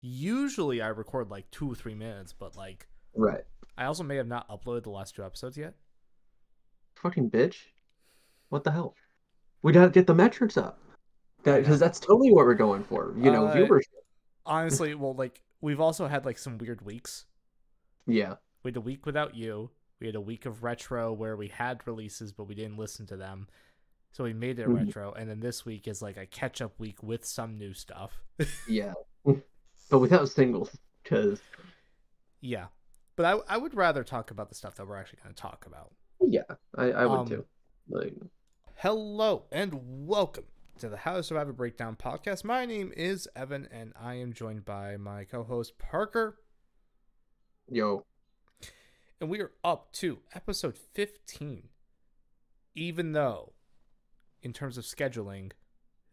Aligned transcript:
usually 0.00 0.80
I 0.80 0.88
record 0.88 1.30
like 1.30 1.50
two 1.50 1.70
or 1.70 1.74
three 1.74 1.94
minutes, 1.94 2.32
but 2.32 2.56
like 2.56 2.86
Right. 3.14 3.44
I 3.76 3.84
also 3.84 4.02
may 4.04 4.16
have 4.16 4.26
not 4.26 4.48
uploaded 4.48 4.84
the 4.84 4.90
last 4.90 5.14
two 5.14 5.24
episodes 5.24 5.56
yet. 5.56 5.74
Fucking 6.96 7.30
bitch. 7.30 7.66
What 8.48 8.64
the 8.64 8.70
hell? 8.72 8.94
We 9.62 9.72
gotta 9.72 9.90
get 9.90 10.06
the 10.06 10.14
metrics 10.14 10.56
up. 10.56 10.78
Know. 11.44 11.58
Because 11.58 11.78
that's 11.80 12.00
totally 12.00 12.32
what 12.32 12.44
we're 12.46 12.54
going 12.54 12.84
for. 12.84 13.14
You 13.16 13.30
know, 13.30 13.46
Uh, 13.48 13.52
viewers. 13.54 13.86
Honestly, 14.44 14.94
well, 14.94 15.14
like 15.14 15.42
we've 15.60 15.80
also 15.80 16.06
had 16.06 16.24
like 16.24 16.38
some 16.38 16.58
weird 16.58 16.82
weeks. 16.82 17.26
Yeah. 18.06 18.36
We 18.62 18.70
had 18.70 18.76
a 18.76 18.80
week 18.80 19.06
without 19.06 19.34
you. 19.36 19.70
We 20.00 20.06
had 20.06 20.16
a 20.16 20.20
week 20.20 20.46
of 20.46 20.62
retro 20.62 21.12
where 21.12 21.36
we 21.36 21.48
had 21.48 21.86
releases, 21.86 22.32
but 22.32 22.44
we 22.44 22.54
didn't 22.54 22.76
listen 22.76 23.06
to 23.06 23.16
them. 23.16 23.48
So 24.12 24.24
we 24.24 24.32
made 24.32 24.58
it 24.58 24.66
Mhm. 24.68 24.86
retro, 24.86 25.12
and 25.12 25.28
then 25.28 25.40
this 25.40 25.64
week 25.64 25.86
is 25.86 26.00
like 26.02 26.16
a 26.16 26.26
catch 26.26 26.60
up 26.60 26.78
week 26.78 27.02
with 27.02 27.24
some 27.24 27.58
new 27.58 27.74
stuff. 27.74 28.22
Yeah. 28.68 28.94
but 29.88 29.98
without 29.98 30.28
singles. 30.28 30.76
Because, 31.02 31.40
yeah, 32.40 32.66
but 33.16 33.24
I 33.26 33.54
I 33.54 33.56
would 33.56 33.74
rather 33.74 34.04
talk 34.04 34.30
about 34.30 34.48
the 34.48 34.54
stuff 34.54 34.76
that 34.76 34.86
we're 34.86 34.96
actually 34.96 35.20
going 35.22 35.34
to 35.34 35.40
talk 35.40 35.64
about. 35.66 35.92
yeah, 36.20 36.42
I, 36.76 36.90
I 36.90 37.06
would 37.06 37.20
Um, 37.20 37.26
too. 37.28 37.44
Like, 37.88 38.14
Hello 38.76 39.46
and 39.50 40.06
welcome 40.06 40.44
to 40.78 40.88
the 40.88 40.98
How 40.98 41.16
to 41.16 41.22
Survive 41.22 41.48
a 41.48 41.52
Breakdown 41.52 41.96
podcast. 41.96 42.44
My 42.44 42.66
name 42.66 42.92
is 42.96 43.26
Evan, 43.34 43.68
and 43.72 43.92
I 44.00 44.14
am 44.14 44.32
joined 44.32 44.64
by 44.64 44.96
my 44.96 45.24
co-host 45.24 45.78
Parker, 45.78 46.38
yo, 47.68 48.04
and 49.20 49.30
we 49.30 49.40
are 49.40 49.52
up 49.64 49.92
to 49.94 50.18
episode 50.34 50.76
fifteen. 50.76 51.68
Even 52.74 53.12
though, 53.12 53.54
in 54.42 54.52
terms 54.52 54.76
of 54.76 54.84
scheduling, 54.84 55.52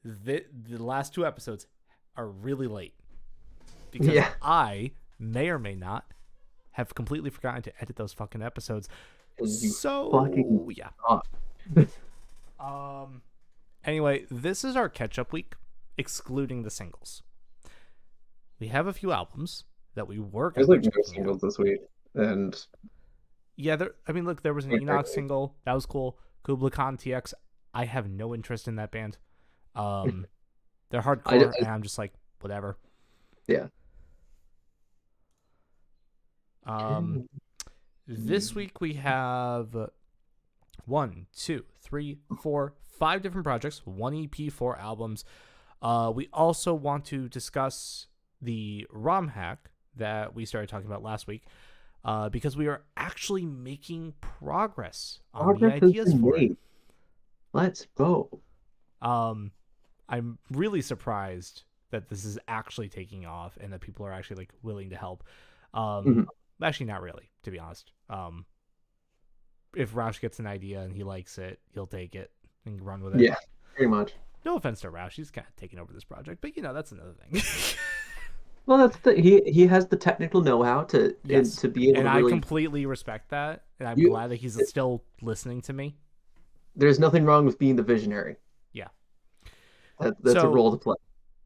the 0.04 0.46
the 0.52 0.82
last 0.82 1.14
two 1.14 1.26
episodes 1.26 1.68
are 2.16 2.28
really 2.28 2.68
late 2.68 2.94
because 4.00 4.14
Yeah. 4.14 4.30
I 4.42 4.92
may 5.20 5.50
or 5.50 5.60
may 5.60 5.76
not 5.76 6.06
have 6.72 6.94
completely 6.96 7.30
forgotten 7.30 7.62
to 7.64 7.72
edit 7.82 7.96
those 7.96 8.14
fucking 8.14 8.42
episodes. 8.42 8.90
So 9.46 10.12
fucking 10.12 10.70
yeah. 10.76 10.90
Um. 12.60 13.22
Anyway, 13.84 14.26
this 14.32 14.64
is 14.64 14.76
our 14.76 14.90
catch-up 14.90 15.32
week, 15.32 15.54
excluding 15.98 16.64
the 16.64 16.70
singles. 16.72 17.22
We 18.60 18.68
have 18.70 18.88
a 18.88 18.94
few 18.94 19.12
albums 19.12 19.66
that 19.94 20.08
we 20.08 20.18
were 20.20 20.52
There's 20.56 20.68
like 20.70 20.84
no 20.84 20.90
singles 21.04 21.42
this 21.42 21.60
week. 21.60 21.82
And 22.16 22.56
Yeah, 23.58 23.76
there. 23.76 23.92
I 24.08 24.12
mean, 24.12 24.26
look, 24.26 24.42
there 24.42 24.54
was 24.54 24.66
an. 24.66 24.72
Enoch 24.74 25.08
single 25.08 25.56
that 25.66 25.74
was 25.74 25.86
cool. 25.86 26.18
Kublai 26.44 26.70
Khan 26.70 26.98
TX. 26.98 27.34
I 27.74 27.86
have 27.86 28.10
no 28.10 28.34
interest 28.34 28.68
in 28.68 28.76
that 28.78 28.92
band. 28.92 29.18
Um, 29.76 30.26
they're 30.90 31.02
hardcore, 31.02 31.52
I- 31.54 31.58
and 31.60 31.68
I'm 31.68 31.84
just 31.84 31.98
like 31.98 32.14
whatever. 32.40 32.78
Yeah. 33.46 33.68
Um, 36.66 37.28
this 38.08 38.56
week 38.56 38.82
we 38.82 38.94
have 38.96 39.76
one, 40.86 41.28
two, 41.36 41.64
three, 41.82 42.20
four, 42.42 42.74
five 43.00 43.22
different 43.22 43.46
projects, 43.46 43.82
one 43.86 44.16
EP, 44.16 44.52
four 44.52 44.78
albums. 44.78 45.26
Uh, 45.82 46.12
we 46.14 46.28
also 46.34 46.74
want 46.74 47.06
to 47.06 47.28
discuss 47.30 48.08
the 48.42 48.86
ROM 48.92 49.30
hack 49.30 49.70
that 49.96 50.36
we 50.36 50.46
started 50.46 50.70
talking 50.70 50.88
about 50.88 51.04
last 51.04 51.28
week, 51.28 51.44
uh, 52.04 52.30
because 52.30 52.58
we 52.58 52.68
are 52.68 52.84
actually 52.98 53.46
making 53.46 54.14
progress 54.22 55.20
on 55.34 55.46
progress 55.46 55.80
the 55.80 55.88
ideas 55.88 56.14
for 56.20 56.38
it. 56.38 56.58
Let's 57.54 57.88
go. 57.96 58.42
Um, 59.02 59.52
I'm 60.10 60.38
really 60.52 60.82
surprised 60.82 61.64
that 61.92 62.10
this 62.10 62.26
is 62.26 62.38
actually 62.48 62.90
taking 62.90 63.26
off 63.26 63.58
and 63.62 63.72
that 63.74 63.82
people 63.82 64.06
are 64.06 64.12
actually 64.12 64.38
like 64.38 64.52
willing 64.64 64.90
to 64.90 64.96
help. 64.98 65.24
Um, 65.74 66.06
Mhm. 66.06 66.26
Actually, 66.62 66.88
not 66.88 67.02
really, 67.02 67.30
to 67.44 67.52
be 67.52 67.60
honest. 67.60 67.92
Um, 68.10 68.46
if 69.76 69.94
Roush 69.94 70.20
gets 70.22 70.40
an 70.40 70.48
idea 70.48 70.82
and 70.82 70.96
he 70.96 71.04
likes 71.04 71.38
it, 71.38 71.60
he'll 71.74 71.88
take 71.88 72.16
it 72.16 72.32
and 72.66 72.82
run 72.82 73.02
with 73.04 73.16
it. 73.16 73.22
Yeah, 73.22 73.36
pretty 73.76 73.90
much. 73.90 74.14
No 74.46 74.56
offense 74.56 74.82
to 74.82 74.92
Roush, 74.92 75.14
he's 75.14 75.32
kind 75.32 75.46
of 75.48 75.56
taking 75.56 75.80
over 75.80 75.92
this 75.92 76.04
project, 76.04 76.40
but 76.42 76.56
you 76.56 76.62
know 76.64 76.74
that's 76.74 76.92
another 76.92 77.14
thing. 77.14 77.42
Well, 78.68 78.80
that's 78.80 78.98
the 78.98 79.14
he 79.14 79.42
he 79.46 79.68
has 79.68 79.86
the 79.86 79.96
technical 79.96 80.42
know-how 80.42 80.86
to 80.86 81.16
Yes. 81.24 81.56
to 81.58 81.68
be 81.68 81.90
able 81.90 82.00
and 82.00 82.10
I 82.10 82.18
really. 82.18 82.32
completely 82.32 82.88
respect 82.88 83.30
that, 83.30 83.66
and 83.80 83.88
I'm 83.88 84.00
You- 84.00 84.10
glad 84.10 84.32
that 84.32 84.38
he's 84.38 84.58
still 84.68 85.04
listening 85.22 85.62
to 85.64 85.74
me. 85.74 85.96
There's 86.76 86.98
nothing 86.98 87.26
wrong 87.26 87.46
with 87.46 87.60
being 87.60 87.76
the 87.76 87.84
visionary. 87.84 88.38
Yeah. 88.74 88.88
That, 90.00 90.16
that's 90.24 90.40
So- 90.42 90.50
a 90.50 90.52
role 90.52 90.72
to 90.72 90.78
play 90.80 90.96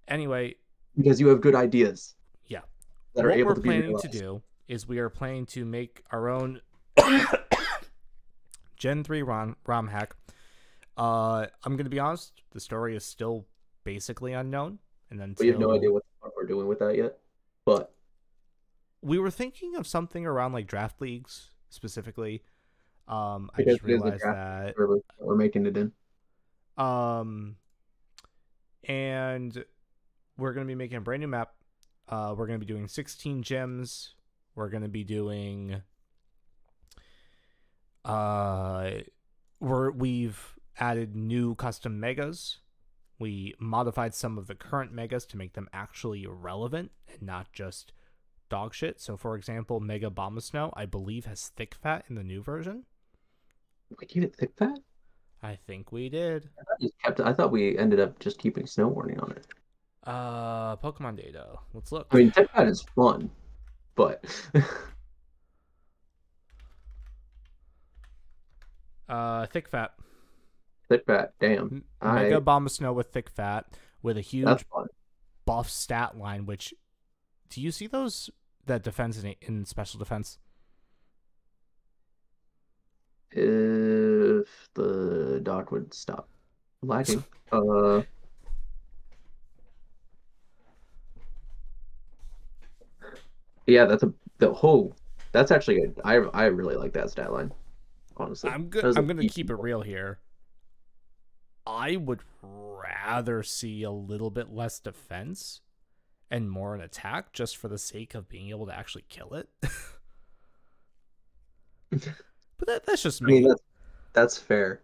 Anyway, 0.07 0.55
because 0.95 1.19
you 1.19 1.27
have 1.27 1.41
good 1.41 1.55
ideas. 1.55 2.15
Yeah. 2.47 2.61
That 3.15 3.25
are 3.25 3.29
what 3.31 3.37
able 3.37 3.49
we're 3.49 3.55
to 3.55 3.61
be 3.63 3.67
planning 3.67 3.83
realized. 3.87 4.11
to 4.13 4.17
do 4.17 4.41
is 4.69 4.87
we 4.87 4.99
are 4.99 5.09
planning 5.09 5.47
to 5.47 5.65
make 5.65 6.03
our 6.11 6.29
own 6.29 6.61
Gen 8.77 9.03
3 9.03 9.23
ROM, 9.23 9.57
ROM 9.65 9.87
hack. 9.87 10.15
Uh, 10.95 11.47
I'm 11.63 11.75
going 11.75 11.85
to 11.85 11.89
be 11.89 11.99
honest, 11.99 12.43
the 12.51 12.59
story 12.59 12.95
is 12.95 13.03
still 13.03 13.47
basically 13.83 14.31
unknown. 14.31 14.77
And 15.09 15.19
then 15.19 15.35
We 15.39 15.47
have 15.47 15.59
no 15.59 15.73
idea 15.73 15.91
what 15.91 16.03
we're 16.37 16.45
doing 16.45 16.67
with 16.67 16.79
that 16.79 16.95
yet. 16.95 17.17
But 17.65 17.91
we 19.01 19.17
were 19.17 19.31
thinking 19.31 19.75
of 19.75 19.87
something 19.87 20.25
around 20.25 20.53
like 20.53 20.67
draft 20.67 21.01
leagues 21.01 21.49
specifically. 21.69 22.43
Um, 23.07 23.49
I 23.57 23.63
just 23.63 23.69
it 23.69 23.73
is 23.73 23.81
a 23.81 23.85
realized 23.87 24.23
that. 24.23 24.75
we're, 24.77 24.99
we're 25.19 25.35
making 25.35 25.65
it 25.65 25.77
in. 25.77 25.91
Um, 26.77 27.55
and 28.87 29.65
we're 30.37 30.53
going 30.53 30.65
to 30.65 30.71
be 30.71 30.75
making 30.75 30.97
a 30.97 31.01
brand 31.01 31.21
new 31.21 31.27
map. 31.27 31.53
Uh, 32.07 32.35
we're 32.37 32.45
going 32.45 32.59
to 32.59 32.65
be 32.65 32.71
doing 32.71 32.87
16 32.87 33.41
gems. 33.41 34.13
We're 34.55 34.69
going 34.69 34.83
to 34.83 34.89
be 34.89 35.03
doing. 35.03 35.81
Uh, 38.03 38.91
we're 39.59 39.91
we've 39.91 40.55
added 40.79 41.15
new 41.15 41.55
custom 41.55 41.99
megas. 41.99 42.59
We 43.19 43.53
modified 43.59 44.15
some 44.15 44.37
of 44.37 44.47
the 44.47 44.55
current 44.55 44.93
megas 44.93 45.25
to 45.27 45.37
make 45.37 45.53
them 45.53 45.67
actually 45.73 46.25
relevant 46.25 46.91
and 47.11 47.21
not 47.21 47.51
just 47.51 47.91
dog 48.49 48.73
shit. 48.73 48.99
So, 49.01 49.17
for 49.17 49.35
example, 49.35 49.79
Mega 49.79 50.09
Abomasnow, 50.09 50.73
I 50.75 50.85
believe, 50.85 51.25
has 51.25 51.49
thick 51.49 51.75
fat 51.75 52.05
in 52.09 52.15
the 52.15 52.23
new 52.23 52.41
version. 52.41 52.83
We 53.99 54.07
keep 54.07 54.23
it 54.23 54.35
thick 54.35 54.51
fat. 54.57 54.79
I 55.41 55.55
think 55.55 55.91
we 55.91 56.09
did. 56.09 56.49
I 56.59 56.63
thought, 56.63 56.91
kept, 57.03 57.19
I 57.21 57.33
thought 57.33 57.51
we 57.51 57.77
ended 57.77 57.99
up 57.99 58.19
just 58.19 58.39
keeping 58.39 58.65
snow 58.65 58.87
warning 58.87 59.19
on 59.19 59.31
it. 59.31 59.47
Uh, 60.03 60.75
Pokemon 60.77 61.17
data. 61.17 61.47
Let's 61.73 61.91
look. 61.91 62.07
I 62.11 62.17
mean, 62.17 62.31
thick 62.31 62.49
fat 62.51 62.67
is 62.67 62.81
fun, 62.95 63.29
but 63.99 64.23
Uh, 69.09 69.45
thick 69.47 69.67
fat. 69.67 69.91
thick 70.87 71.03
fat, 71.05 71.33
damn, 71.39 71.57
M- 71.59 71.83
I- 72.01 72.23
Mega 72.23 72.39
Abomasnow 72.41 72.93
with 72.93 73.07
thick 73.11 73.29
fat 73.29 73.75
with 74.01 74.17
a 74.17 74.21
huge 74.21 74.65
buff 75.45 75.69
stat 75.69 76.15
line. 76.17 76.45
Which, 76.45 76.73
do 77.49 77.59
you 77.59 77.71
see 77.71 77.87
those 77.87 78.29
that 78.67 78.83
defense 78.83 79.21
in, 79.21 79.35
in 79.41 79.65
special 79.65 79.97
defense? 79.97 80.37
If 83.31 84.69
the 84.75 85.39
dock 85.41 85.71
would 85.71 85.91
stop 85.93 86.29
lagging, 86.83 87.23
uh, 87.51 88.03
yeah, 93.67 93.85
that's 93.85 94.03
a 94.03 94.13
the 94.39 94.53
whole. 94.53 94.95
That's 95.31 95.51
actually 95.51 95.79
good. 95.81 95.99
I 96.03 96.15
I 96.15 96.45
really 96.45 96.75
like 96.75 96.93
that 96.93 97.09
stat 97.09 97.31
line. 97.31 97.51
Honestly, 98.17 98.49
I'm 98.49 98.65
good. 98.69 98.97
I'm 98.97 99.07
gonna 99.07 99.27
keep 99.27 99.49
it 99.49 99.55
real 99.55 99.81
here. 99.81 100.19
I 101.67 101.95
would 101.97 102.21
rather 102.41 103.43
see 103.43 103.83
a 103.83 103.91
little 103.91 104.31
bit 104.31 104.51
less 104.51 104.79
defense 104.79 105.61
and 106.31 106.49
more 106.49 106.73
an 106.75 106.81
attack, 106.81 107.31
just 107.33 107.57
for 107.57 107.67
the 107.67 107.77
sake 107.77 108.15
of 108.15 108.27
being 108.27 108.49
able 108.49 108.65
to 108.65 108.75
actually 108.75 109.03
kill 109.07 109.33
it. 109.35 109.49
but 111.91 112.01
that, 112.67 112.85
that's 112.85 113.01
just 113.03 113.21
I 113.23 113.25
me. 113.25 113.33
mean, 113.33 113.47
that's 113.49 113.61
that's 114.13 114.37
fair. 114.37 114.81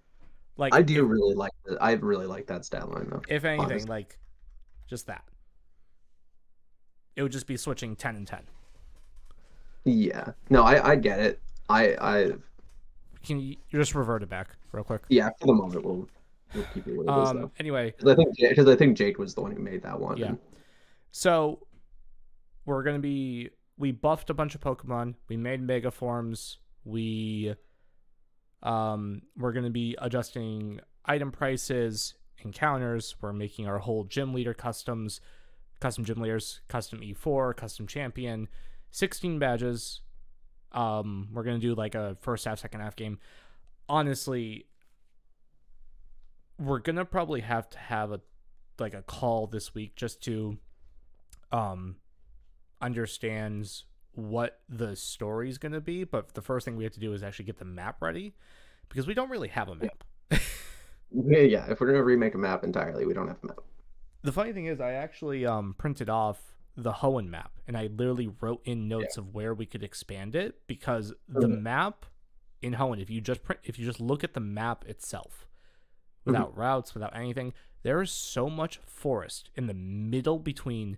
like 0.58 0.74
I 0.74 0.82
do 0.82 1.04
if- 1.06 1.10
really 1.12 1.34
like 1.36 1.52
that. 1.66 1.78
I 1.82 1.94
really 1.94 2.28
like 2.28 2.48
that 2.48 2.66
stat 2.66 2.90
line 2.90 3.08
though. 3.10 3.22
if 3.28 3.44
anything, 3.46 3.66
honestly. 3.66 3.90
like 3.90 4.18
just 4.88 5.08
that. 5.08 5.24
It 7.16 7.24
would 7.24 7.32
just 7.32 7.48
be 7.48 7.58
switching 7.58 7.96
ten 7.96 8.16
and 8.16 8.28
ten. 8.28 8.44
Yeah. 9.86 10.32
No, 10.50 10.64
I 10.64 10.92
I 10.92 10.96
get 10.96 11.20
it. 11.20 11.40
I 11.70 11.96
I 12.02 12.32
Can 13.24 13.40
you, 13.40 13.56
just 13.72 13.96
revert 13.96 14.24
it 14.24 14.30
back 14.30 14.50
real 14.72 14.84
quick? 14.84 15.04
yeah. 15.10 15.30
For 15.40 15.48
the 15.48 15.54
moment, 15.54 15.84
we'll 15.86 16.08
we'll 16.54 16.66
keep 16.74 16.88
it 16.88 16.96
what 16.98 17.06
it 17.08 17.24
is 17.24 17.30
Um. 17.30 17.42
though. 17.42 17.52
Anyway, 17.60 17.92
Because 17.98 18.12
I 18.12 18.16
think 18.16 18.36
because 18.38 18.68
I 18.68 18.76
think 18.76 18.98
Jake 18.98 19.18
was 19.20 19.34
the 19.36 19.42
one 19.42 19.52
who 19.52 19.60
made 19.62 19.84
that 19.84 20.00
one. 20.00 20.18
Yeah. 20.18 20.28
and- 20.30 20.40
so 21.12 21.66
we're 22.66 22.84
gonna 22.84 23.00
be 23.00 23.50
we 23.78 23.92
buffed 23.92 24.30
a 24.30 24.34
bunch 24.34 24.56
of 24.56 24.62
Pokemon. 24.62 25.16
We 25.30 25.38
made 25.38 25.62
Mega 25.62 25.92
Forms. 25.92 26.58
We 26.84 27.56
um 28.64 29.22
we're 29.38 29.52
gonna 29.54 29.70
be 29.70 29.96
adjusting 30.00 30.80
item 31.06 31.32
prices, 31.32 32.16
encounters. 32.40 33.16
We're 33.22 33.34
making 33.34 33.68
our 33.68 33.78
whole 33.80 34.04
gym 34.06 34.34
leader 34.34 34.54
customs. 34.54 35.22
custom 35.82 36.06
gym 36.06 36.20
leaders, 36.22 36.62
custom 36.70 37.02
E4, 37.02 37.54
custom 37.56 37.86
champion, 37.86 38.48
16 38.96 39.40
badges. 39.40 40.00
Um, 40.72 41.28
we're 41.34 41.44
gonna 41.44 41.60
do 41.60 41.76
like 41.76 41.96
a 41.96 42.16
first 42.22 42.46
half, 42.46 42.60
second 42.60 42.80
half 42.80 42.96
game. 42.96 43.20
Honestly, 43.90 44.68
we're 46.58 46.80
gonna 46.80 47.04
probably 47.04 47.42
have 47.42 47.70
to 47.72 47.78
have 47.78 48.14
a 48.14 48.22
like 48.80 48.94
a 48.94 49.02
call 49.02 49.48
this 49.48 49.76
week 49.76 49.96
just 49.98 50.22
to 50.24 50.58
um 51.52 51.98
understands 52.82 53.84
what 54.14 54.62
the 54.70 54.96
story's 54.96 55.58
gonna 55.58 55.82
be. 55.82 56.06
But 56.06 56.34
the 56.34 56.42
first 56.42 56.64
thing 56.64 56.78
we 56.78 56.86
have 56.86 56.94
to 56.94 57.00
do 57.02 57.12
is 57.12 57.22
actually 57.22 57.46
get 57.46 57.58
the 57.58 57.66
map 57.66 58.02
ready 58.02 58.34
because 58.88 59.08
we 59.08 59.14
don't 59.14 59.30
really 59.30 59.50
have 59.50 59.68
a 59.68 59.76
map. 59.76 60.06
Yeah, 61.12 61.40
yeah. 61.40 61.66
If 61.70 61.82
we're 61.82 61.88
gonna 61.88 62.04
remake 62.04 62.34
a 62.34 62.38
map 62.38 62.64
entirely, 62.64 63.06
we 63.06 63.14
don't 63.14 63.28
have 63.28 63.44
a 63.44 63.48
map. 63.48 63.60
The 64.24 64.32
funny 64.32 64.54
thing 64.54 64.66
is, 64.66 64.80
I 64.80 64.94
actually 64.94 65.46
um, 65.46 65.76
printed 65.78 66.10
off 66.10 66.55
the 66.78 66.92
Hoenn 66.94 67.28
map, 67.30 67.54
and 67.68 67.78
I 67.78 67.88
literally 67.88 68.28
wrote 68.42 68.62
in 68.66 68.88
notes 68.88 69.18
of 69.18 69.34
where 69.34 69.54
we 69.54 69.66
could 69.66 69.84
expand 69.84 70.36
it 70.36 70.68
because 70.68 71.14
the 71.28 71.48
Mhm. 71.48 71.62
map 71.62 72.06
in 72.62 72.74
Hoenn, 72.74 73.02
if 73.02 73.10
you 73.10 73.22
just 73.22 73.44
print, 73.44 73.62
if 73.64 73.80
you 73.80 73.86
just 73.86 74.00
look 74.02 74.24
at 74.24 74.34
the 74.34 74.40
map 74.40 74.86
itself, 74.86 75.48
without 76.26 76.56
routes, 76.58 76.94
without 76.94 77.16
anything, 77.16 77.54
there 77.84 78.02
is 78.02 78.12
so 78.12 78.50
much 78.50 78.78
forest 78.80 79.52
in 79.56 79.68
the 79.68 79.74
middle 79.74 80.40
between 80.40 80.98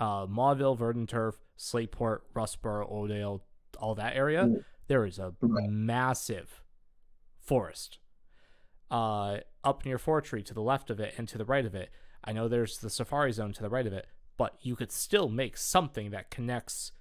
uh, 0.00 0.26
Mauville, 0.26 0.74
Verdant 0.76 1.08
Turf, 1.08 1.38
Slateport, 1.56 2.22
Rustboro, 2.34 2.90
Oldale, 2.90 3.42
all 3.78 3.94
that 3.94 4.16
area. 4.16 4.44
Mm. 4.46 4.64
There 4.88 5.04
is 5.04 5.20
a 5.20 5.34
massive 5.40 6.64
forest 7.38 7.98
uh, 8.90 9.38
up 9.62 9.84
near 9.84 9.98
Fortree 9.98 10.42
to 10.46 10.52
the 10.54 10.60
left 10.62 10.90
of 10.90 10.98
it 10.98 11.14
and 11.16 11.28
to 11.28 11.38
the 11.38 11.44
right 11.44 11.64
of 11.64 11.74
it. 11.76 11.90
I 12.24 12.32
know 12.32 12.48
there's 12.48 12.78
the 12.78 12.90
Safari 12.90 13.30
Zone 13.32 13.52
to 13.52 13.62
the 13.62 13.70
right 13.70 13.86
of 13.86 13.92
it, 13.92 14.06
but 14.36 14.56
you 14.62 14.76
could 14.76 14.92
still 14.92 15.28
make 15.28 15.56
something 15.56 16.10
that 16.10 16.30
connects 16.30 16.92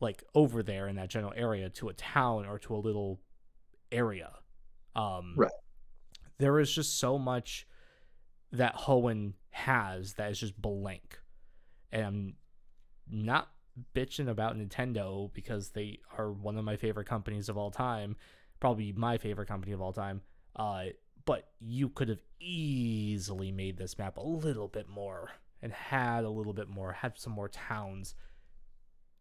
like 0.00 0.22
over 0.34 0.62
there 0.62 0.86
in 0.86 0.96
that 0.96 1.08
general 1.08 1.32
area 1.36 1.70
to 1.70 1.88
a 1.88 1.94
town 1.94 2.46
or 2.46 2.58
to 2.58 2.74
a 2.74 2.76
little 2.76 3.20
area. 3.90 4.30
Um, 4.94 5.34
Right. 5.36 5.50
There 6.38 6.60
is 6.60 6.70
just 6.70 6.98
so 6.98 7.18
much 7.18 7.66
that 8.52 8.74
Hoenn 8.76 9.32
has 9.50 10.14
that 10.14 10.30
is 10.30 10.40
just 10.40 10.60
blank, 10.60 11.18
and 11.90 12.04
I'm 12.06 12.34
not 13.08 13.48
bitching 13.94 14.28
about 14.28 14.56
Nintendo 14.56 15.32
because 15.32 15.70
they 15.70 15.98
are 16.16 16.30
one 16.30 16.58
of 16.58 16.64
my 16.64 16.76
favorite 16.76 17.06
companies 17.06 17.48
of 17.48 17.56
all 17.56 17.70
time, 17.70 18.16
probably 18.60 18.92
my 18.92 19.16
favorite 19.16 19.48
company 19.48 19.72
of 19.72 19.80
all 19.80 19.92
time. 19.92 20.20
Uh, 20.54 20.86
but 21.24 21.48
you 21.60 21.88
could 21.88 22.08
have 22.08 22.22
easily 22.38 23.50
made 23.50 23.76
this 23.78 23.98
map 23.98 24.16
a 24.16 24.22
little 24.22 24.68
bit 24.68 24.88
more 24.88 25.30
and 25.66 25.72
had 25.72 26.22
a 26.22 26.30
little 26.30 26.52
bit 26.52 26.68
more, 26.68 26.92
had 26.92 27.18
some 27.18 27.32
more 27.32 27.48
towns 27.48 28.14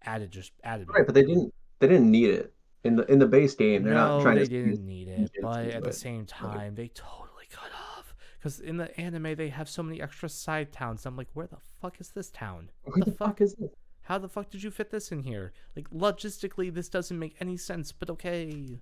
added, 0.03 0.29
just 0.29 0.51
added. 0.63 0.87
Right, 0.87 1.03
but 1.03 1.15
they 1.15 1.23
didn't. 1.23 1.51
They 1.79 1.87
didn't 1.87 2.11
need 2.11 2.29
it 2.29 2.53
in 2.83 2.95
the 2.95 3.11
in 3.11 3.17
the 3.17 3.25
base 3.25 3.55
game. 3.55 3.81
They're 3.81 3.95
no, 3.95 4.17
not 4.17 4.21
trying 4.21 4.35
they 4.35 4.45
to. 4.45 4.49
didn't 4.49 4.85
need 4.85 5.07
it, 5.07 5.31
but 5.41 5.65
at 5.65 5.83
the 5.83 5.91
same 5.91 6.27
time, 6.27 6.75
they 6.75 6.89
totally 6.89 7.45
cut 7.49 7.71
off. 7.97 8.13
Because 8.37 8.59
in 8.59 8.77
the 8.77 8.95
anime, 8.99 9.33
they 9.33 9.49
have 9.49 9.67
so 9.67 9.81
many 9.81 10.03
extra 10.03 10.29
side 10.29 10.71
towns. 10.71 11.07
I'm 11.07 11.17
like, 11.17 11.29
where 11.33 11.47
the 11.47 11.57
fuck 11.81 11.99
is 11.99 12.09
this 12.09 12.29
town? 12.29 12.69
What 12.83 13.05
the 13.05 13.11
fuck 13.11 13.41
is 13.41 13.55
this? 13.55 13.71
How 14.03 14.19
the 14.19 14.29
fuck 14.29 14.51
did 14.51 14.61
you 14.61 14.69
fit 14.69 14.91
this 14.91 15.11
in 15.11 15.23
here? 15.23 15.51
Like 15.75 15.89
logistically, 15.89 16.71
this 16.71 16.89
doesn't 16.89 17.17
make 17.17 17.35
any 17.41 17.57
sense. 17.57 17.91
But 17.91 18.11
okay. 18.11 18.77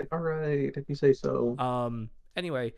Like, 0.00 0.08
all 0.10 0.18
right, 0.18 0.72
if 0.76 0.88
you 0.88 0.96
say 0.96 1.12
so. 1.12 1.56
Um. 1.56 2.10
Anyway, 2.34 2.74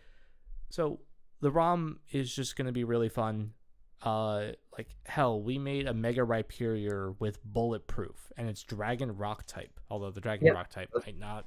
so 0.69 1.01
the 1.41 1.51
ROM 1.51 2.01
is 2.13 2.33
just 2.33 2.57
gonna 2.57 2.73
be 2.73 2.85
really 2.85 3.09
fun. 3.09 3.55
Uh, 4.03 4.53
like 4.77 4.89
hell, 5.07 5.43
we 5.43 5.59
made 5.59 5.87
a 5.87 5.95
Mega 5.95 6.21
Rhyperior 6.21 7.17
with 7.19 7.43
bulletproof, 7.45 8.33
and 8.37 8.49
it's 8.49 8.63
Dragon 8.63 9.17
Rock 9.17 9.45
type. 9.47 9.81
Although 9.91 10.11
the 10.11 10.21
Dragon 10.21 10.47
Yeah, 10.47 10.53
Rock 10.53 10.71
type 10.71 10.89
might 11.05 11.19
not. 11.19 11.47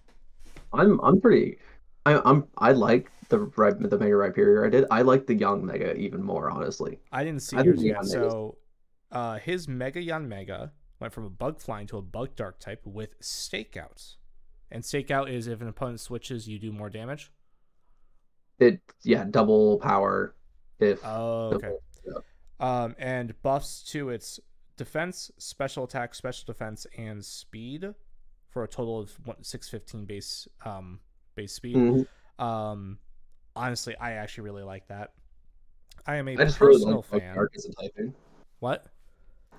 I'm 0.73 0.99
I'm 1.01 1.21
pretty. 1.21 1.57
I, 2.05 2.19
I'm 2.25 2.45
I 2.57 2.71
like 2.73 3.11
the 3.29 3.37
the 3.37 3.97
Mega 3.97 4.13
Rhyperior 4.15 4.65
I 4.65 4.69
did. 4.69 4.85
I 4.91 5.01
like 5.03 5.27
the 5.27 5.35
Yanmega 5.37 5.95
even 5.95 6.21
more, 6.23 6.49
honestly. 6.49 6.99
I 7.11 7.23
didn't 7.23 7.41
see 7.41 7.57
I 7.57 7.63
yours 7.63 7.83
yet. 7.83 8.05
So, 8.05 8.57
uh, 9.11 9.37
his 9.37 9.67
Mega 9.67 10.01
Yanmega 10.01 10.71
went 10.99 11.13
from 11.13 11.25
a 11.25 11.29
bug 11.29 11.59
flying 11.59 11.87
to 11.87 11.97
a 11.97 12.01
bug 12.01 12.35
dark 12.35 12.59
type 12.59 12.81
with 12.85 13.19
stakeouts. 13.21 14.15
And 14.71 14.83
stakeout 14.83 15.29
is 15.29 15.47
if 15.47 15.61
an 15.61 15.67
opponent 15.67 15.99
switches, 15.99 16.47
you 16.47 16.59
do 16.59 16.71
more 16.71 16.89
damage. 16.89 17.31
It 18.59 18.81
yeah, 19.03 19.25
double 19.29 19.79
power. 19.79 20.35
If 20.79 20.99
Oh, 21.05 21.51
okay. 21.53 21.67
double- 22.05 22.23
Um, 22.61 22.95
and 22.99 23.33
buffs 23.41 23.83
to 23.91 24.09
its 24.09 24.39
defense, 24.77 25.31
special 25.37 25.83
attack, 25.83 26.13
special 26.15 26.45
defense, 26.45 26.85
and 26.97 27.23
speed 27.25 27.93
for 28.49 28.63
a 28.63 28.67
total 28.67 28.99
of 28.99 29.11
615 29.41 30.05
base 30.05 30.47
um 30.63 30.99
base 31.35 31.53
speed. 31.53 31.75
Mhm. 31.75 32.07
Um, 32.37 32.99
honestly, 33.55 33.95
I 33.97 34.13
actually 34.13 34.43
really 34.45 34.63
like 34.63 34.87
that. 34.87 35.13
I 36.05 36.15
am 36.17 36.27
a 36.27 36.33
I 36.33 36.45
just 36.45 36.61
really 36.61 36.75
personal 36.75 37.05
like 37.11 37.21
fan. 37.21 37.35
Dark 37.35 37.53
as 37.55 37.65
a 37.65 37.73
typing. 37.73 38.13
What? 38.59 38.85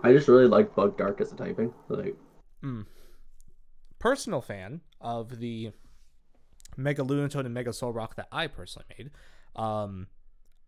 I 0.02 0.12
just 0.12 0.28
really 0.28 0.46
like 0.46 0.75
Bug 0.75 0.96
Dark 0.96 1.20
as 1.20 1.32
a 1.32 1.37
typing. 1.37 1.75
Like 1.88 2.16
Mm. 2.62 2.87
Personal 3.99 4.40
fan 4.40 4.81
of 5.00 5.38
the 5.40 5.72
Mega 6.76 7.02
Lunatone 7.02 7.44
and 7.44 7.54
Mega 7.54 7.70
Solrock 7.70 8.14
that 8.14 8.28
I 8.32 8.46
personally 8.46 8.87
made. 8.96 9.10
Um, 9.56 10.06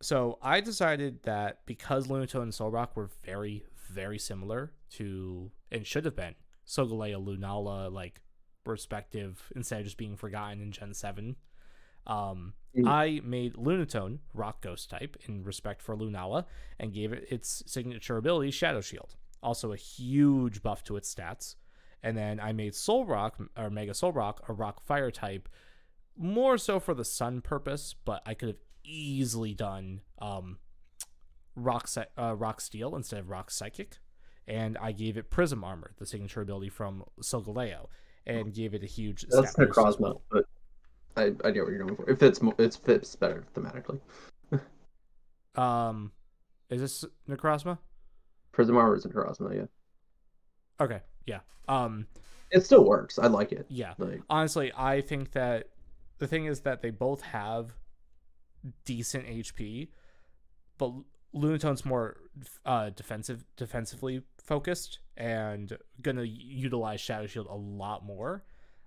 so 0.02 0.38
I 0.42 0.60
decided 0.60 1.22
that 1.24 1.60
because 1.66 2.08
Lunatone 2.08 2.42
and 2.42 2.52
Solrock 2.52 2.94
were 2.94 3.10
very, 3.24 3.64
very 3.90 4.18
similar 4.18 4.72
to 4.90 5.50
and 5.70 5.86
should 5.86 6.04
have 6.04 6.16
been 6.16 6.34
Solgaleo, 6.66 7.24
Lunala, 7.24 7.90
like 7.92 8.20
respective 8.66 9.50
instead 9.54 9.80
of 9.80 9.84
just 9.84 9.96
being 9.98 10.16
forgotten 10.16 10.60
in 10.62 10.72
Gen 10.72 10.94
7. 10.94 11.36
Um, 12.06 12.54
Mhm. 12.76 12.88
I 12.88 13.20
made 13.24 13.54
Lunatone 13.54 14.18
Rock 14.34 14.60
Ghost 14.60 14.90
type 14.90 15.16
in 15.26 15.44
respect 15.44 15.80
for 15.80 15.96
Lunala 15.96 16.46
and 16.78 16.92
gave 16.92 17.12
it 17.12 17.24
its 17.30 17.62
signature 17.70 18.16
ability 18.16 18.50
Shadow 18.50 18.80
Shield. 18.80 19.14
Also 19.42 19.72
a 19.72 19.76
huge 19.76 20.60
buff 20.62 20.82
to 20.84 20.96
its 20.96 21.14
stats. 21.14 21.54
And 22.02 22.16
then 22.16 22.40
I 22.40 22.52
made 22.52 22.72
Solrock 22.72 23.48
or 23.56 23.70
Mega 23.70 23.92
Solrock 23.92 24.46
a 24.48 24.52
Rock 24.52 24.82
Fire 24.82 25.10
type, 25.10 25.48
more 26.16 26.58
so 26.58 26.78
for 26.80 26.94
the 26.94 27.04
Sun 27.04 27.40
purpose, 27.42 27.94
but 27.94 28.22
I 28.26 28.34
could 28.34 28.48
have 28.48 28.63
easily 28.84 29.54
done 29.54 30.00
um, 30.20 30.58
Rock 31.56 31.88
uh, 32.18 32.34
Rock 32.36 32.60
Steel 32.60 32.94
instead 32.96 33.20
of 33.20 33.28
Rock 33.30 33.50
Psychic, 33.50 33.98
and 34.46 34.76
I 34.78 34.92
gave 34.92 35.16
it 35.16 35.30
Prism 35.30 35.64
Armor, 35.64 35.92
the 35.98 36.06
signature 36.06 36.40
ability 36.40 36.68
from 36.68 37.04
Solgaleo, 37.22 37.86
and 38.26 38.52
gave 38.54 38.74
it 38.74 38.82
a 38.82 38.86
huge. 38.86 39.24
that's 39.28 39.54
Necrozma, 39.56 40.00
well. 40.00 40.22
but 40.30 40.44
I, 41.16 41.22
I 41.46 41.50
get 41.50 41.62
what 41.64 41.70
you're 41.72 41.78
going 41.78 41.96
for. 41.96 42.08
It 42.10 42.18
fits 42.18 42.42
mo- 42.42 42.54
it 42.58 42.74
fits 42.84 43.14
better 43.16 43.44
thematically. 43.54 44.00
Um, 45.56 46.10
is 46.70 46.80
this 46.80 47.04
Necrozma? 47.28 47.78
Prism 48.52 48.76
Armor 48.76 48.96
is 48.96 49.06
Necrozma, 49.06 49.54
yeah. 49.54 49.64
Okay, 50.80 51.00
yeah. 51.26 51.40
Um, 51.68 52.06
It 52.50 52.64
still 52.64 52.84
works. 52.84 53.18
I 53.20 53.28
like 53.28 53.52
it. 53.52 53.66
yeah. 53.68 53.94
Like 53.98 54.22
honestly, 54.28 54.72
I 54.76 55.00
think 55.00 55.30
that 55.32 55.68
the 56.18 56.26
thing 56.26 56.46
is 56.46 56.60
that 56.62 56.82
they 56.82 56.90
both 56.90 57.20
have 57.22 57.70
decent 58.84 59.26
HP, 59.26 59.88
but 60.78 60.92
Lunatone's 61.34 61.84
more 61.84 62.16
uh, 62.64 62.90
defensive, 62.90 63.44
defensively 63.56 64.22
focused, 64.38 65.00
and 65.16 65.76
gonna 66.00 66.22
utilize 66.24 67.00
Shadow 67.00 67.26
Shield 67.26 67.46
a 67.48 67.56
lot 67.56 68.04
more. 68.04 68.44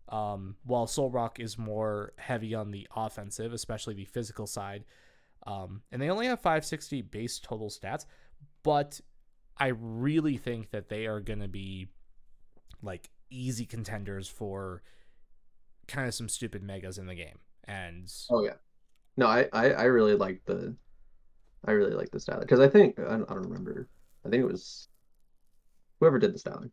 Um, 0.09 0.55
while 0.63 0.87
Solrock 0.87 1.39
is 1.39 1.57
more 1.57 2.13
heavy 2.17 2.55
on 2.55 2.71
the 2.71 2.87
offensive, 2.95 3.51
especially 3.51 3.93
the 3.93 4.05
physical 4.05 4.47
side. 4.47 4.85
Um, 5.45 5.81
and 5.91 6.01
they 6.01 6.09
only 6.09 6.27
have 6.27 6.39
560 6.39 7.01
base 7.01 7.39
total 7.39 7.69
stats, 7.69 8.05
but 8.63 9.01
I 9.57 9.67
really 9.67 10.37
think 10.37 10.71
that 10.71 10.87
they 10.87 11.07
are 11.07 11.19
gonna 11.19 11.49
be 11.49 11.89
like 12.81 13.09
easy 13.29 13.65
contenders 13.65 14.29
for 14.29 14.81
kind 15.87 16.07
of 16.07 16.13
some 16.13 16.29
stupid 16.29 16.63
megas 16.63 16.97
in 16.97 17.07
the 17.07 17.15
game. 17.15 17.39
And 17.65 18.11
oh 18.29 18.43
yeah. 18.43 18.53
No, 19.17 19.25
I 19.27 19.49
I, 19.51 19.71
I 19.71 19.83
really 19.83 20.15
like 20.15 20.41
the 20.45 20.75
I 21.65 21.71
really 21.71 21.93
like 21.93 22.11
the 22.11 22.19
style 22.19 22.39
because 22.39 22.59
I 22.59 22.67
think 22.67 22.99
I 22.99 23.03
don't, 23.03 23.29
I 23.29 23.33
don't 23.33 23.43
remember. 23.43 23.87
I 24.25 24.29
think 24.29 24.41
it 24.43 24.47
was 24.47 24.87
whoever 25.99 26.19
did 26.19 26.33
the 26.33 26.39
styling. 26.39 26.71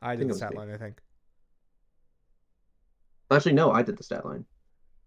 I 0.00 0.10
think 0.16 0.28
did 0.28 0.30
the 0.30 0.34
stat 0.34 0.54
line, 0.54 0.70
I 0.70 0.76
think. 0.76 1.00
Actually, 3.30 3.54
no, 3.54 3.72
I 3.72 3.82
did 3.82 3.96
the 3.96 4.02
stat 4.02 4.24
line. 4.24 4.44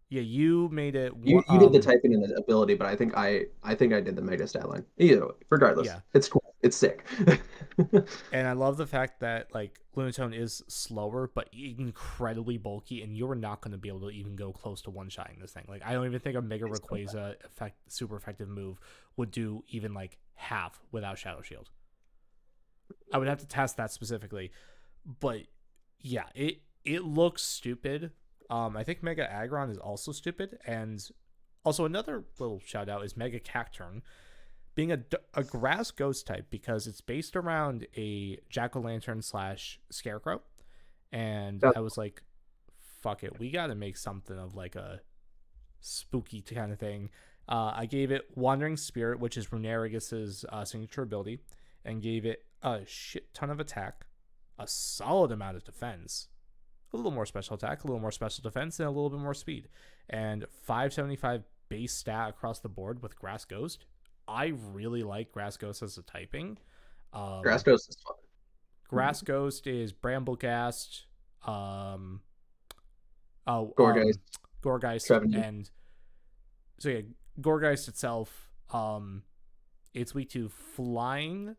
Yeah, 0.10 0.22
you 0.22 0.68
made 0.70 0.96
it. 0.96 1.14
You, 1.24 1.42
you 1.50 1.60
did 1.60 1.72
the 1.72 1.78
um, 1.78 1.82
typing 1.84 2.14
and 2.14 2.24
the 2.24 2.36
ability, 2.36 2.76
but 2.76 2.88
I 2.88 2.96
think 2.96 3.14
I 3.16 3.46
I 3.64 3.76
think 3.76 3.94
I 3.94 4.02
did 4.02 4.16
the 4.16 4.22
mega 4.22 4.46
stat 4.46 4.68
line. 4.68 4.84
Either 4.98 5.28
way, 5.28 5.34
regardless, 5.50 5.88
Yeah. 5.88 6.00
it's 6.14 6.28
cool. 6.28 6.41
It's 6.62 6.78
sick. 6.78 7.06
And 8.32 8.48
I 8.48 8.54
love 8.54 8.78
the 8.78 8.86
fact 8.86 9.22
that 9.22 9.54
like 9.54 9.80
Lunatone 9.96 10.38
is 10.38 10.62
slower, 10.68 11.32
but 11.34 11.50
incredibly 11.54 12.58
bulky, 12.58 13.02
and 13.02 13.16
you're 13.16 13.36
not 13.36 13.62
going 13.62 13.72
to 13.72 13.78
be 13.78 13.90
able 13.90 14.02
to 14.02 14.10
even 14.10 14.36
go 14.36 14.52
close 14.52 14.82
to 14.84 14.90
one 14.90 15.10
shotting 15.10 15.38
this 15.40 15.52
thing. 15.52 15.66
Like 15.68 15.82
I 15.86 15.94
don't 15.94 16.06
even 16.06 16.20
think 16.20 16.36
a 16.36 16.42
Mega 16.42 16.66
Rayquaza 16.66 17.36
effect, 17.46 17.78
super 17.88 18.16
effective 18.16 18.50
move 18.50 18.80
would 19.18 19.32
do 19.32 19.64
even 19.70 19.94
like 19.94 20.18
half 20.36 20.80
without 20.92 21.18
Shadow 21.18 21.42
Shield. 21.42 21.70
I 23.14 23.18
would 23.18 23.28
have 23.28 23.40
to 23.40 23.48
test 23.48 23.78
that 23.78 23.92
specifically. 23.92 24.52
But 25.20 25.42
yeah, 26.00 26.26
it 26.36 26.62
it 26.84 27.04
looks 27.04 27.42
stupid. 27.42 28.12
Um, 28.50 28.76
I 28.76 28.84
think 28.84 29.02
Mega 29.02 29.32
Aggron 29.32 29.70
is 29.70 29.78
also 29.78 30.12
stupid, 30.12 30.60
and 30.66 31.02
also 31.64 31.86
another 31.86 32.26
little 32.38 32.62
shout 32.66 32.90
out 32.90 33.04
is 33.04 33.16
Mega 33.16 33.40
Cacturne 33.40 34.02
being 34.76 34.92
a, 34.92 35.00
a 35.34 35.44
grass 35.44 35.92
ghost 35.92 36.28
type 36.28 36.48
because 36.50 36.88
it's 36.88 37.02
based 37.02 37.36
around 37.36 37.88
a 37.98 38.38
jack 38.50 38.76
o' 38.76 38.80
lantern 38.80 39.22
slash 39.22 39.80
scarecrow, 39.90 40.42
and. 41.12 41.62
I 41.76 41.80
was 41.80 41.98
like, 41.98 42.24
"Fuck 43.02 43.24
it, 43.24 43.40
we 43.40 43.52
got 43.52 43.68
to 43.68 43.76
make 43.76 43.98
something 43.98 44.38
of 44.38 44.56
like 44.56 44.76
a 44.76 45.02
spooky 45.80 46.42
kind 46.42 46.72
of 46.72 46.80
thing." 46.80 47.10
Uh, 47.50 47.74
I 47.76 47.86
gave 47.86 48.12
it 48.12 48.30
Wandering 48.36 48.78
Spirit, 48.78 49.20
which 49.20 49.38
is 49.38 49.48
Runerigus's 49.48 50.46
uh, 50.50 50.64
signature 50.64 51.02
ability, 51.02 51.40
and 51.84 52.02
gave 52.02 52.26
it 52.26 52.46
a 52.62 52.82
shit 52.86 53.34
ton 53.34 53.50
of 53.50 53.60
attack, 53.60 54.06
a 54.58 54.68
solid 54.68 55.32
amount 55.32 55.58
of 55.58 55.64
defense, 55.64 56.28
a 56.94 56.98
little 56.98 57.12
more 57.12 57.26
special 57.26 57.56
attack, 57.56 57.84
a 57.84 57.88
little 57.88 58.00
more 58.00 58.12
special 58.12 58.42
defense, 58.42 58.80
and 58.80 58.88
a 58.88 58.92
little 58.92 59.10
bit 59.10 59.20
more 59.20 59.34
speed. 59.34 59.68
And 60.10 60.46
575 60.64 61.44
base 61.70 61.94
stat 61.94 62.30
across 62.30 62.60
the 62.60 62.70
board 62.70 63.02
with 63.02 63.18
Grass 63.18 63.46
Ghost. 63.46 63.86
I 64.28 64.54
really 64.74 65.04
like 65.04 65.32
Grass 65.32 65.58
Ghost 65.58 65.82
as 65.82 65.98
a 65.98 66.04
typing. 66.04 66.58
Um, 67.14 67.42
Grass 67.42 67.64
Ghost 67.64 67.90
is 67.90 67.98
fun. 68.06 68.16
Grass 68.88 69.22
Ghost 69.22 69.68
is 69.68 69.94
Brambleghast, 69.94 71.04
um, 71.46 72.22
oh, 73.48 73.74
Gourgeist. 73.78 74.16
um, 74.16 74.22
Gourgeist, 74.62 75.08
Trevenant. 75.08 75.46
and 75.46 75.70
so 76.80 76.90
yeah, 76.90 77.02
Gourgeist 77.40 77.88
itself, 77.88 78.50
um, 78.72 79.24
it's 79.94 80.14
weak 80.14 80.30
to 80.32 80.50
flying. 80.50 81.56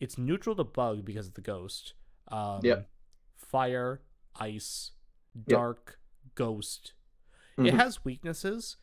It's 0.00 0.16
neutral 0.18 0.56
to 0.56 0.64
bug 0.64 1.04
because 1.04 1.28
of 1.28 1.34
the 1.34 1.42
ghost. 1.42 1.94
Um, 2.28 2.60
Yep. 2.62 2.88
Fire, 3.36 4.02
ice, 4.36 4.92
Yep. 5.34 5.46
dark, 5.46 5.98
ghost. 6.34 6.94
It 7.58 7.62
Mhm. 7.74 7.76
has 7.78 8.04
weaknesses, 8.04 8.78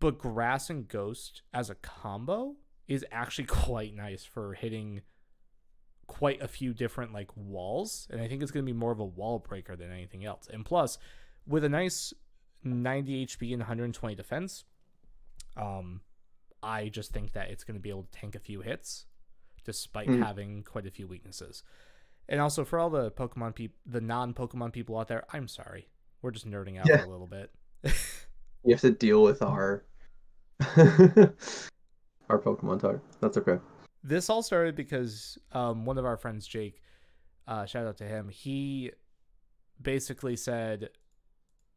but 0.00 0.18
grass 0.18 0.68
and 0.70 0.88
ghost 0.88 1.42
as 1.54 1.70
a 1.70 1.74
combo 1.76 2.56
is 2.88 3.04
actually 3.10 3.44
quite 3.46 3.94
nice 3.94 4.24
for 4.24 4.54
hitting 4.54 5.02
quite 6.06 6.40
a 6.40 6.46
few 6.48 6.72
different 6.72 7.12
like 7.12 7.30
walls 7.36 8.06
and 8.10 8.20
i 8.20 8.28
think 8.28 8.40
it's 8.40 8.52
going 8.52 8.64
to 8.64 8.72
be 8.72 8.76
more 8.78 8.92
of 8.92 9.00
a 9.00 9.04
wall 9.04 9.40
breaker 9.40 9.74
than 9.74 9.90
anything 9.90 10.24
else 10.24 10.46
and 10.52 10.64
plus 10.64 10.98
with 11.48 11.64
a 11.64 11.68
nice 11.68 12.12
90 12.62 13.26
hp 13.26 13.42
and 13.52 13.58
120 13.60 14.14
defense 14.14 14.64
um 15.56 16.00
i 16.62 16.88
just 16.88 17.12
think 17.12 17.32
that 17.32 17.50
it's 17.50 17.64
going 17.64 17.74
to 17.74 17.80
be 17.80 17.90
able 17.90 18.04
to 18.04 18.10
tank 18.12 18.36
a 18.36 18.38
few 18.38 18.60
hits 18.60 19.06
despite 19.64 20.06
Mhm. 20.08 20.22
having 20.24 20.62
quite 20.62 20.86
a 20.86 20.92
few 20.92 21.08
weaknesses 21.08 21.64
and 22.28 22.40
also 22.40 22.64
for 22.64 22.78
all 22.78 22.88
the 22.90 23.10
pokemon 23.10 23.54
people 23.56 23.76
the 23.84 24.00
non-pokemon 24.00 24.72
people 24.72 24.96
out 24.96 25.08
there 25.08 25.24
i'm 25.32 25.48
sorry 25.48 25.88
we're 26.22 26.30
just 26.30 26.46
nerding 26.48 26.78
out 26.78 26.86
Yeah. 26.88 27.04
a 27.04 27.08
little 27.08 27.26
bit 27.26 27.50
You 28.66 28.74
have 28.74 28.80
to 28.80 28.90
deal 28.90 29.22
with 29.22 29.42
our 29.42 29.84
our 32.28 32.38
Pokemon 32.40 32.80
talk. 32.80 32.98
That's 33.20 33.36
okay. 33.36 33.58
this 34.02 34.28
all 34.28 34.42
started 34.42 34.74
because 34.74 35.38
um, 35.52 35.84
one 35.84 35.98
of 35.98 36.04
our 36.04 36.16
friends, 36.16 36.46
Jake, 36.48 36.82
uh, 37.46 37.64
shout 37.64 37.86
out 37.86 37.96
to 37.98 38.04
him. 38.04 38.28
He 38.28 38.90
basically 39.80 40.34
said, 40.34 40.90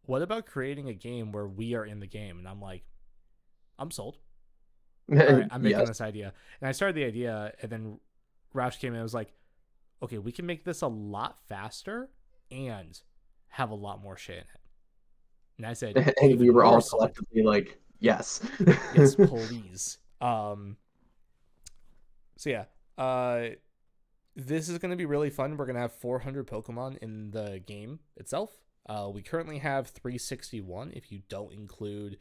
"What 0.07 0.23
about 0.23 0.47
creating 0.47 0.89
a 0.89 0.93
game 0.93 1.31
where 1.31 1.47
we 1.47 1.75
are 1.75 1.85
in 1.85 1.99
the 1.99 2.07
game?" 2.07 2.39
And 2.39 2.47
I'm 2.47 2.61
like, 2.61 2.83
"I'm 3.77 3.91
sold. 3.91 4.17
Right, 5.11 5.47
I'm 5.51 5.61
making 5.61 5.79
yes. 5.79 5.87
this 5.87 6.01
idea." 6.01 6.33
And 6.59 6.69
I 6.69 6.71
started 6.71 6.95
the 6.95 7.05
idea, 7.05 7.53
and 7.61 7.71
then 7.71 7.99
Roush 8.55 8.79
came 8.79 8.93
in 8.93 8.95
and 8.95 9.03
was 9.03 9.13
like, 9.13 9.31
"Okay, 10.01 10.17
we 10.17 10.31
can 10.31 10.47
make 10.47 10.63
this 10.63 10.81
a 10.81 10.87
lot 10.87 11.37
faster 11.47 12.09
and 12.49 12.99
have 13.49 13.69
a 13.69 13.75
lot 13.75 14.01
more 14.01 14.17
shit 14.17 14.37
in 14.37 14.41
it." 14.41 14.58
And 15.59 15.67
I 15.67 15.73
said, 15.73 16.13
and 16.21 16.39
we 16.39 16.49
were 16.49 16.63
all 16.63 16.71
more 16.71 16.81
sold." 16.81 17.01
collectively 17.01 17.43
like, 17.43 17.79
yes. 17.99 18.41
yes 18.95 19.15
please 19.15 19.97
um 20.21 20.75
so 22.35 22.49
yeah 22.49 22.65
uh 22.97 23.49
this 24.35 24.69
is 24.69 24.77
going 24.77 24.91
to 24.91 24.95
be 24.95 25.05
really 25.05 25.29
fun. 25.29 25.57
We're 25.57 25.65
going 25.65 25.75
to 25.75 25.81
have 25.81 25.91
400 25.91 26.47
pokemon 26.47 26.97
in 26.99 27.31
the 27.31 27.61
game 27.65 27.99
itself. 28.15 28.51
Uh 28.87 29.09
we 29.13 29.21
currently 29.21 29.57
have 29.59 29.89
361 29.89 30.93
if 30.95 31.11
you 31.11 31.21
don't 31.27 31.53
include 31.53 32.17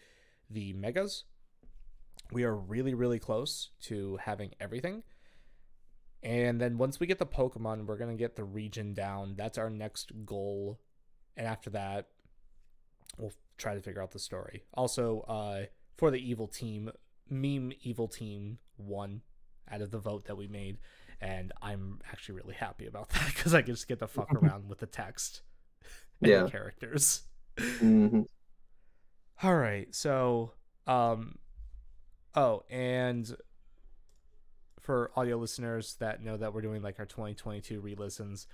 the 0.51 0.73
megas. 0.73 1.25
We 2.33 2.43
are 2.43 2.57
really 2.57 2.95
really 2.95 3.21
close 3.21 3.71
to 3.83 4.17
having 4.17 4.55
everything. 4.61 5.05
And 6.25 6.61
then 6.61 6.77
once 6.77 6.99
we 6.99 7.07
get 7.07 7.21
the 7.21 7.27
pokemon 7.27 7.87
we're 7.87 7.99
going 7.99 8.11
to 8.11 8.21
get 8.21 8.35
the 8.35 8.43
region 8.43 8.95
down. 8.95 9.35
That's 9.37 9.59
our 9.59 9.71
next 9.71 10.11
goal. 10.27 10.81
And 11.37 11.47
after 11.47 11.71
that 11.71 12.09
we'll 13.19 13.33
try 13.57 13.75
to 13.75 13.81
figure 13.81 14.03
out 14.03 14.11
the 14.13 14.19
story 14.19 14.65
also 14.75 15.21
uh 15.23 15.63
for 15.97 16.11
the 16.11 16.19
evil 16.19 16.47
team 16.47 16.91
meme 17.29 17.73
evil 17.83 18.09
team 18.09 18.59
won 18.77 19.21
out 19.71 19.81
of 19.83 19.91
the 19.91 19.99
vote 19.99 20.25
that 20.27 20.37
we 20.37 20.47
made 20.47 20.79
and 21.21 21.53
i'm 21.61 21.99
actually 22.13 22.37
really 22.37 22.55
happy 22.55 22.87
about 22.87 23.09
that 23.11 23.27
because 23.27 23.53
i 23.55 23.61
can 23.63 23.75
just 23.75 23.89
get 23.89 23.99
the 23.99 24.09
fuck 24.09 24.33
around 24.43 24.69
with 24.69 24.79
the 24.79 24.87
text 24.87 25.43
and 26.23 26.31
Yeah. 26.31 26.43
the 26.45 26.51
characters 26.51 27.23
Mhm. 27.57 28.27
all 29.43 29.57
right 29.57 29.93
so 29.95 30.53
um 30.87 31.39
oh 32.37 32.63
and 32.71 33.37
for 34.81 35.11
audio 35.17 35.37
listeners 35.37 35.97
that 35.97 36.23
know 36.23 36.37
that 36.37 36.55
we're 36.55 36.63
doing 36.63 36.83
like 36.83 36.99
our 37.01 37.05
2022 37.07 37.81
re-listens 37.81 38.47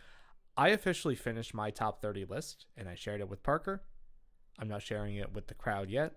i 0.57 0.71
officially 0.71 1.15
finished 1.15 1.53
my 1.55 1.71
top 1.71 2.01
30 2.01 2.25
list 2.25 2.67
and 2.77 2.89
i 2.89 2.95
shared 2.95 3.21
it 3.21 3.29
with 3.29 3.43
parker 3.43 3.83
i'm 4.59 4.69
not 4.69 4.83
sharing 4.83 5.17
it 5.17 5.33
with 5.33 5.47
the 5.49 5.55
crowd 5.55 5.91
yet 5.91 6.13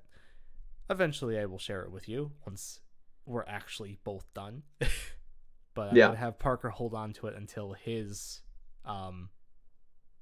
eventually 0.89 1.37
i 1.39 1.45
will 1.45 1.59
share 1.59 1.83
it 1.83 1.91
with 1.91 2.07
you 2.07 2.31
once 2.45 2.79
we're 3.25 3.43
actually 3.47 3.97
both 4.03 4.25
done 4.33 4.63
but 5.73 5.89
i'm 5.89 5.95
Yeah. 5.97 6.07
gonna 6.07 6.17
have 6.17 6.39
parker 6.39 6.69
hold 6.69 6.93
on 6.93 7.13
to 7.13 7.27
it 7.27 7.35
until 7.35 7.73
his 7.73 8.41
um 8.85 9.29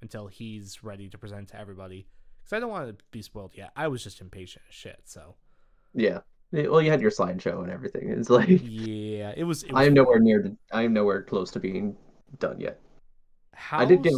until 0.01 0.27
he's 0.27 0.83
ready 0.83 1.09
to 1.09 1.17
present 1.17 1.49
to 1.49 1.59
everybody 1.59 2.07
because 2.41 2.55
i 2.55 2.59
don't 2.59 2.69
want 2.69 2.87
to 2.97 3.03
be 3.11 3.21
spoiled 3.21 3.51
yet 3.55 3.71
i 3.75 3.87
was 3.87 4.03
just 4.03 4.21
impatient 4.21 4.63
as 4.69 4.75
shit 4.75 4.99
so 5.05 5.35
Yeah. 5.93 6.19
Well, 6.51 6.81
you 6.81 6.89
had 6.91 7.01
your 7.01 7.11
slideshow 7.11 7.63
and 7.63 7.71
everything. 7.71 8.09
It's 8.09 8.29
like 8.29 8.47
yeah 8.63 9.33
it 9.35 9.43
was, 9.43 9.63
it 9.63 9.73
was 9.73 9.81
I 9.81 9.85
am 9.87 9.93
nowhere 9.93 10.19
near. 10.19 10.55
I 10.71 10.83
am 10.83 10.93
nowhere 10.93 11.21
close 11.23 11.51
to 11.51 11.59
being 11.59 11.97
done 12.39 12.61
yet. 12.61 12.79
how, 13.53 13.79
I 13.79 13.85
did 13.85 14.03
get. 14.03 14.13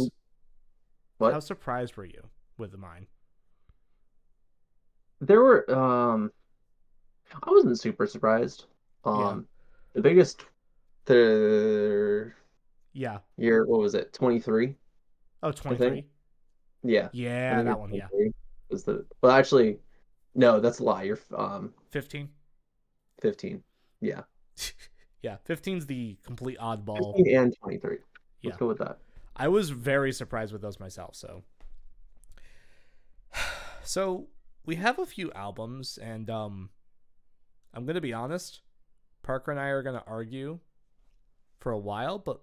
What? 1.16 1.32
how 1.32 1.40
surprised 1.40 1.96
were 1.96 2.04
you 2.04 2.22
with 2.56 2.70
the 2.70 2.76
mine 2.78 3.06
There 5.20 5.42
were. 5.42 5.70
Um, 5.74 6.30
I 7.42 7.50
wasn't 7.50 7.78
super 7.78 8.06
surprised. 8.06 8.66
Um, 9.04 9.46
the 9.94 10.00
biggest. 10.00 10.44
The 11.06 12.32
yeah 12.92 13.18
year. 13.36 13.66
What 13.66 13.80
was 13.80 13.94
it? 13.94 14.12
Twenty 14.12 14.40
three. 14.40 14.74
oh 15.42 15.52
23 15.52 16.04
Yeah. 16.82 17.08
Yeah 17.12 17.62
that 17.62 17.78
one 17.78 17.94
yeah 17.94 18.08
Was 18.70 18.84
the 18.84 19.06
well 19.22 19.32
actually, 19.32 19.78
no, 20.34 20.60
that's 20.60 20.80
a 20.80 20.84
lie. 20.84 21.04
You're 21.04 21.18
um 21.34 21.72
15 21.90 22.28
fifteen. 23.20 23.62
Yeah. 24.00 24.22
yeah 25.22 25.36
15's 25.48 25.86
the 25.86 26.18
complete 26.24 26.58
oddball 26.58 27.16
15 27.16 27.36
and 27.38 27.56
twenty 27.58 27.78
three. 27.78 27.98
Yeah. 28.42 28.50
Let's 28.50 28.58
go 28.58 28.68
with 28.68 28.78
that. 28.78 28.98
I 29.34 29.48
was 29.48 29.70
very 29.70 30.12
surprised 30.12 30.52
with 30.52 30.62
those 30.62 30.78
myself. 30.80 31.14
So, 31.14 31.42
so 33.82 34.26
we 34.64 34.76
have 34.76 34.98
a 34.98 35.06
few 35.06 35.32
albums, 35.32 35.98
and 35.98 36.28
um, 36.30 36.70
I'm 37.74 37.86
gonna 37.86 38.00
be 38.00 38.12
honest. 38.12 38.60
Parker 39.22 39.50
and 39.50 39.60
I 39.60 39.66
are 39.68 39.82
gonna 39.82 40.04
argue 40.06 40.58
for 41.60 41.72
a 41.72 41.78
while, 41.78 42.18
but 42.18 42.40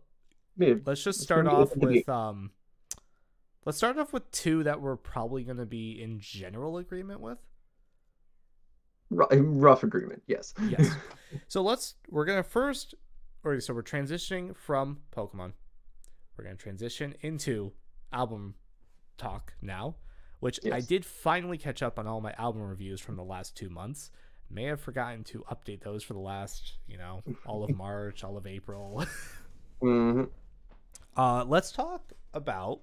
let's 0.85 1.03
just 1.03 1.21
start 1.21 1.47
off 1.47 1.75
with 1.75 2.07
um. 2.09 2.51
Let's 3.65 3.77
start 3.79 3.97
off 3.97 4.13
with 4.13 4.29
two 4.31 4.63
that 4.63 4.79
we're 4.81 4.95
probably 4.95 5.43
gonna 5.43 5.65
be 5.65 6.01
in 6.01 6.19
general 6.19 6.77
agreement 6.77 7.21
with. 7.21 7.39
ru- 9.09 9.27
rough 9.31 9.83
agreement. 9.83 10.21
Yes. 10.27 10.53
Yes. 10.69 10.91
so 11.47 11.61
let's 11.61 11.95
we're 12.09 12.25
gonna 12.25 12.43
first 12.43 12.93
or 13.43 13.59
so 13.59 13.73
we're 13.73 13.83
transitioning 13.83 14.55
from 14.55 14.99
Pokemon. 15.15 15.53
We're 16.37 16.43
gonna 16.43 16.55
transition 16.57 17.15
into 17.21 17.71
album 18.11 18.55
talk 19.17 19.53
now, 19.61 19.95
which 20.39 20.59
I 20.71 20.79
did 20.81 21.05
finally 21.05 21.57
catch 21.57 21.81
up 21.81 21.97
on 21.99 22.07
all 22.07 22.21
my 22.21 22.33
album 22.37 22.61
reviews 22.61 23.01
from 23.01 23.15
the 23.15 23.23
last 23.23 23.55
two 23.55 23.69
months. 23.69 24.11
May 24.49 24.65
have 24.65 24.79
forgotten 24.79 25.23
to 25.25 25.43
update 25.51 25.81
those 25.81 26.03
for 26.03 26.13
the 26.13 26.19
last, 26.19 26.73
you 26.87 26.97
know, 26.97 27.23
all 27.45 27.63
of 27.63 27.75
March, 27.75 28.23
all 28.23 28.37
of 28.37 28.45
April. 28.45 29.05
hmm 29.81 30.23
Uh, 31.17 31.43
let's 31.45 31.71
talk 31.71 32.13
about. 32.33 32.81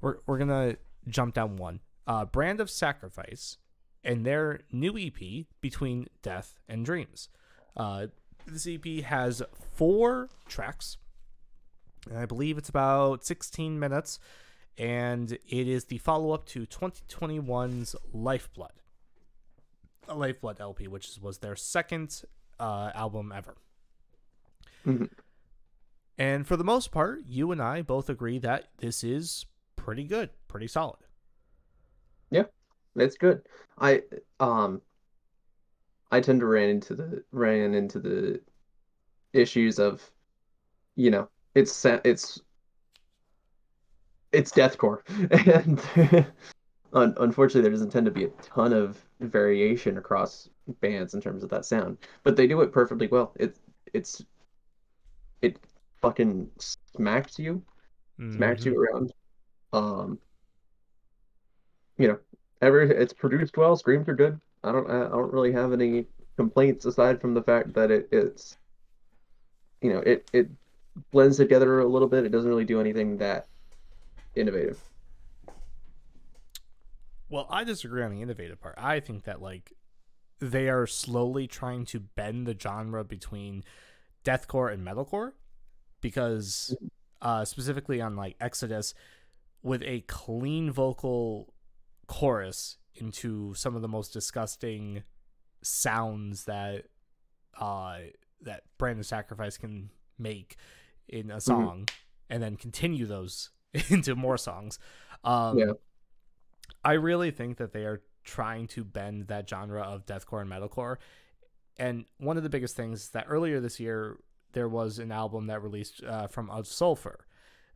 We're 0.00 0.18
we're 0.26 0.38
gonna 0.38 0.76
jump 1.08 1.34
down 1.34 1.56
one. 1.56 1.80
Uh, 2.06 2.24
Brand 2.24 2.60
of 2.60 2.70
Sacrifice, 2.70 3.58
and 4.04 4.24
their 4.26 4.60
new 4.70 4.96
EP 4.98 5.46
between 5.60 6.08
Death 6.22 6.58
and 6.68 6.84
Dreams. 6.84 7.28
Uh, 7.76 8.08
this 8.46 8.66
EP 8.66 9.04
has 9.04 9.42
four 9.72 10.28
tracks. 10.48 10.96
And 12.08 12.18
I 12.18 12.26
believe 12.26 12.58
it's 12.58 12.68
about 12.68 13.24
16 13.24 13.78
minutes, 13.78 14.18
and 14.78 15.32
it 15.32 15.68
is 15.68 15.84
the 15.86 15.98
follow 15.98 16.32
up 16.32 16.46
to 16.46 16.66
2021's 16.66 17.94
Lifeblood, 18.12 18.72
a 20.08 20.14
Lifeblood 20.14 20.60
LP, 20.60 20.88
which 20.88 21.18
was 21.20 21.38
their 21.38 21.56
second 21.56 22.22
uh, 22.58 22.90
album 22.94 23.32
ever. 23.34 23.56
Mhm. 24.86 25.10
And 26.18 26.46
for 26.46 26.56
the 26.56 26.64
most 26.64 26.90
part, 26.90 27.22
you 27.26 27.52
and 27.52 27.62
I 27.62 27.82
both 27.82 28.08
agree 28.08 28.38
that 28.38 28.68
this 28.78 29.02
is 29.02 29.46
pretty 29.76 30.04
good, 30.04 30.30
pretty 30.48 30.68
solid. 30.68 31.00
Yeah, 32.30 32.44
it's 32.96 33.16
good. 33.16 33.42
I 33.78 34.02
um 34.40 34.80
I 36.10 36.20
tend 36.20 36.40
to 36.40 36.46
ran 36.46 36.68
into 36.68 36.94
the 36.94 37.24
ran 37.32 37.74
into 37.74 37.98
the 37.98 38.40
issues 39.32 39.78
of 39.78 40.08
you 40.96 41.10
know, 41.10 41.28
it's 41.54 41.84
it's 41.84 42.40
it's 44.32 44.50
deathcore 44.52 45.00
and 46.14 46.26
un- 46.92 47.14
unfortunately 47.18 47.62
there 47.62 47.70
doesn't 47.70 47.90
tend 47.90 48.06
to 48.06 48.12
be 48.12 48.24
a 48.24 48.28
ton 48.42 48.72
of 48.72 48.98
variation 49.20 49.98
across 49.98 50.48
bands 50.80 51.14
in 51.14 51.20
terms 51.20 51.42
of 51.42 51.50
that 51.50 51.64
sound, 51.64 51.98
but 52.22 52.36
they 52.36 52.46
do 52.46 52.60
it 52.62 52.72
perfectly 52.72 53.06
well. 53.08 53.32
It 53.38 53.56
it's 53.92 54.24
it 55.42 55.58
fucking 56.00 56.48
smacks 56.58 57.38
you 57.38 57.62
smacks 58.32 58.62
Mhm. 58.62 58.66
you 58.66 58.80
around. 58.80 59.12
Um, 59.72 60.18
you 61.98 62.08
know, 62.08 62.18
every 62.60 62.90
it's 62.90 63.12
produced 63.12 63.56
well. 63.56 63.76
Screams 63.76 64.08
are 64.08 64.14
good. 64.14 64.40
I 64.64 64.72
don't 64.72 64.88
I 64.90 65.08
don't 65.08 65.32
really 65.32 65.52
have 65.52 65.72
any 65.72 66.06
complaints 66.36 66.84
aside 66.86 67.20
from 67.20 67.34
the 67.34 67.42
fact 67.42 67.74
that 67.74 67.90
it 67.90 68.08
it's 68.12 68.56
you 69.80 69.92
know 69.92 69.98
it 70.00 70.30
it 70.32 70.48
blends 71.10 71.36
together 71.38 71.80
a 71.80 71.86
little 71.86 72.08
bit. 72.08 72.24
It 72.24 72.30
doesn't 72.32 72.48
really 72.48 72.64
do 72.64 72.80
anything 72.80 73.16
that 73.18 73.46
innovative. 74.34 74.80
Well, 77.28 77.46
I 77.50 77.64
disagree 77.64 78.02
on 78.02 78.10
the 78.10 78.20
innovative 78.20 78.60
part. 78.60 78.74
I 78.76 79.00
think 79.00 79.24
that 79.24 79.40
like 79.40 79.72
they 80.38 80.68
are 80.68 80.86
slowly 80.86 81.46
trying 81.46 81.84
to 81.86 82.00
bend 82.00 82.46
the 82.46 82.56
genre 82.58 83.04
between 83.04 83.64
deathcore 84.24 84.72
and 84.72 84.86
metalcore 84.86 85.32
because 86.00 86.76
uh 87.22 87.44
specifically 87.44 88.00
on 88.00 88.16
like 88.16 88.36
Exodus 88.40 88.92
with 89.62 89.82
a 89.84 90.00
clean 90.02 90.70
vocal 90.70 91.54
chorus 92.06 92.78
into 92.96 93.54
some 93.54 93.76
of 93.76 93.82
the 93.82 93.88
most 93.88 94.12
disgusting 94.12 95.02
sounds 95.62 96.44
that 96.44 96.84
uh 97.58 97.98
that 98.40 98.64
Brand 98.78 98.98
of 98.98 99.06
Sacrifice 99.06 99.56
can 99.56 99.90
make 100.18 100.56
in 101.08 101.30
a 101.30 101.40
song 101.40 101.88
and 102.28 102.42
then 102.42 102.56
continue 102.56 103.06
those 103.06 103.50
into 103.88 104.14
more 104.14 104.36
songs. 104.36 104.78
Um 105.24 105.58
Yeah. 105.58 105.72
I 106.84 106.94
really 106.94 107.30
think 107.30 107.58
that 107.58 107.72
they 107.72 107.84
are 107.84 108.02
trying 108.24 108.66
to 108.68 108.84
bend 108.84 109.28
that 109.28 109.48
genre 109.48 109.82
of 109.82 110.06
deathcore 110.06 110.42
and 110.42 110.50
metalcore. 110.50 110.96
And 111.78 112.04
one 112.18 112.36
of 112.36 112.42
the 112.42 112.48
biggest 112.48 112.76
things 112.76 113.02
is 113.02 113.08
that 113.10 113.26
earlier 113.28 113.60
this 113.60 113.80
year 113.80 114.18
there 114.52 114.68
was 114.68 114.98
an 114.98 115.10
album 115.10 115.46
that 115.46 115.62
released 115.62 116.02
uh, 116.04 116.26
from 116.26 116.50
Of 116.50 116.66
Sulfur. 116.66 117.26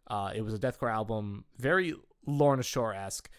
Uh, 0.07 0.33
it 0.35 0.43
was 0.43 0.55
a 0.55 0.59
deathcore 0.59 0.93
album, 0.93 1.45
very 1.59 1.95
Lorna 2.27 2.63
Shore 2.63 2.95
esque, 2.95 3.31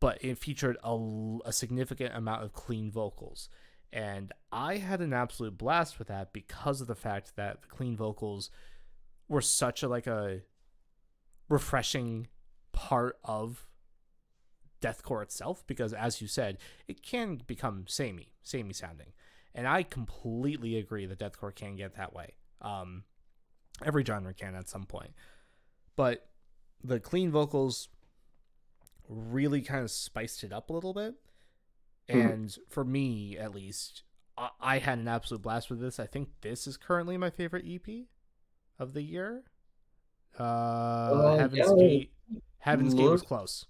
but 0.00 0.22
it 0.24 0.38
featured 0.38 0.76
a, 0.82 1.38
a 1.44 1.52
significant 1.52 2.14
amount 2.14 2.42
of 2.42 2.52
clean 2.52 2.90
vocals. 2.90 3.48
And 3.92 4.32
I 4.52 4.76
had 4.76 5.00
an 5.00 5.12
absolute 5.12 5.58
blast 5.58 5.98
with 5.98 6.08
that 6.08 6.32
because 6.32 6.80
of 6.80 6.86
the 6.86 6.94
fact 6.94 7.36
that 7.36 7.62
the 7.62 7.68
clean 7.68 7.96
vocals 7.96 8.50
were 9.28 9.40
such 9.40 9.82
a 9.82 9.88
like 9.88 10.06
a 10.06 10.40
refreshing 11.50 12.28
part 12.72 13.18
of 13.24 13.66
deathcore 14.80 15.22
itself 15.22 15.62
because 15.66 15.92
as 15.92 16.22
you 16.22 16.26
said 16.26 16.56
it 16.88 17.02
can 17.02 17.42
become 17.46 17.84
samey 17.86 18.32
samey 18.42 18.72
sounding. 18.72 19.12
And 19.54 19.68
i 19.68 19.82
completely 19.82 20.78
agree 20.78 21.04
that 21.04 21.18
deathcore 21.18 21.54
can 21.54 21.76
get 21.76 21.96
that 21.96 22.14
way. 22.14 22.34
Um 22.62 23.04
every 23.84 24.04
genre 24.04 24.32
can 24.32 24.54
at 24.54 24.68
some 24.70 24.84
point. 24.86 25.12
But 25.96 26.28
the 26.82 26.98
clean 27.00 27.30
vocals 27.30 27.88
really 29.08 29.60
kind 29.60 29.82
of 29.82 29.90
spiced 29.90 30.44
it 30.44 30.52
up 30.52 30.70
a 30.70 30.72
little 30.72 30.94
bit. 30.94 31.14
Mhm. 32.08 32.32
and 32.32 32.58
for 32.68 32.84
me 32.84 33.36
at 33.36 33.54
least 33.54 34.02
I, 34.38 34.50
I 34.60 34.78
had 34.78 34.98
an 34.98 35.08
absolute 35.08 35.42
blast 35.42 35.68
with 35.68 35.80
this. 35.80 36.00
I 36.00 36.06
think 36.06 36.28
this 36.40 36.66
is 36.66 36.76
currently 36.76 37.18
my 37.18 37.28
favorite 37.30 37.66
ep 37.68 38.06
of 38.78 38.94
the 38.94 39.02
year 39.02 39.44
uh, 40.38 40.42
Uh, 40.42 41.36
heaven's 41.38 41.58
yeah. 41.58 41.76
gate 41.76 42.12
heaven's 42.58 42.94
gate 42.94 43.10
was 43.10 43.22
close 43.22 43.66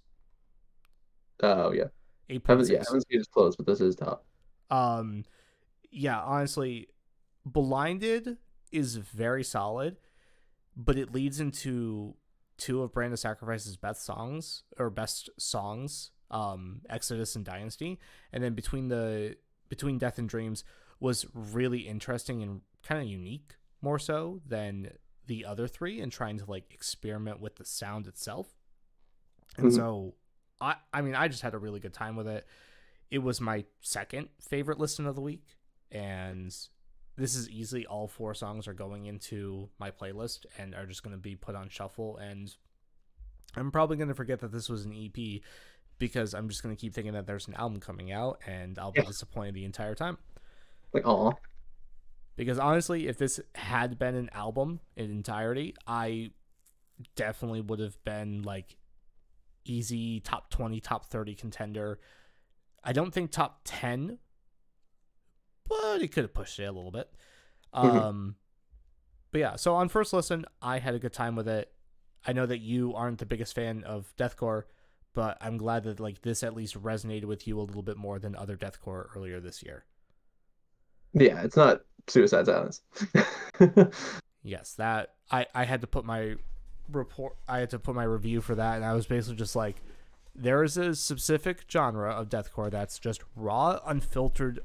Oh 1.43 1.71
yeah, 1.71 1.85
Eight 2.29 2.43
point 2.43 2.69
yeah. 2.69 2.83
Heaven's 2.85 3.05
Gate 3.05 3.19
is 3.19 3.27
close, 3.27 3.55
but 3.55 3.65
this 3.65 3.81
is 3.81 3.95
top. 3.95 4.25
Um, 4.69 5.25
yeah, 5.91 6.19
honestly, 6.21 6.87
Blinded 7.45 8.37
is 8.71 8.95
very 8.95 9.43
solid, 9.43 9.97
but 10.77 10.97
it 10.97 11.13
leads 11.13 11.39
into 11.39 12.15
two 12.57 12.83
of 12.83 12.93
Brand 12.93 13.11
of 13.11 13.19
Sacrifice's 13.19 13.75
best 13.75 14.05
songs 14.05 14.63
or 14.77 14.89
best 14.89 15.29
songs, 15.37 16.11
um, 16.29 16.81
Exodus 16.89 17.35
and 17.35 17.43
Dynasty, 17.43 17.99
and 18.31 18.43
then 18.43 18.53
between 18.53 18.87
the 18.87 19.35
between 19.67 19.97
Death 19.97 20.17
and 20.17 20.29
Dreams 20.29 20.63
was 20.99 21.25
really 21.33 21.79
interesting 21.79 22.43
and 22.43 22.61
kind 22.83 23.01
of 23.01 23.07
unique, 23.07 23.55
more 23.81 23.97
so 23.97 24.41
than 24.45 24.91
the 25.27 25.45
other 25.45 25.67
three, 25.67 26.01
and 26.01 26.11
trying 26.11 26.37
to 26.39 26.45
like 26.49 26.73
experiment 26.73 27.39
with 27.39 27.55
the 27.57 27.65
sound 27.65 28.07
itself. 28.07 28.47
And 29.57 29.65
Mhm. 29.65 29.73
so, 29.73 30.15
I 30.59 30.75
I 30.93 31.01
mean, 31.01 31.15
I 31.15 31.27
just 31.27 31.41
had 31.41 31.53
a 31.53 31.57
really 31.59 31.79
good 31.79 31.93
time 31.93 32.15
with 32.15 32.27
it 32.27 32.47
it 33.11 33.19
was 33.19 33.41
my 33.41 33.65
second 33.81 34.29
favorite 34.41 34.79
listen 34.79 35.05
of 35.05 35.15
the 35.15 35.21
week 35.21 35.57
and 35.91 36.55
this 37.17 37.35
is 37.35 37.49
easily 37.49 37.85
all 37.85 38.07
four 38.07 38.33
songs 38.33 38.67
are 38.67 38.73
going 38.73 39.05
into 39.05 39.69
my 39.79 39.91
playlist 39.91 40.45
and 40.57 40.75
are 40.75 40.85
just 40.87 41.03
going 41.03 41.13
to 41.15 41.21
be 41.21 41.35
put 41.35 41.55
on 41.55 41.69
shuffle 41.69 42.17
and 42.17 42.55
i'm 43.55 43.71
probably 43.71 43.97
going 43.97 44.07
to 44.09 44.15
forget 44.15 44.39
that 44.39 44.51
this 44.51 44.69
was 44.69 44.85
an 44.85 44.93
ep 44.93 45.41
because 45.99 46.33
i'm 46.33 46.49
just 46.49 46.63
going 46.63 46.75
to 46.75 46.79
keep 46.79 46.93
thinking 46.93 47.13
that 47.13 47.27
there's 47.27 47.47
an 47.47 47.53
album 47.55 47.79
coming 47.79 48.11
out 48.11 48.39
and 48.47 48.79
i'll 48.79 48.91
be 48.91 49.01
Yeah. 49.01 49.03
disappointed 49.03 49.53
the 49.53 49.65
entire 49.65 49.95
time 49.95 50.17
Like, 50.93 51.05
aw, 51.05 51.33
because 52.35 52.57
honestly 52.59 53.07
if 53.07 53.17
this 53.17 53.39
had 53.55 53.97
been 53.99 54.15
an 54.15 54.29
album 54.33 54.79
in 54.95 55.11
entirety 55.11 55.75
i 55.87 56.31
definitely 57.15 57.61
would 57.61 57.79
have 57.79 58.01
been 58.03 58.41
like 58.43 58.77
easy 59.65 60.19
top 60.19 60.49
20 60.49 60.79
top 60.79 61.05
30 61.05 61.35
contender. 61.35 61.99
I 62.83 62.93
don't 62.93 63.13
think 63.13 63.31
top 63.31 63.61
10 63.63 64.17
but 65.67 66.01
it 66.01 66.11
could 66.11 66.23
have 66.23 66.33
pushed 66.33 66.59
it 66.59 66.63
a 66.65 66.71
little 66.71 66.91
bit. 66.91 67.09
Mhm. 67.73 67.95
um 67.95 68.35
but 69.31 69.39
yeah 69.39 69.55
so 69.55 69.75
on 69.75 69.87
first 69.87 70.11
listen 70.13 70.45
i 70.61 70.79
had 70.79 70.93
a 70.95 70.99
good 70.99 71.13
time 71.13 71.35
with 71.35 71.47
it. 71.47 71.71
I 72.25 72.33
know 72.33 72.45
that 72.45 72.59
you 72.59 72.93
aren't 72.93 73.19
the 73.19 73.25
biggest 73.25 73.55
fan 73.55 73.83
of 73.83 74.13
deathcore 74.17 74.63
but 75.13 75.37
i'm 75.41 75.57
glad 75.57 75.83
that 75.83 75.99
like 75.99 76.21
this 76.21 76.43
at 76.43 76.55
least 76.55 76.81
resonated 76.81 77.25
with 77.25 77.47
you 77.47 77.59
a 77.59 77.61
little 77.61 77.83
bit 77.83 77.97
more 77.97 78.19
than 78.19 78.35
other 78.35 78.57
deathcore 78.57 79.07
earlier 79.15 79.39
this 79.39 79.63
year. 79.63 79.85
Yeah, 81.13 81.41
it's 81.43 81.57
not 81.57 81.81
Suicide 82.07 82.45
Silence. 82.45 82.81
yes 84.43 84.73
that 84.73 85.13
i 85.29 85.45
i 85.53 85.65
had 85.65 85.81
to 85.81 85.87
put 85.87 86.03
my 86.03 86.35
report 86.91 87.35
i 87.47 87.59
had 87.59 87.69
to 87.69 87.77
put 87.79 87.93
my 87.95 88.03
review 88.03 88.41
for 88.41 88.55
that 88.55 88.75
and 88.75 88.83
i 88.85 88.93
was 88.93 89.05
basically 89.05 89.35
just 89.35 89.55
like 89.55 89.75
there 90.35 90.63
is 90.63 90.77
a 90.77 90.95
specific 90.95 91.63
genre 91.71 92.11
of 92.11 92.27
deathcore 92.29 92.71
that's 92.71 92.97
just 92.97 93.21
raw 93.35 93.79
unfiltered 93.85 94.59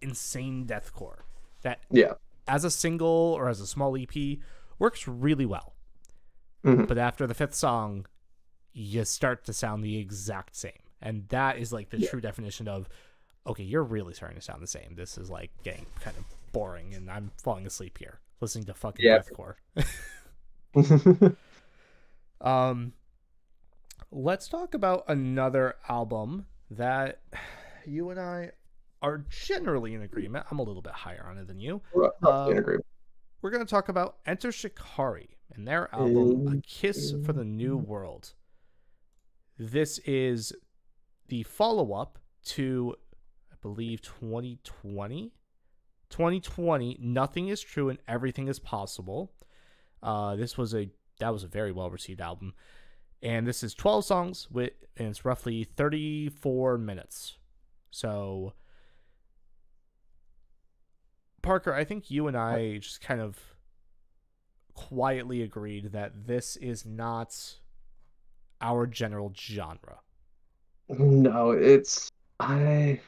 insane 0.00 0.64
deathcore 0.66 1.18
that 1.62 1.80
yeah, 1.90 2.12
as 2.46 2.64
a 2.64 2.70
single 2.70 3.34
or 3.36 3.48
as 3.48 3.60
a 3.60 3.66
small 3.66 3.96
ep 3.96 4.14
works 4.78 5.06
really 5.06 5.46
well 5.46 5.74
Mhm. 6.64 6.88
but 6.88 6.98
after 6.98 7.26
the 7.26 7.34
fifth 7.34 7.54
song 7.54 8.06
you 8.72 9.04
start 9.04 9.44
to 9.44 9.52
sound 9.52 9.84
the 9.84 9.98
exact 9.98 10.56
same 10.56 10.72
and 11.02 11.28
that 11.28 11.58
is 11.58 11.72
like 11.72 11.90
the 11.90 11.98
Yeah. 11.98 12.08
true 12.08 12.20
definition 12.20 12.66
of 12.66 12.88
okay 13.46 13.62
you're 13.62 13.84
really 13.84 14.14
starting 14.14 14.36
to 14.38 14.42
sound 14.42 14.62
the 14.62 14.66
same 14.66 14.94
this 14.96 15.18
is 15.18 15.28
like 15.30 15.50
getting 15.62 15.86
kind 16.00 16.16
of 16.16 16.24
boring 16.52 16.94
and 16.94 17.10
i'm 17.10 17.30
falling 17.42 17.66
asleep 17.66 17.98
here 17.98 18.20
listening 18.40 18.64
to 18.64 18.74
fucking 18.74 19.04
Yeah. 19.04 19.20
deathcore 19.20 19.56
um 22.40 22.92
let's 24.10 24.48
talk 24.48 24.74
about 24.74 25.04
another 25.08 25.74
album 25.88 26.46
that 26.70 27.20
you 27.86 28.10
and 28.10 28.20
i 28.20 28.50
are 29.02 29.24
generally 29.30 29.94
in 29.94 30.02
agreement 30.02 30.46
i'm 30.50 30.58
a 30.58 30.62
little 30.62 30.82
bit 30.82 30.92
higher 30.92 31.26
on 31.28 31.38
it 31.38 31.46
than 31.46 31.58
you 31.60 31.80
Roughly 31.94 32.52
in 32.52 32.58
Uh, 32.64 32.78
we're 33.40 33.50
going 33.50 33.64
to 33.64 33.70
talk 33.70 33.88
about 33.88 34.16
Enter 34.26 34.50
Shikari 34.50 35.36
and 35.54 35.66
their 35.66 35.88
album 35.94 36.48
A 36.48 36.50
Mm, 36.56 36.66
Kiss 36.66 37.14
for 37.24 37.32
the 37.32 37.44
New 37.44 37.76
World. 37.76 38.34
This 39.56 39.98
is 40.00 40.52
the 41.28 41.44
follow 41.44 41.92
up 41.92 42.18
to, 42.46 42.96
I 43.52 43.54
believe, 43.62 44.02
2020. 44.02 45.32
2020, 46.10 46.98
Nothing 47.00 47.48
is 47.48 47.60
True 47.60 47.88
and 47.88 47.98
Everything 48.08 48.48
is 48.48 48.58
Possible. 48.58 49.32
Uh, 50.02 50.36
this 50.36 50.56
was 50.56 50.74
a 50.74 50.90
that 51.20 51.32
was 51.32 51.42
a 51.42 51.48
very 51.48 51.72
well 51.72 51.90
received 51.90 52.20
album. 52.20 52.54
And 53.22 53.46
this 53.46 53.62
is 53.64 53.74
12 53.74 54.04
songs 54.04 54.48
with 54.50 54.72
and 54.96 55.08
it's 55.08 55.24
roughly 55.24 55.64
34 55.64 56.78
minutes. 56.78 57.38
So 57.90 58.54
Parker, 61.42 61.72
I 61.72 61.84
think 61.84 62.10
you 62.10 62.28
and 62.28 62.36
I 62.36 62.78
just 62.78 63.00
kind 63.00 63.20
of 63.20 63.38
quietly 64.74 65.42
agreed 65.42 65.92
that 65.92 66.26
this 66.26 66.56
is 66.56 66.86
not 66.86 67.34
our 68.60 68.86
general 68.86 69.32
genre. 69.36 70.00
No, 70.88 71.50
it's 71.50 72.10
I 72.40 73.00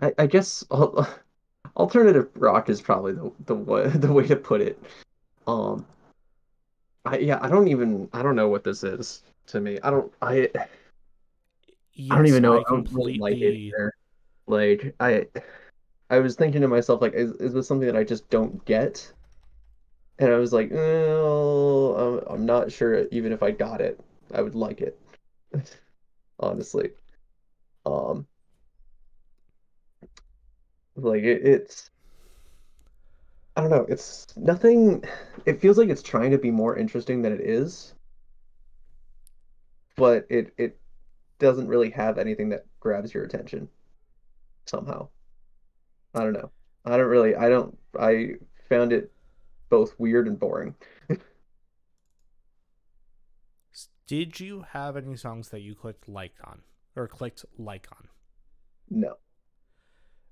I, 0.00 0.12
I 0.18 0.26
guess 0.26 0.64
alternative 1.76 2.28
rock 2.34 2.68
is 2.68 2.80
probably 2.80 3.12
the 3.12 3.32
the 3.46 3.54
way 3.54 3.88
the 3.94 4.12
way 4.12 4.26
to 4.26 4.36
put 4.36 4.60
it. 4.60 4.80
Um, 5.46 5.86
I 7.04 7.18
yeah, 7.18 7.38
I 7.40 7.48
don't 7.48 7.68
even 7.68 8.08
I 8.12 8.22
don't 8.22 8.36
know 8.36 8.48
what 8.48 8.64
this 8.64 8.84
is 8.84 9.22
to 9.48 9.60
me. 9.60 9.78
I 9.82 9.90
don't 9.90 10.12
I 10.22 10.50
I 10.56 12.14
don't 12.14 12.26
even 12.26 12.42
know. 12.42 12.58
I 12.58 12.60
I 12.60 12.64
don't 12.68 12.92
really 12.92 13.18
like 13.18 13.36
it 13.36 13.54
either. 13.54 13.94
Like 14.46 14.94
I 15.00 15.26
I 16.10 16.18
was 16.18 16.36
thinking 16.36 16.60
to 16.62 16.68
myself 16.68 17.00
like 17.00 17.14
is 17.14 17.32
is 17.32 17.52
this 17.52 17.66
something 17.66 17.86
that 17.86 17.96
I 17.96 18.04
just 18.04 18.28
don't 18.30 18.64
get? 18.64 19.12
And 20.20 20.32
I 20.32 20.38
was 20.38 20.52
like, 20.52 20.72
oh, 20.72 22.22
I'm, 22.26 22.34
I'm 22.34 22.46
not 22.46 22.72
sure 22.72 23.06
even 23.12 23.32
if 23.32 23.40
I 23.40 23.52
got 23.52 23.80
it, 23.80 24.00
I 24.34 24.42
would 24.42 24.56
like 24.56 24.80
it, 24.80 24.98
honestly. 26.40 26.90
Um, 27.86 28.26
like 30.98 31.22
it, 31.22 31.46
it's 31.46 31.90
I 33.56 33.62
don't 33.62 33.70
know, 33.70 33.86
it's 33.88 34.26
nothing. 34.36 35.04
It 35.44 35.60
feels 35.60 35.78
like 35.78 35.88
it's 35.88 36.02
trying 36.02 36.30
to 36.30 36.38
be 36.38 36.50
more 36.50 36.76
interesting 36.76 37.22
than 37.22 37.32
it 37.32 37.40
is, 37.40 37.94
but 39.96 40.26
it 40.30 40.52
it 40.56 40.78
doesn't 41.38 41.68
really 41.68 41.90
have 41.90 42.18
anything 42.18 42.50
that 42.50 42.66
grabs 42.80 43.12
your 43.12 43.24
attention 43.24 43.68
somehow. 44.66 45.08
I 46.14 46.20
don't 46.20 46.34
know. 46.34 46.50
I 46.84 46.96
don't 46.96 47.08
really. 47.08 47.34
I 47.34 47.48
don't. 47.48 47.76
I 47.98 48.34
found 48.68 48.92
it 48.92 49.12
both 49.68 49.98
weird 49.98 50.26
and 50.28 50.38
boring. 50.38 50.74
Did 54.06 54.40
you 54.40 54.64
have 54.70 54.96
any 54.96 55.16
songs 55.16 55.50
that 55.50 55.60
you 55.60 55.74
clicked 55.74 56.08
like 56.08 56.34
on 56.42 56.62
or 56.96 57.08
clicked 57.08 57.44
like 57.58 57.88
on? 57.92 58.08
No. 58.88 59.16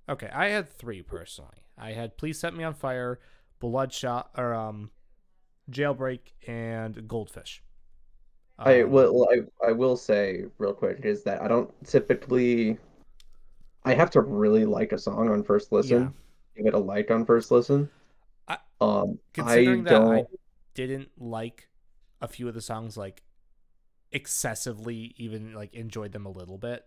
Okay, 0.09 0.29
I 0.33 0.49
had 0.49 0.69
three 0.69 1.03
personally. 1.03 1.59
I 1.79 1.93
had 1.93 2.17
"Please 2.17 2.39
Set 2.39 2.55
Me 2.55 2.65
on 2.65 2.75
Fire," 2.75 3.21
"Bloodshot," 3.61 4.31
or 4.37 4.55
um, 4.55 4.91
"Jailbreak," 5.71 6.33
and 6.47 7.09
"Goldfish." 7.09 7.63
I 8.59 8.83
Um, 8.83 8.91
will. 8.91 9.27
I 9.31 9.69
I 9.69 9.73
will 9.73 9.97
say 9.97 10.45
real 10.59 10.75
quick 10.75 11.01
is 11.05 11.23
that 11.25 11.41
I 11.43 11.49
don't 11.49 11.73
typically. 11.87 12.79
I 13.85 13.95
have 13.95 14.11
to 14.11 14.21
really 14.21 14.67
like 14.67 14.93
a 14.93 14.99
song 14.99 15.31
on 15.31 15.43
first 15.43 15.73
yeah. 15.81 16.09
listen. 16.09 16.15
Give 16.57 16.67
it 16.67 16.75
a 16.75 16.79
like 16.79 17.11
on 17.11 17.25
first 17.25 17.51
listen. 17.51 17.91
I, 18.49 18.59
Um, 18.81 19.19
I 19.39 19.57
considering 19.57 19.85
that 19.85 20.03
I 20.03 20.25
didn't 20.75 21.11
like 21.19 21.69
a 22.21 22.29
few 22.29 22.49
of 22.49 22.55
the 22.55 22.61
songs, 22.61 22.97
like 22.97 23.23
excessively, 24.13 25.15
even 25.19 25.55
like 25.55 25.75
enjoyed 25.75 26.13
them 26.13 26.27
a 26.27 26.31
little 26.31 26.59
bit. 26.59 26.87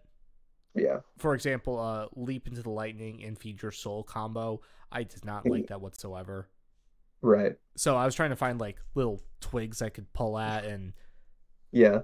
Yeah. 0.76 1.00
For 1.18 1.34
example, 1.34 1.80
uh, 1.80 2.08
"Leap 2.16 2.48
into 2.48 2.62
the 2.62 2.70
Lightning" 2.70 3.24
and 3.24 3.38
"Feed 3.38 3.62
Your 3.62 3.72
Soul" 3.72 4.04
combo, 4.04 4.62
I 4.92 5.04
did 5.04 5.26
not 5.26 5.46
like 5.48 5.68
that 5.68 5.82
whatsoever. 5.82 6.50
Right. 7.22 7.58
So 7.76 7.96
I 7.98 8.06
was 8.06 8.16
trying 8.16 8.30
to 8.30 8.36
find 8.36 8.60
like 8.60 8.80
little 8.96 9.22
twigs 9.42 9.82
I 9.82 9.90
could 9.90 10.12
pull 10.14 10.38
at 10.38 10.64
and 10.66 10.94
Yeah. 11.72 12.02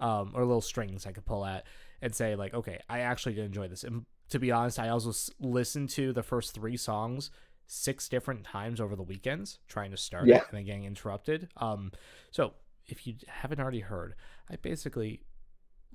um, 0.00 0.32
or 0.34 0.44
little 0.44 0.60
strings 0.62 1.06
I 1.06 1.12
could 1.12 1.26
pull 1.26 1.44
at 1.44 1.66
and 2.00 2.14
say 2.14 2.34
like, 2.34 2.54
okay, 2.54 2.78
I 2.88 3.00
actually 3.00 3.34
did 3.34 3.44
enjoy 3.44 3.68
this. 3.68 3.84
And 3.84 4.06
to 4.30 4.38
be 4.38 4.50
honest, 4.50 4.78
I 4.78 4.88
also 4.88 5.10
s- 5.10 5.30
listened 5.38 5.90
to 5.90 6.12
the 6.12 6.22
first 6.22 6.54
three 6.54 6.76
songs 6.78 7.30
six 7.66 8.08
different 8.08 8.44
times 8.44 8.80
over 8.80 8.96
the 8.96 9.02
weekends, 9.02 9.58
trying 9.68 9.90
to 9.90 9.96
start 9.96 10.26
Yeah. 10.26 10.36
it 10.38 10.44
and 10.48 10.58
then 10.58 10.64
getting 10.64 10.84
interrupted. 10.84 11.48
Um, 11.58 11.92
so 12.30 12.54
if 12.86 13.06
you 13.06 13.14
haven't 13.26 13.60
already 13.60 13.80
heard, 13.80 14.14
I 14.48 14.56
basically 14.56 15.22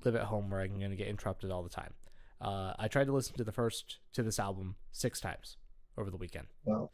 live 0.04 0.14
at 0.16 0.24
home 0.24 0.48
where 0.50 0.60
I'm 0.60 0.78
going 0.78 0.90
to 0.90 0.96
get 0.96 1.08
interrupted 1.08 1.50
all 1.50 1.62
the 1.62 1.68
time. 1.68 1.92
Uh, 2.40 2.72
I 2.78 2.88
tried 2.88 3.04
to 3.06 3.12
listen 3.12 3.36
to 3.36 3.44
the 3.44 3.52
first 3.52 3.98
to 4.14 4.22
this 4.22 4.38
album 4.38 4.76
six 4.92 5.20
times 5.20 5.56
over 5.98 6.10
the 6.10 6.16
weekend. 6.16 6.46
Wow. 6.64 6.90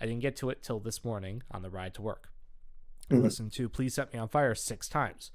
I 0.00 0.06
didn't 0.06 0.20
get 0.20 0.36
to 0.36 0.50
it 0.50 0.62
till 0.62 0.80
this 0.80 1.04
morning 1.04 1.42
on 1.50 1.62
the 1.62 1.70
ride 1.70 1.94
to 1.94 2.02
work. 2.02 2.30
I 3.10 3.14
Mhm. 3.14 3.22
listened 3.22 3.52
to 3.52 3.68
"Please 3.68 3.94
Set 3.94 4.12
Me 4.12 4.18
on 4.18 4.28
Fire" 4.28 4.54
six 4.54 4.88
times. 4.88 5.30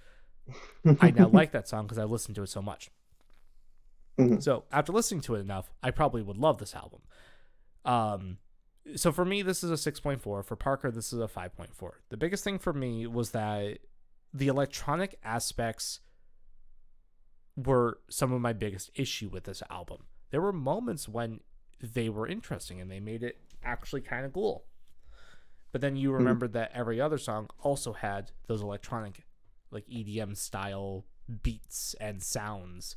I 1.01 1.11
now 1.11 1.27
like 1.27 1.51
that 1.51 1.67
song 1.67 1.85
because 1.85 1.97
I 1.97 2.03
listened 2.03 2.35
to 2.35 2.43
it 2.43 2.47
so 2.47 2.61
much. 2.61 2.91
Mhm. 4.17 4.41
So 4.41 4.65
after 4.71 4.91
listening 4.93 5.21
to 5.21 5.35
it 5.35 5.39
enough, 5.39 5.71
I 5.83 5.91
probably 5.91 6.21
would 6.21 6.37
love 6.37 6.57
this 6.59 6.75
album. 6.75 7.01
Um, 7.83 8.37
so 8.95 9.11
for 9.11 9.25
me, 9.25 9.41
this 9.41 9.63
is 9.63 9.71
a 9.71 9.77
six 9.77 9.99
point 9.99 10.21
four. 10.21 10.41
For 10.43 10.55
Parker, 10.55 10.91
this 10.91 11.11
is 11.11 11.19
a 11.19 11.27
five 11.27 11.55
point 11.55 11.73
four. 11.75 12.01
The 12.09 12.17
biggest 12.17 12.43
thing 12.43 12.59
for 12.59 12.71
me 12.73 13.07
was 13.07 13.31
that 13.31 13.79
the 14.33 14.47
electronic 14.47 15.19
aspects 15.23 15.99
were 17.55 17.99
some 18.09 18.31
of 18.31 18.41
my 18.41 18.53
biggest 18.53 18.91
issue 18.95 19.29
with 19.29 19.45
this 19.45 19.63
album. 19.69 20.03
There 20.31 20.41
were 20.41 20.53
moments 20.53 21.07
when 21.07 21.39
they 21.81 22.09
were 22.09 22.27
interesting 22.27 22.81
and 22.81 22.91
they 22.91 22.99
made 22.99 23.23
it 23.23 23.37
actually 23.63 24.01
kind 24.01 24.25
of 24.25 24.33
cool. 24.33 24.65
But 25.71 25.81
then 25.81 25.95
you 25.95 26.09
hmm. 26.09 26.15
remembered 26.15 26.53
that 26.53 26.71
every 26.73 26.99
other 27.01 27.17
song 27.17 27.49
also 27.59 27.93
had 27.93 28.31
those 28.47 28.61
electronic, 28.61 29.25
like 29.71 29.85
EDM 29.87 30.37
style 30.37 31.05
beats 31.43 31.95
and 31.99 32.21
sounds. 32.21 32.95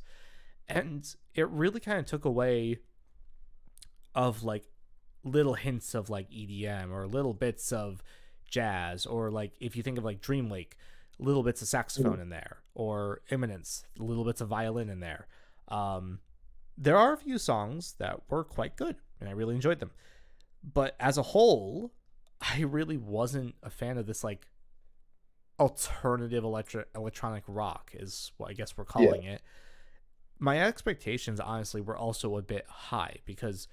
And 0.67 1.13
it 1.33 1.49
really 1.49 1.79
kind 1.79 1.99
of 1.99 2.05
took 2.05 2.25
away 2.25 2.79
of 4.13 4.43
like 4.43 4.65
little 5.23 5.55
hints 5.55 5.93
of 5.93 6.09
like 6.09 6.29
EDM 6.29 6.91
or 6.91 7.07
little 7.07 7.33
bits 7.33 7.71
of 7.71 8.01
jazz 8.49 9.05
or 9.05 9.29
like 9.29 9.51
if 9.59 9.75
you 9.75 9.83
think 9.83 9.97
of 9.97 10.03
like 10.03 10.21
Dream 10.21 10.49
Lake, 10.49 10.77
little 11.19 11.43
bits 11.43 11.61
of 11.61 11.67
saxophone 11.67 12.19
in 12.19 12.29
there 12.29 12.57
or 12.73 13.21
Imminence, 13.29 13.83
little 13.97 14.23
bits 14.23 14.41
of 14.41 14.47
violin 14.47 14.89
in 14.89 14.99
there. 14.99 15.27
Um, 15.67 16.19
there 16.77 16.97
are 16.97 17.13
a 17.13 17.17
few 17.17 17.37
songs 17.37 17.95
that 17.99 18.21
were 18.29 18.43
quite 18.43 18.75
good 18.75 18.95
and 19.19 19.29
I 19.29 19.33
really 19.33 19.55
enjoyed 19.55 19.79
them. 19.79 19.91
But 20.63 20.95
as 20.99 21.17
a 21.17 21.21
whole, 21.23 21.93
I 22.41 22.61
really 22.61 22.97
wasn't 22.97 23.55
a 23.63 23.69
fan 23.69 23.97
of 23.97 24.05
this 24.07 24.23
like 24.23 24.47
alternative 25.59 26.43
electro- 26.43 26.85
electronic 26.95 27.43
rock 27.47 27.91
is 27.93 28.31
what 28.37 28.49
I 28.49 28.53
guess 28.53 28.77
we're 28.77 28.85
calling 28.85 29.23
it. 29.23 29.41
My 30.39 30.61
expectations 30.61 31.39
honestly 31.41 31.81
were 31.81 31.97
also 31.97 32.37
a 32.37 32.41
bit 32.41 32.65
high 32.67 33.17
because 33.25 33.67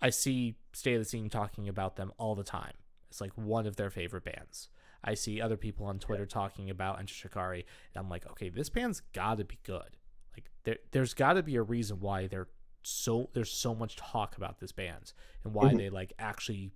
I 0.00 0.10
see 0.10 0.54
State 0.72 0.94
of 0.94 1.00
the 1.00 1.04
Scene 1.04 1.28
talking 1.28 1.68
about 1.68 1.96
them 1.96 2.12
all 2.16 2.36
the 2.36 2.44
time. 2.44 2.74
It's 3.10 3.20
like 3.20 3.32
one 3.36 3.66
of 3.66 3.76
their 3.76 3.90
favorite 3.90 4.24
bands. 4.24 4.68
I 5.04 5.14
see 5.14 5.40
other 5.40 5.56
people 5.56 5.86
on 5.86 5.98
Twitter 5.98 6.26
talking 6.26 6.70
about 6.70 6.98
Enter 6.98 7.14
Shikari, 7.14 7.64
and 7.94 8.02
I'm 8.04 8.10
like, 8.10 8.26
okay, 8.32 8.48
this 8.48 8.68
band's 8.68 9.00
got 9.12 9.38
to 9.38 9.44
be 9.44 9.58
good. 9.62 9.96
Like 10.34 10.50
there, 10.64 10.76
there's 10.92 11.14
got 11.14 11.34
to 11.34 11.42
be 11.42 11.56
a 11.56 11.62
reason 11.62 12.00
why 12.00 12.26
they're 12.26 12.48
so 12.82 13.30
there's 13.32 13.50
so 13.50 13.74
much 13.74 13.96
talk 13.96 14.36
about 14.36 14.60
this 14.60 14.70
band 14.72 15.12
and 15.44 15.52
why 15.52 15.72
Mhm. 15.72 15.76
they 15.78 15.90
like 15.90 16.12
actually 16.20 16.70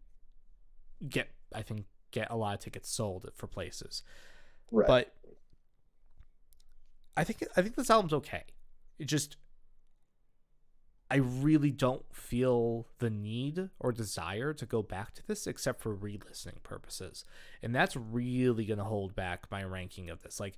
get 1.08 1.28
I 1.54 1.62
think 1.62 1.86
get 2.10 2.28
a 2.30 2.36
lot 2.36 2.54
of 2.54 2.60
tickets 2.60 2.88
sold 2.90 3.30
for 3.34 3.46
places. 3.46 4.02
Right. 4.72 4.86
But 4.88 5.14
I 7.16 7.24
think 7.24 7.44
I 7.56 7.62
think 7.62 7.74
this 7.76 7.90
album's 7.90 8.12
okay. 8.12 8.44
It 8.98 9.04
just 9.06 9.36
I 11.10 11.16
really 11.16 11.72
don't 11.72 12.04
feel 12.14 12.86
the 12.98 13.10
need 13.10 13.70
or 13.80 13.90
desire 13.90 14.54
to 14.54 14.64
go 14.64 14.80
back 14.80 15.12
to 15.14 15.26
this 15.26 15.46
except 15.46 15.82
for 15.82 15.92
re-listening 15.92 16.58
purposes. 16.62 17.24
And 17.62 17.74
that's 17.74 17.96
really 17.96 18.64
going 18.64 18.78
to 18.78 18.84
hold 18.84 19.16
back 19.16 19.50
my 19.50 19.64
ranking 19.64 20.08
of 20.08 20.22
this. 20.22 20.38
Like 20.38 20.56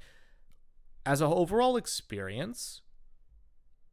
as 1.06 1.22
an 1.22 1.32
overall 1.32 1.76
experience, 1.76 2.82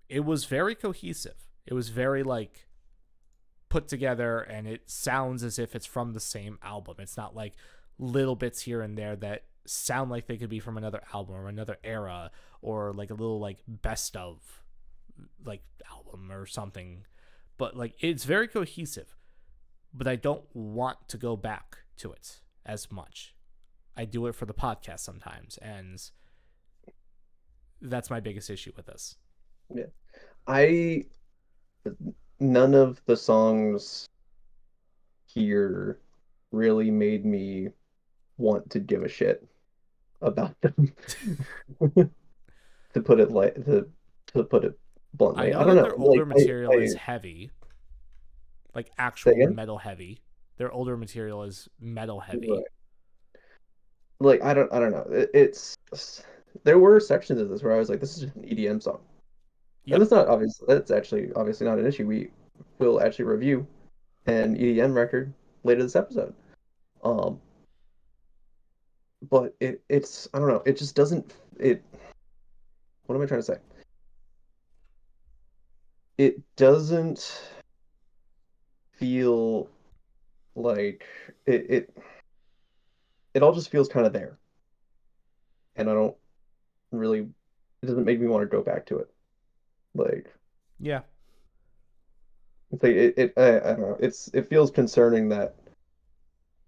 it 0.09 0.25
was 0.25 0.45
very 0.45 0.75
cohesive. 0.75 1.47
It 1.65 1.73
was 1.73 1.89
very 1.89 2.23
like 2.23 2.67
put 3.69 3.87
together 3.87 4.39
and 4.39 4.67
it 4.67 4.89
sounds 4.89 5.43
as 5.43 5.59
if 5.59 5.75
it's 5.75 5.85
from 5.85 6.11
the 6.11 6.19
same 6.19 6.59
album. 6.61 6.95
It's 6.99 7.15
not 7.15 7.35
like 7.35 7.53
little 7.97 8.35
bits 8.35 8.61
here 8.61 8.81
and 8.81 8.97
there 8.97 9.15
that 9.15 9.43
sound 9.65 10.09
like 10.11 10.27
they 10.27 10.37
could 10.37 10.49
be 10.49 10.59
from 10.59 10.77
another 10.77 11.01
album 11.13 11.35
or 11.35 11.47
another 11.47 11.77
era 11.85 12.31
or 12.61 12.91
like 12.91 13.11
a 13.11 13.13
little 13.13 13.39
like 13.39 13.59
best 13.67 14.17
of 14.17 14.63
like 15.45 15.63
album 15.89 16.31
or 16.31 16.45
something. 16.45 17.05
But 17.57 17.75
like 17.75 17.95
it's 17.99 18.25
very 18.25 18.47
cohesive. 18.47 19.15
But 19.93 20.07
I 20.07 20.15
don't 20.15 20.43
want 20.53 21.07
to 21.09 21.17
go 21.17 21.35
back 21.35 21.79
to 21.97 22.11
it 22.11 22.41
as 22.65 22.91
much. 22.91 23.35
I 23.97 24.05
do 24.05 24.27
it 24.27 24.35
for 24.35 24.45
the 24.45 24.53
podcast 24.53 24.99
sometimes 24.99 25.57
and 25.61 26.01
that's 27.81 28.09
my 28.09 28.19
biggest 28.19 28.49
issue 28.49 28.71
with 28.75 28.85
this. 28.85 29.15
Yeah. 29.73 29.85
I 30.47 31.05
none 32.39 32.73
of 32.73 33.01
the 33.05 33.17
songs 33.17 34.07
here 35.25 35.99
really 36.51 36.91
made 36.91 37.25
me 37.25 37.69
want 38.37 38.69
to 38.71 38.79
give 38.79 39.03
a 39.03 39.09
shit 39.09 39.47
about 40.21 40.55
them. 40.61 40.93
to 42.93 43.01
put 43.01 43.19
it 43.19 43.31
like 43.31 43.55
to 43.65 43.87
to 44.27 44.43
put 44.43 44.63
it 44.63 44.79
bluntly. 45.13 45.47
I 45.47 45.49
know 45.51 45.59
I 45.59 45.63
don't 45.63 45.75
that 45.75 45.81
know. 45.81 45.89
their 45.89 45.99
older 45.99 46.25
like, 46.25 46.37
material 46.37 46.71
I- 46.73 46.75
is 46.77 46.95
heavy, 46.95 47.51
like 48.75 48.91
actual 48.97 49.33
metal 49.53 49.77
heavy. 49.77 50.21
Their 50.57 50.71
older 50.71 50.97
material 50.97 51.43
is 51.43 51.69
metal 51.79 52.19
heavy. 52.19 52.51
Right. 52.51 52.63
like 54.19 54.43
I 54.43 54.53
don't 54.53 54.71
I 54.73 54.79
don't 54.79 54.91
know. 54.91 55.05
It, 55.09 55.29
it's 55.33 55.77
there 56.63 56.79
were 56.79 56.99
sections 56.99 57.39
of 57.39 57.49
this 57.49 57.63
where 57.63 57.73
I 57.73 57.79
was 57.79 57.89
like, 57.89 57.99
this 57.99 58.15
is 58.15 58.23
just 58.23 58.35
an 58.35 58.43
EDM 58.43 58.81
song. 58.83 58.99
Yep. 59.85 59.95
And 59.95 60.01
that's 60.01 60.11
not 60.11 60.27
obvious. 60.27 60.61
That's 60.67 60.91
actually 60.91 61.31
obviously 61.35 61.65
not 61.65 61.79
an 61.79 61.85
issue. 61.87 62.05
We 62.05 62.31
will 62.79 63.01
actually 63.01 63.25
review 63.25 63.65
an 64.25 64.57
EDM 64.57 64.93
record 64.93 65.33
later 65.63 65.81
this 65.83 65.95
episode. 65.95 66.33
Um, 67.03 67.39
but 69.29 69.55
it 69.59 69.81
it's 69.89 70.27
I 70.33 70.39
don't 70.39 70.49
know. 70.49 70.63
It 70.65 70.77
just 70.77 70.95
doesn't 70.95 71.33
it. 71.57 71.83
What 73.05 73.15
am 73.15 73.21
I 73.21 73.25
trying 73.25 73.39
to 73.39 73.45
say? 73.45 73.57
It 76.19 76.41
doesn't 76.57 77.41
feel 78.91 79.69
like 80.55 81.05
it 81.45 81.65
it 81.71 81.97
it 83.33 83.41
all 83.41 83.53
just 83.53 83.71
feels 83.71 83.87
kind 83.87 84.05
of 84.05 84.11
there. 84.13 84.37
And 85.77 85.89
I 85.89 85.93
don't 85.93 86.15
really 86.91 87.19
it 87.81 87.85
doesn't 87.85 88.03
make 88.05 88.19
me 88.19 88.27
want 88.27 88.41
to 88.43 88.47
go 88.47 88.61
back 88.61 88.85
to 88.87 88.97
it. 88.99 89.07
Like 89.95 90.33
Yeah. 90.79 91.01
it's 92.71 92.83
like 92.83 92.93
it, 92.93 93.13
it 93.17 93.33
I, 93.37 93.57
I 93.57 93.73
don't 93.73 93.81
know. 93.81 93.97
It's 93.99 94.29
it 94.33 94.49
feels 94.49 94.71
concerning 94.71 95.29
that 95.29 95.55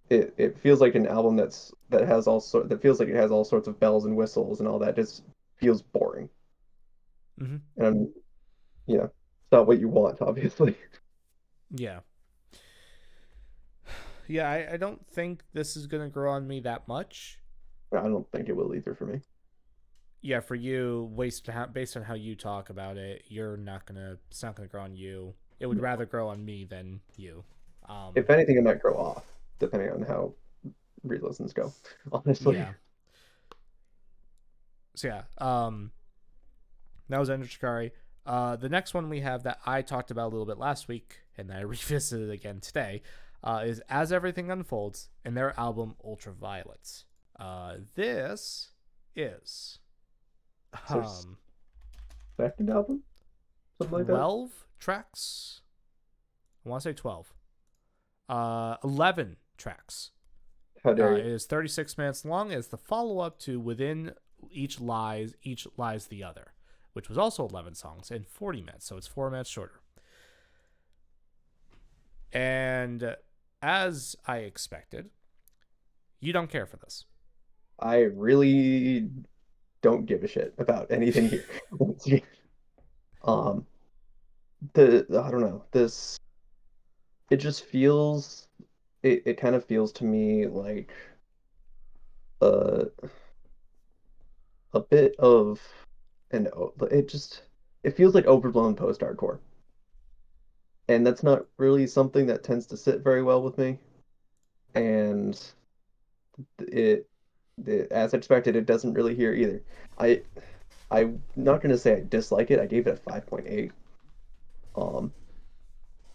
it 0.10 0.34
it 0.38 0.60
feels 0.60 0.82
like 0.82 0.96
an 0.96 1.08
album 1.08 1.36
that's 1.36 1.74
that 1.90 2.08
has 2.08 2.28
all 2.28 2.40
sort 2.40 2.70
that 2.70 2.82
feels 2.82 3.00
like 3.00 3.10
it 3.10 3.16
has 3.16 3.32
all 3.32 3.44
sorts 3.44 3.68
of 3.68 3.80
bells 3.80 4.06
and 4.06 4.16
whistles 4.16 4.60
and 4.60 4.68
all 4.68 4.80
that 4.80 4.96
just 4.96 5.24
feels 5.60 5.82
boring. 5.82 6.30
hmm 7.40 7.58
And 7.78 7.86
I'm 7.88 8.14
it's 8.88 9.21
not 9.52 9.68
what 9.68 9.80
you 9.80 9.90
want, 9.90 10.22
obviously. 10.22 10.76
Yeah. 11.74 12.00
Yeah, 14.28 14.50
I, 14.50 14.74
I 14.74 14.78
don't 14.78 15.06
think 15.08 15.44
this 15.54 15.76
is 15.76 15.88
gonna 15.88 16.10
grow 16.10 16.32
on 16.32 16.48
me 16.48 16.62
that 16.62 16.88
much. 16.88 17.40
I 17.94 18.04
don't 18.04 18.30
think 18.32 18.48
it 18.48 18.56
will 18.56 18.74
either 18.74 18.96
for 18.96 19.06
me. 19.06 19.22
Yeah, 20.22 20.40
for 20.40 20.56
you, 20.56 21.12
based 21.18 21.50
on 21.50 21.56
how, 21.56 21.66
based 21.66 21.98
on 21.98 22.04
how 22.04 22.14
you 22.14 22.36
talk 22.36 22.70
about 22.70 22.96
it, 22.98 23.24
you're 23.28 23.58
not 23.58 23.86
gonna. 23.86 24.18
It's 24.30 24.42
not 24.44 24.56
gonna 24.56 24.70
grow 24.70 24.84
on 24.84 24.96
you. 24.96 25.34
It 25.60 25.66
would 25.66 25.82
rather 25.82 26.06
grow 26.06 26.30
on 26.30 26.44
me 26.46 26.66
than 26.66 27.02
you. 27.18 27.44
Um, 27.90 28.14
If 28.16 28.30
anything, 28.30 28.58
it 28.58 28.64
might 28.64 28.82
grow 28.82 28.96
off, 28.96 29.26
depending 29.60 29.92
on 29.92 30.02
how 30.02 30.34
re-listens 31.04 31.54
go. 31.54 31.74
Honestly. 32.12 32.56
yeah. 32.56 32.74
So 34.96 35.08
yeah, 35.08 35.24
um, 35.40 35.92
that 37.10 37.20
was 37.20 37.30
Enter 37.30 37.48
Shikari. 37.48 37.92
Uh, 38.26 38.56
the 38.56 38.70
next 38.70 38.94
one 38.94 39.10
we 39.10 39.22
have 39.22 39.44
that 39.44 39.60
I 39.66 39.82
talked 39.82 40.12
about 40.12 40.28
a 40.28 40.32
little 40.32 40.46
bit 40.46 40.58
last 40.58 40.88
week, 40.88 41.22
and 41.38 41.52
I 41.52 41.62
revisited 41.62 42.30
again 42.30 42.60
today, 42.60 43.02
uh, 43.44 43.64
is 43.66 43.82
As 43.90 44.12
Everything 44.12 44.52
Unfolds 44.52 45.10
in 45.26 45.34
their 45.34 45.60
album 45.60 45.96
Ultraviolets. 46.06 47.06
Uh, 47.40 47.78
this 47.96 48.70
is 49.16 49.80
um, 50.90 51.38
Second 52.38 52.70
album, 52.70 53.04
something 53.78 53.98
like 54.00 54.08
that. 54.08 54.14
12 54.14 54.52
tracks. 54.80 55.62
I 56.66 56.70
want 56.70 56.84
to 56.84 56.90
say 56.90 56.94
12. 56.94 57.34
Uh, 58.30 58.78
11 58.84 59.38
tracks. 59.58 60.12
How 60.84 60.92
Uh, 60.92 60.94
dare 60.94 61.18
it 61.18 61.26
you? 61.26 61.32
is 61.34 61.46
36 61.46 61.98
minutes 61.98 62.24
long. 62.24 62.52
It's 62.52 62.68
the 62.68 62.78
follow 62.78 63.20
up 63.20 63.38
to 63.40 63.60
Within 63.60 64.14
Each 64.52 64.80
Lies, 64.80 65.36
Each 65.44 65.68
Lies 65.78 66.08
the 66.08 66.24
Other, 66.24 66.54
which 66.94 67.10
was 67.10 67.18
also 67.18 67.48
11 67.48 67.76
songs 67.76 68.12
and 68.12 68.28
40 68.28 68.62
minutes. 68.62 68.86
So 68.86 68.98
it's 68.98 69.08
four 69.08 69.30
minutes 69.30 69.50
shorter. 69.50 69.80
And 72.34 73.16
as 73.62 74.16
I 74.26 74.38
expected, 74.38 75.10
you 76.20 76.34
don't 76.34 76.50
care 76.50 76.66
for 76.66 76.78
this. 76.78 77.06
I 77.80 78.02
really 78.02 79.10
don't 79.82 80.06
give 80.06 80.24
a 80.24 80.28
shit 80.28 80.54
about 80.58 80.92
anything 80.92 81.30
here. 81.30 81.46
um, 83.24 83.66
the 84.74 85.06
I 85.10 85.32
don't 85.32 85.42
know 85.42 85.64
this. 85.72 86.20
It 87.30 87.38
just 87.38 87.66
feels. 87.66 88.48
It 89.04 89.24
it 89.26 89.38
kind 89.38 89.56
of 89.56 89.66
feels 89.66 89.92
to 89.94 90.04
me 90.04 90.46
like. 90.46 90.92
Uh. 92.42 92.86
A 94.74 94.80
bit 94.80 95.16
of, 95.20 95.60
an 96.34 96.48
o- 96.56 96.74
it 96.92 97.08
just 97.08 97.44
it 97.84 97.96
feels 97.96 98.14
like 98.16 98.26
overblown 98.28 98.76
post-hardcore. 98.76 99.40
And 100.88 101.06
that's 101.06 101.24
not 101.24 101.46
really 101.58 101.88
something 101.88 102.26
that 102.28 102.44
tends 102.44 102.66
to 102.68 102.78
sit 102.78 103.02
very 103.02 103.24
well 103.24 103.42
with 103.42 103.58
me. 103.58 103.80
And 104.76 105.40
it 106.60 107.08
it, 107.66 107.92
as 107.92 108.14
expected, 108.14 108.56
it 108.56 108.66
doesn't 108.66 108.94
really 108.94 109.16
hear 109.16 109.34
either. 109.34 109.62
I, 110.00 110.22
I'm 110.90 111.22
not 111.36 111.62
gonna 111.62 111.78
say 111.78 111.98
I 111.98 112.02
dislike 112.02 112.52
it. 112.52 112.60
I 112.60 112.66
gave 112.66 112.88
it 112.88 112.94
a 113.06 113.10
5.8. 113.12 113.72
Um, 114.76 115.14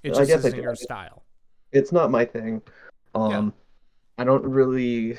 It 0.02 0.10
I 0.10 0.12
just 0.12 0.28
guess 0.28 0.44
I 0.44 0.48
isn't 0.48 0.58
do 0.58 0.62
your 0.62 0.74
style. 0.74 1.22
it's 1.72 1.92
not 1.92 2.10
my 2.10 2.24
thing. 2.24 2.62
Um, 3.14 3.52
I 4.18 4.24
don't 4.24 4.44
really. 4.44 5.18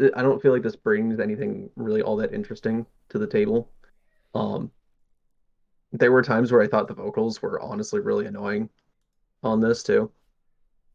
I 0.00 0.22
don't 0.22 0.40
feel 0.40 0.52
like 0.52 0.62
this 0.62 0.76
brings 0.76 1.20
anything 1.20 1.70
really 1.76 2.02
all 2.02 2.16
that 2.16 2.32
interesting 2.32 2.86
to 3.10 3.18
the 3.18 3.26
table. 3.26 3.70
Um, 4.34 4.70
there 5.92 6.10
were 6.12 6.22
times 6.22 6.50
where 6.50 6.62
I 6.62 6.66
thought 6.66 6.88
the 6.88 6.94
vocals 6.94 7.42
were 7.42 7.60
honestly 7.60 8.00
really 8.00 8.26
annoying 8.26 8.70
on 9.42 9.60
this 9.60 9.82
too. 9.82 10.10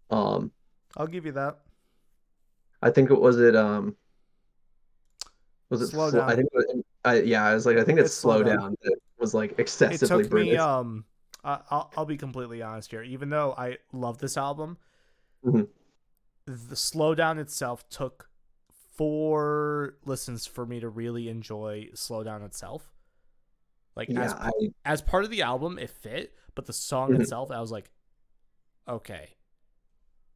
Um, 0.10 0.52
I'll 0.96 1.08
give 1.08 1.26
you 1.26 1.34
that. 1.34 1.60
I 2.82 2.90
think 2.90 3.12
it 3.12 3.20
was 3.20 3.40
it 3.40 3.56
um 3.56 3.96
was 5.70 5.82
it 5.82 5.88
Slow. 5.88 6.08
I 6.22 6.36
think 6.36 6.48
it 6.52 6.56
was, 6.56 6.84
I 7.06 7.20
yeah, 7.22 7.46
I 7.46 7.54
was 7.54 7.66
like 7.66 7.78
I 7.78 7.84
think 7.84 8.00
it's, 8.00 8.08
It's 8.10 8.16
Slow 8.16 8.38
slow 8.42 8.44
Down. 8.44 8.58
down 8.60 8.78
that 8.84 8.98
was 9.20 9.34
like 9.34 9.52
It 9.52 9.60
excessively 9.60 10.24
took 10.24 10.34
me, 10.34 10.58
um, 10.58 11.06
I- 11.44 11.62
I'll, 11.70 11.92
I'll 11.98 12.06
be 12.06 12.18
completely 12.18 12.62
honest 12.62 12.90
here. 12.92 13.04
Even 13.04 13.30
though 13.30 13.54
I 13.58 13.78
love 13.94 14.18
this 14.20 14.38
album, 14.38 14.78
Mhm. 15.46 15.68
the 16.46 16.76
slowdown 16.76 17.38
itself 17.38 17.88
took 17.90 18.30
four 18.98 19.96
listens 20.06 20.46
for 20.46 20.66
me 20.66 20.80
to 20.80 20.90
really 20.90 21.30
enjoy 21.30 21.90
slowdown 21.94 22.44
itself. 22.46 22.92
Like 23.96 24.10
yeah, 24.10 24.24
as 24.24 24.34
I 24.34 24.52
as 24.86 25.02
part 25.02 25.24
of 25.24 25.30
the 25.30 25.42
album, 25.44 25.80
it 25.80 25.90
fit, 25.90 26.36
but 26.56 26.66
the 26.66 26.74
song 26.74 27.12
Mhm. 27.12 27.22
itself, 27.22 27.52
I 27.52 27.60
was 27.62 27.72
like, 27.72 27.90
okay. 28.88 29.30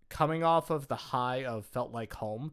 Coming 0.10 0.43
off 0.43 0.69
of 0.69 0.88
the 0.88 0.95
high 0.95 1.45
of 1.45 1.65
felt 1.65 1.91
like 1.91 2.13
home, 2.13 2.52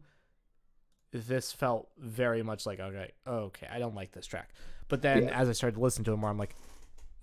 this 1.11 1.51
felt 1.51 1.89
very 1.97 2.43
much 2.43 2.65
like 2.65 2.79
okay, 2.79 3.11
okay, 3.27 3.67
I 3.71 3.79
don't 3.79 3.95
like 3.95 4.11
this 4.11 4.25
track. 4.25 4.49
But 4.87 5.01
then 5.01 5.23
Yeah. 5.23 5.39
as 5.39 5.49
I 5.49 5.53
started 5.53 5.75
to 5.75 5.81
listen 5.81 6.03
to 6.05 6.13
it 6.13 6.17
more, 6.17 6.29
I'm 6.29 6.37
like, 6.37 6.55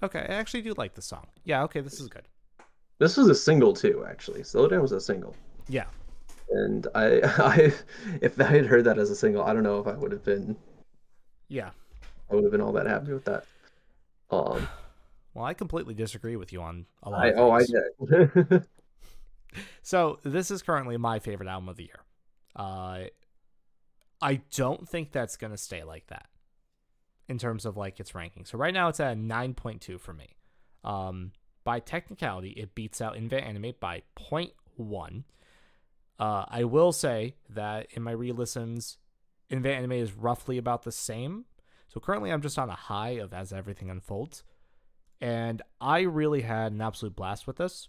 okay, 0.03 0.21
I 0.21 0.35
actually 0.35 0.63
do 0.63 0.75
like 0.77 0.95
the 0.95 1.03
song. 1.03 1.27
Yeah, 1.45 1.63
okay, 1.65 1.81
this 1.81 2.01
is 2.01 2.09
good. 2.09 2.29
this 2.99 3.17
was 3.19 3.29
a 3.29 3.35
single 3.35 3.73
too, 3.75 4.05
actually. 4.09 4.43
Slow 4.43 4.69
down 4.69 4.81
was 4.83 4.93
a 4.93 5.01
single. 5.01 5.37
Yeah, 5.69 5.87
And 6.51 6.87
I 6.95 7.21
I 7.39 7.73
if 8.21 8.41
I 8.41 8.45
had 8.45 8.67
heard 8.67 8.85
that 8.85 8.99
as 8.99 9.11
a 9.11 9.17
single, 9.17 9.43
I 9.43 9.53
don't 9.53 9.63
know 9.63 9.81
if 9.81 9.87
I 9.87 9.93
would 9.95 10.13
have 10.13 10.25
been 10.25 10.57
yeah. 11.49 11.71
I 12.31 12.35
would 12.35 12.45
have 12.45 12.53
been 12.53 12.61
all 12.61 12.73
that 12.73 12.87
happy 12.87 13.13
with 13.13 13.25
that. 13.25 13.45
Um 14.31 14.69
Well, 15.35 15.45
I 15.45 15.55
completely 15.55 15.95
disagree 15.95 16.37
with 16.37 16.53
you 16.53 16.63
on 16.63 16.87
a 17.03 17.11
lot. 17.11 17.27
I 17.27 17.33
oh 17.33 17.51
I 17.51 17.65
did. 17.65 18.67
So 19.83 20.19
this 20.23 20.51
is 20.51 20.63
currently 20.63 20.97
my 20.97 21.19
favorite 21.19 21.49
album 21.49 21.69
of 21.69 21.77
the 21.77 21.85
year. 21.85 22.01
Uh, 22.55 23.05
I 24.21 24.41
don't 24.55 24.89
think 24.89 25.13
that's 25.13 25.37
gonna 25.37 25.57
stay 25.57 25.85
like 25.85 26.07
that 26.09 26.27
in 27.29 27.39
terms 27.39 27.65
of 27.65 27.77
like 27.77 28.01
its 28.01 28.15
ranking. 28.15 28.45
So 28.45 28.59
right 28.59 28.75
now 28.75 28.89
it's 28.89 29.01
at 29.01 29.13
a 29.13 29.15
nine 29.15 29.55
point 29.55 29.81
two 29.81 29.99
for 29.99 30.13
me. 30.13 30.37
Um, 30.85 31.33
by 31.65 31.81
technicality, 31.81 32.51
it 32.51 32.75
beats 32.75 33.01
out 33.01 33.17
Invent 33.17 33.45
Animate 33.45 33.81
by 33.81 34.03
0.1. 34.17 35.25
Uh, 36.19 36.45
I 36.49 36.65
will 36.65 36.93
say 36.93 37.35
that 37.51 37.89
in 37.91 38.03
my 38.03 38.13
re-listens, 38.13 38.99
Invent 39.51 39.77
Animate 39.77 40.03
is 40.03 40.13
roughly 40.13 40.59
about 40.59 40.83
the 40.83 40.93
same. 40.93 41.45
So 41.89 42.01
currently 42.01 42.33
I'm 42.33 42.43
just 42.43 42.59
on 42.59 42.71
a 42.71 42.75
high 42.75 43.11
of 43.11 43.33
as 43.33 43.53
everything 43.53 43.91
unfolds. 43.91 44.45
And 45.21 45.63
I 45.81 46.01
really 46.01 46.43
had 46.43 46.73
an 46.73 46.81
absolute 46.81 47.17
blast 47.17 47.47
with 47.47 47.57
this 47.57 47.89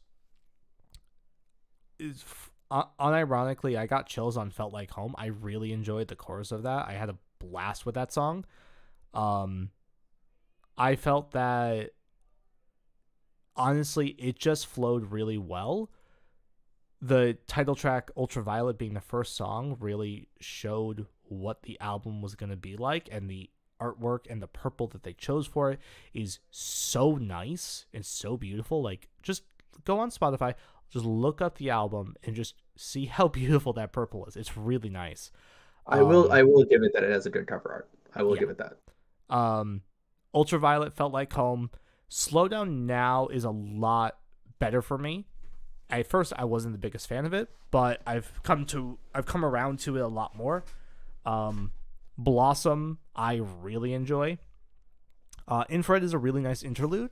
is 1.99 2.23
un- 2.71 2.87
unironically, 2.99 3.77
I 3.77 3.85
got 3.85 4.07
chills 4.07 4.37
on 4.37 4.49
"Felt 4.49 4.73
Like 4.73 4.91
Home." 4.91 5.15
I 5.17 5.27
really 5.27 5.73
enjoyed 5.73 6.07
the 6.07 6.15
chorus 6.15 6.51
of 6.51 6.63
that. 6.63 6.87
I 6.87 6.93
had 6.93 7.09
a 7.09 7.17
blast 7.39 7.85
with 7.85 7.95
that 7.95 8.11
song. 8.11 8.45
Um, 9.13 9.71
I 10.77 10.95
felt 10.95 11.31
that 11.31 11.91
honestly, 13.55 14.09
it 14.19 14.37
just 14.37 14.67
flowed 14.67 15.11
really 15.11 15.37
well. 15.37 15.89
The 17.01 17.37
title 17.47 17.75
track 17.75 18.09
Ultraviolet 18.17 18.77
being 18.77 18.93
the 18.93 19.01
first 19.01 19.35
song 19.35 19.77
really 19.79 20.27
showed 20.39 21.05
what 21.29 21.63
the 21.63 21.79
album 21.79 22.21
was 22.21 22.35
going 22.35 22.49
to 22.49 22.55
be 22.55 22.75
like 22.77 23.09
and 23.11 23.29
the 23.29 23.49
artwork 23.79 24.21
and 24.29 24.41
the 24.41 24.47
purple 24.47 24.87
that 24.87 25.03
they 25.03 25.13
chose 25.13 25.45
for 25.45 25.71
it 25.71 25.79
is 26.13 26.39
so 26.49 27.11
nice 27.15 27.85
and 27.93 28.03
so 28.05 28.35
beautiful 28.35 28.81
like 28.81 29.07
just 29.21 29.43
go 29.83 29.99
on 29.99 30.09
Spotify 30.09 30.55
just 30.89 31.05
look 31.05 31.41
up 31.41 31.57
the 31.57 31.69
album 31.69 32.15
and 32.23 32.35
just 32.35 32.55
see 32.75 33.05
how 33.17 33.27
beautiful 33.27 33.73
that 33.73 33.91
purple 33.91 34.25
is 34.25 34.35
it's 34.35 34.57
really 34.57 34.89
nice 34.89 35.31
I 35.85 36.01
will 36.01 36.25
Um, 36.25 36.31
I 36.31 36.43
will 36.43 36.63
give 36.65 36.81
it 36.83 36.91
that 36.93 37.03
it 37.03 37.11
has 37.11 37.25
a 37.27 37.29
good 37.29 37.47
cover 37.47 37.71
art. 37.71 37.89
I 38.13 38.23
will 38.23 38.33
Yeah. 38.35 38.41
give 38.41 38.49
it 38.49 38.57
that. 38.57 38.77
Um, 39.33 39.83
Ultraviolet 40.33 40.93
felt 40.93 41.13
like 41.13 41.31
home. 41.31 41.69
Slow 42.09 42.47
Down 42.49 42.85
Now 42.85 43.27
is 43.27 43.45
a 43.45 43.51
lot 43.51 44.17
better 44.59 44.81
for 44.81 44.97
me. 44.97 45.27
At 45.89 46.07
first, 46.07 46.33
I 46.35 46.45
wasn't 46.45 46.73
the 46.73 46.79
biggest 46.79 47.07
fan 47.07 47.25
of 47.25 47.33
it, 47.33 47.49
but 47.71 48.01
I've 48.05 48.43
come 48.43 48.65
to 48.67 48.97
I've 49.13 49.25
come 49.25 49.45
around 49.45 49.79
to 49.81 49.97
it 49.97 50.01
a 50.01 50.07
lot 50.07 50.35
more. 50.35 50.65
Um, 51.25 51.71
Blossom, 52.17 52.99
I 53.15 53.41
really 53.61 53.93
enjoy. 53.93 54.37
Uh, 55.47 55.63
Infrared 55.69 56.03
is 56.03 56.13
a 56.13 56.17
really 56.17 56.41
nice 56.41 56.63
interlude. 56.63 57.11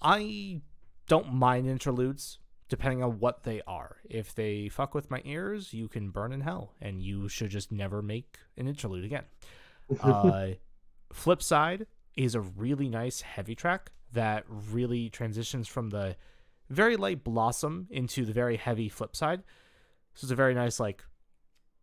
I 0.00 0.60
don't 1.08 1.32
mind 1.32 1.66
interludes 1.66 2.38
depending 2.68 3.02
on 3.02 3.18
what 3.18 3.42
they 3.42 3.60
are. 3.66 3.96
If 4.08 4.34
they 4.34 4.68
fuck 4.68 4.94
with 4.94 5.10
my 5.10 5.20
ears, 5.24 5.74
you 5.74 5.88
can 5.88 6.10
burn 6.10 6.32
in 6.32 6.40
hell, 6.40 6.74
and 6.80 7.02
you 7.02 7.28
should 7.28 7.50
just 7.50 7.72
never 7.72 8.00
make 8.00 8.38
an 8.56 8.66
interlude 8.66 9.04
again. 9.04 9.24
Uh, 10.00 10.50
Flip 11.12 11.42
Side 11.42 11.84
is 12.14 12.36
a 12.36 12.40
really 12.40 12.88
nice 12.88 13.22
heavy 13.22 13.56
track 13.56 13.90
that 14.12 14.44
really 14.48 15.10
transitions 15.10 15.66
from 15.66 15.90
the 15.90 16.14
very 16.70 16.96
light 16.96 17.24
Blossom 17.24 17.88
into 17.90 18.24
the 18.24 18.32
very 18.32 18.56
heavy 18.56 18.88
Flip 18.88 19.14
Side. 19.14 19.42
So 20.14 20.24
it's 20.24 20.32
a 20.32 20.36
very 20.36 20.54
nice 20.54 20.80
like 20.80 21.04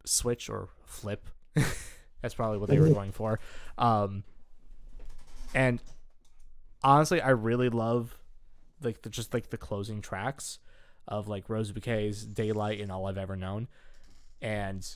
switch 0.05 0.49
or 0.49 0.69
flip. 0.85 1.27
That's 2.21 2.33
probably 2.33 2.57
what 2.57 2.69
they 2.69 2.79
were 2.79 2.89
going 2.89 3.11
for. 3.11 3.39
Um, 3.77 4.23
and 5.53 5.81
honestly, 6.83 7.21
I 7.21 7.29
really 7.29 7.69
love 7.69 8.17
like 8.81 9.01
the 9.01 9.09
just 9.09 9.33
like 9.33 9.49
the 9.49 9.57
closing 9.57 10.01
tracks 10.01 10.59
of 11.07 11.27
like 11.27 11.49
Rose 11.49 11.71
Bouquets, 11.71 12.23
Daylight, 12.23 12.79
and 12.79 12.91
All 12.91 13.07
I've 13.07 13.17
Ever 13.17 13.35
Known. 13.35 13.67
And 14.41 14.87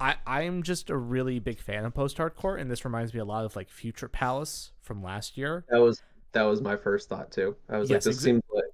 I 0.00 0.16
I'm 0.26 0.62
just 0.62 0.90
a 0.90 0.96
really 0.96 1.38
big 1.38 1.60
fan 1.60 1.84
of 1.84 1.94
post 1.94 2.16
hardcore, 2.16 2.60
and 2.60 2.70
this 2.70 2.84
reminds 2.84 3.12
me 3.14 3.20
a 3.20 3.24
lot 3.24 3.44
of 3.44 3.56
like 3.56 3.70
Future 3.70 4.08
Palace 4.08 4.72
from 4.82 5.02
last 5.02 5.36
year. 5.36 5.64
That 5.68 5.80
was 5.80 6.02
that 6.32 6.42
was 6.42 6.60
my 6.60 6.76
first 6.76 7.08
thought 7.08 7.30
too. 7.30 7.56
I 7.68 7.78
was 7.78 7.90
like, 7.90 8.02
this 8.02 8.16
exa- 8.16 8.22
seems 8.22 8.42
like 8.52 8.64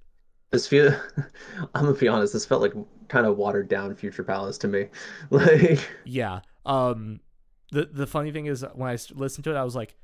this 0.55 0.67
feel. 0.67 0.95
I'm 1.75 1.85
gonna 1.85 1.93
be 1.93 2.07
honest. 2.07 2.33
This 2.33 2.45
felt 2.45 2.61
like 2.61 2.73
kind 3.07 3.25
of 3.25 3.37
watered 3.37 3.67
down 3.67 3.93
Future 3.95 4.23
Palace 4.23 4.57
to 4.59 4.67
me. 4.67 4.87
Like, 5.29 5.87
Yeah. 6.05 6.41
Um. 6.65 7.19
The 7.71 7.89
the 7.91 8.07
funny 8.07 8.31
thing 8.31 8.45
is 8.45 8.63
when 8.73 8.89
i 8.89 8.97
listened 9.13 9.43
to 9.43 9.51
it, 9.51 9.57
I 9.57 9.63
was 9.63 9.75
like, 9.75 9.95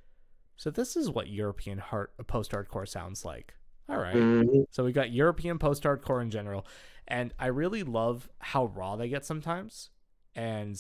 so 0.58 0.70
this 0.70 0.96
is 0.96 1.10
what 1.10 1.28
European 1.28 1.78
heart 1.78 2.12
post 2.28 2.52
hardcore 2.52 2.88
sounds 2.88 3.24
like. 3.24 3.54
All 3.88 3.98
right. 3.98 4.16
mhm. 4.16 4.66
So 4.72 4.84
we 4.84 4.92
got 4.92 5.12
European 5.12 5.58
post 5.58 5.84
hardcore 5.84 6.22
in 6.22 6.32
general, 6.32 6.66
and 7.08 7.34
I 7.40 7.48
really 7.48 7.84
love 7.84 8.30
how 8.40 8.66
raw 8.66 8.96
they 8.96 9.10
get 9.10 9.26
sometimes, 9.26 9.90
and 10.36 10.76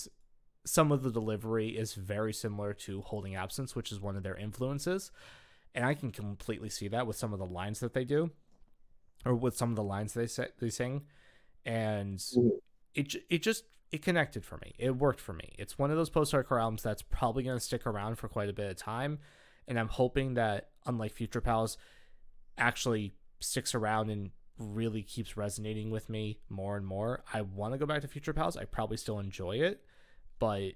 some 0.65 0.91
of 0.91 1.03
the 1.03 1.11
delivery 1.11 1.69
is 1.69 1.93
very 1.93 2.33
similar 2.33 2.73
to 2.73 3.01
Holding 3.01 3.35
Absence, 3.35 3.75
which 3.75 3.91
is 3.91 3.99
one 3.99 4.15
of 4.15 4.23
their 4.23 4.35
influences, 4.35 5.11
and 5.73 5.85
I 5.85 5.93
can 5.93 6.11
completely 6.11 6.69
see 6.69 6.87
that 6.89 7.07
with 7.07 7.15
some 7.15 7.31
of 7.33 7.39
the 7.39 7.45
lines 7.45 7.79
that 7.79 7.93
they 7.93 8.05
do, 8.05 8.31
or 9.25 9.35
with 9.35 9.55
some 9.57 9.69
of 9.69 9.75
the 9.75 9.83
lines 9.83 10.13
they 10.13 10.27
say 10.27 10.47
they 10.59 10.69
sing, 10.69 11.05
and 11.65 12.17
Mhm. 12.17 12.59
it 12.93 13.15
it 13.29 13.43
just 13.43 13.65
it 13.91 14.01
connected 14.01 14.45
for 14.45 14.57
me. 14.59 14.73
It 14.79 14.91
worked 14.91 15.19
for 15.19 15.33
me. 15.33 15.53
It's 15.59 15.77
one 15.77 15.91
of 15.91 15.97
those 15.97 16.09
post 16.09 16.31
hardcore 16.31 16.61
albums 16.61 16.81
that's 16.83 17.01
probably 17.01 17.43
going 17.43 17.57
to 17.57 17.63
stick 17.63 17.85
around 17.85 18.15
for 18.15 18.29
quite 18.29 18.47
a 18.49 18.53
bit 18.53 18.69
of 18.71 18.77
time, 18.77 19.19
and 19.67 19.77
I'm 19.77 19.89
hoping 19.89 20.35
that 20.35 20.69
unlike 20.85 21.11
Future 21.13 21.41
Palace, 21.41 21.77
actually 22.57 23.13
sticks 23.41 23.75
around 23.75 24.09
and 24.09 24.31
really 24.57 25.03
keeps 25.03 25.35
resonating 25.35 25.89
with 25.89 26.07
me 26.09 26.39
more 26.47 26.77
and 26.77 26.85
more. 26.85 27.23
I 27.33 27.41
want 27.41 27.73
to 27.73 27.77
go 27.77 27.85
back 27.85 28.01
to 28.01 28.07
Future 28.07 28.33
Palace. 28.33 28.55
I 28.55 28.65
probably 28.65 28.97
still 28.97 29.19
enjoy 29.19 29.57
it, 29.57 29.83
but 30.39 30.73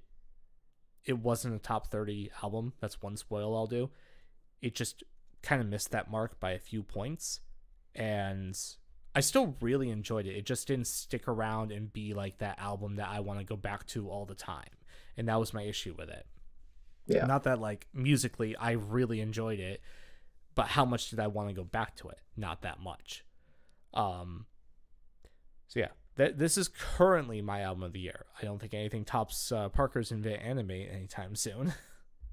it 1.05 1.19
wasn't 1.19 1.55
a 1.55 1.59
top 1.59 1.87
30 1.87 2.31
album. 2.43 2.73
That's 2.79 3.01
one 3.01 3.15
spoil 3.15 3.55
I'll 3.55 3.67
do. 3.67 3.91
It 4.61 4.75
just 4.75 5.03
kind 5.41 5.61
of 5.61 5.67
missed 5.67 5.91
that 5.91 6.09
mark 6.09 6.39
by 6.39 6.51
a 6.51 6.59
few 6.59 6.81
points. 6.83 7.39
And 7.95 8.57
I 9.15 9.21
still 9.21 9.55
really 9.61 9.89
enjoyed 9.89 10.25
it. 10.25 10.35
It 10.35 10.45
just 10.45 10.67
didn't 10.67 10.87
stick 10.87 11.27
around 11.27 11.71
and 11.71 11.91
be 11.91 12.13
like 12.13 12.39
that 12.39 12.59
album 12.59 12.97
that 12.97 13.07
I 13.09 13.21
want 13.21 13.39
to 13.39 13.45
go 13.45 13.55
back 13.55 13.87
to 13.87 14.09
all 14.09 14.25
the 14.25 14.35
time. 14.35 14.69
And 15.17 15.29
that 15.29 15.39
was 15.39 15.53
my 15.53 15.63
issue 15.63 15.95
with 15.97 16.09
it. 16.09 16.25
Yeah. 17.07 17.25
Not 17.25 17.43
that 17.43 17.59
like 17.59 17.87
musically 17.93 18.55
I 18.57 18.71
really 18.71 19.21
enjoyed 19.21 19.59
it, 19.59 19.81
but 20.53 20.67
how 20.67 20.83
much 20.85 21.09
did 21.09 21.19
I 21.19 21.27
want 21.27 21.49
to 21.49 21.55
go 21.55 21.63
back 21.63 21.95
to 21.97 22.09
it? 22.09 22.19
Not 22.35 22.63
that 22.63 22.81
much. 22.81 23.23
Um 23.93 24.47
so 25.67 25.79
yeah, 25.79 25.89
th- 26.17 26.35
this 26.35 26.57
is 26.57 26.67
currently 26.67 27.41
my 27.41 27.61
album 27.61 27.83
of 27.83 27.93
the 27.93 27.99
year. 27.99 28.25
I 28.41 28.45
don't 28.45 28.59
think 28.59 28.73
anything 28.73 29.05
tops 29.05 29.51
uh, 29.51 29.69
Parker's 29.69 30.11
Invent 30.11 30.41
Animate 30.41 30.91
anytime 30.91 31.35
soon. 31.35 31.73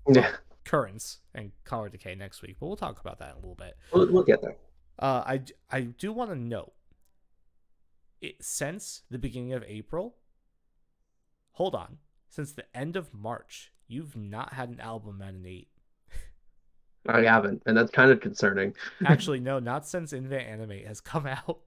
Yeah. 0.09 0.33
Currents 0.65 1.19
and 1.35 1.53
Color 1.65 1.89
Decay 1.91 2.17
next 2.17 2.43
week, 2.43 2.57
but 2.59 2.67
we'll 2.67 2.77
talk 2.77 3.01
about 3.01 3.21
that 3.21 3.31
in 3.31 3.35
a 3.35 3.41
little 3.41 3.55
bit. 3.55 3.77
We'll, 3.93 4.13
we'll 4.13 4.23
get 4.25 4.43
there. 4.43 4.57
Uh, 4.99 5.23
I, 5.27 5.41
I 5.71 5.81
do 5.83 6.13
want 6.13 6.31
to 6.31 6.37
note 6.37 6.73
it 8.21 8.43
since 8.43 9.03
the 9.11 9.19
beginning 9.19 9.53
of 9.53 9.65
April. 9.67 10.17
Hold 11.53 11.75
on, 11.75 11.99
since 12.29 12.53
the 12.53 12.65
end 12.75 12.97
of 12.97 13.13
March, 13.13 13.73
you've 13.89 14.17
not 14.17 14.55
had 14.55 14.69
an 14.71 14.81
album 14.81 15.21
at 15.23 15.35
an 15.35 15.45
eight. 15.47 15.69
I 17.07 17.23
haven't, 17.23 17.63
and 17.67 17.77
that's 17.77 17.91
kind 17.91 18.13
of 18.13 18.21
concerning. 18.21 18.75
Actually, 19.07 19.41
no, 19.41 19.59
not 19.59 19.87
since 19.87 20.13
Invent 20.13 20.47
Animate 20.47 20.87
has 20.87 21.01
come 21.01 21.27
out. 21.27 21.59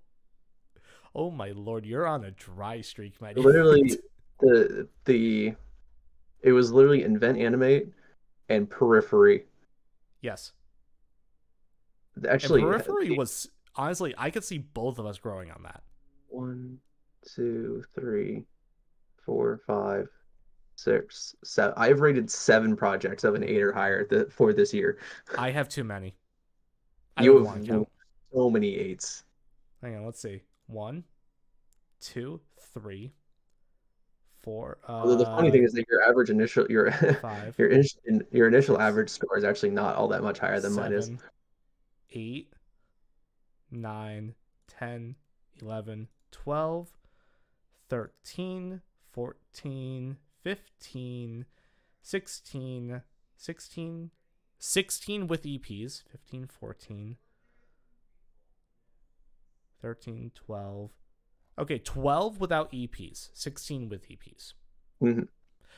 Oh 1.13 1.31
my 1.31 1.51
lord, 1.51 1.85
you're 1.85 2.07
on 2.07 2.25
a 2.25 2.31
dry 2.31 2.81
streak, 2.81 3.19
my 3.21 3.33
dude. 3.33 3.45
Literally, 3.45 3.97
the 4.39 4.87
the 5.05 5.53
it 6.41 6.51
was 6.51 6.71
literally 6.71 7.03
invent 7.03 7.37
animate 7.37 7.87
and 8.49 8.69
periphery. 8.69 9.45
yes. 10.21 10.51
Actually, 12.27 12.61
and 12.61 12.71
Periphery 12.71 13.11
was 13.11 13.49
honestly, 13.75 14.13
I 14.17 14.29
could 14.29 14.43
see 14.43 14.57
both 14.59 14.99
of 14.99 15.05
us 15.05 15.17
growing 15.17 15.51
on 15.51 15.63
that. 15.63 15.83
one, 16.29 16.79
two, 17.35 17.83
three, 17.93 18.45
four, 19.25 19.59
five, 19.67 20.07
six, 20.75 21.35
seven. 21.43 21.73
I've 21.77 21.99
rated 21.99 22.29
seven 22.31 22.75
projects 22.75 23.23
of 23.23 23.35
an 23.35 23.43
eight 23.43 23.61
or 23.61 23.71
higher 23.73 24.03
th- 24.05 24.29
for 24.29 24.53
this 24.53 24.73
year. 24.73 24.97
I 25.37 25.51
have 25.51 25.67
too 25.69 25.83
many. 25.83 26.15
I 27.17 27.23
You 27.23 27.37
have 27.37 27.45
want 27.45 27.65
to 27.65 27.69
count. 27.71 27.89
so 28.33 28.49
many 28.49 28.75
eights. 28.75 29.23
Hang 29.81 29.95
on, 29.97 30.05
let's 30.05 30.21
see. 30.21 30.41
One, 30.67 31.03
two, 32.01 32.39
three, 32.73 33.11
four. 34.41 34.77
Uh, 34.87 34.91
Although 34.93 35.17
the 35.17 35.25
funny 35.25 35.51
thing 35.51 35.63
is 35.63 35.73
that 35.73 35.85
your 35.89 36.01
average 36.07 36.29
initial 36.29 36.65
your 36.69 36.91
five, 37.21 37.55
your 37.57 37.69
initial 37.69 37.99
your 38.31 38.47
initial 38.47 38.79
average 38.79 39.09
score 39.09 39.37
is 39.37 39.43
actually 39.43 39.69
not 39.71 39.95
all 39.95 40.07
that 40.09 40.23
much 40.23 40.39
higher 40.39 40.59
than 40.59 40.73
mine 40.73 40.93
is. 40.93 41.11
Seven, 42.15 42.21
eight, 42.21 42.53
nine, 43.71 44.35
10, 44.67 45.15
11, 45.61 46.07
12, 46.31 46.89
13, 47.89 48.81
14, 49.11 50.17
15, 50.43 51.45
16, 52.01 53.01
16, 53.37 54.11
16 54.57 55.27
with 55.27 55.43
EPs, 55.43 56.03
15, 56.11 56.47
14, 56.47 57.17
13, 59.81 60.31
12. 60.33 60.91
Okay, 61.57 61.79
12 61.79 62.39
without 62.39 62.71
EPs, 62.71 63.29
16 63.33 63.89
with 63.89 64.07
EPs. 64.09 64.53
Mhm. 65.01 65.27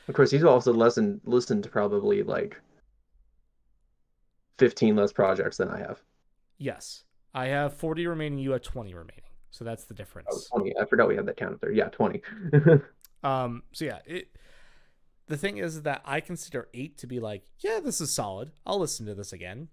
Of 0.08 0.14
course, 0.14 0.30
he's 0.30 0.44
also 0.44 0.72
listened 0.72 1.20
listened 1.24 1.62
to 1.64 1.68
probably 1.68 2.22
like 2.22 2.58
fifteen 4.56 4.96
less 4.96 5.12
projects 5.12 5.58
than 5.58 5.68
I 5.68 5.78
have. 5.80 6.02
Yes. 6.58 7.04
I 7.34 7.46
have 7.46 7.74
40 7.74 8.06
remaining, 8.06 8.38
you 8.38 8.52
have 8.52 8.62
20 8.62 8.94
remaining. 8.94 9.22
So 9.50 9.64
that's 9.64 9.84
the 9.84 9.94
Oh, 9.94 9.96
difference. 9.96 10.46
20. 10.46 10.76
I 10.78 10.84
forgot 10.84 11.08
we 11.08 11.16
had 11.16 11.26
that 11.26 11.36
counted 11.36 11.60
there. 11.60 11.72
Yeah, 11.72 11.88
twenty. 11.88 12.22
Um, 13.24 13.64
so 13.72 13.84
yeah, 13.84 13.98
it 14.06 14.28
the 15.26 15.36
thing 15.36 15.58
is 15.58 15.82
that 15.82 16.02
I 16.04 16.20
consider 16.20 16.68
eight 16.72 16.98
to 16.98 17.06
be 17.08 17.18
like, 17.18 17.42
yeah, 17.58 17.80
this 17.82 18.00
is 18.00 18.12
solid. 18.12 18.52
I'll 18.64 18.78
listen 18.78 19.06
to 19.06 19.14
this 19.14 19.32
again. 19.32 19.68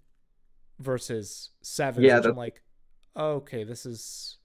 Versus 0.80 1.52
seven, 1.62 2.04
Yeah, 2.04 2.18
which 2.18 2.26
I'm 2.26 2.36
like, 2.36 2.62
okay, 3.16 3.64
this 3.64 3.86
is 3.86 4.38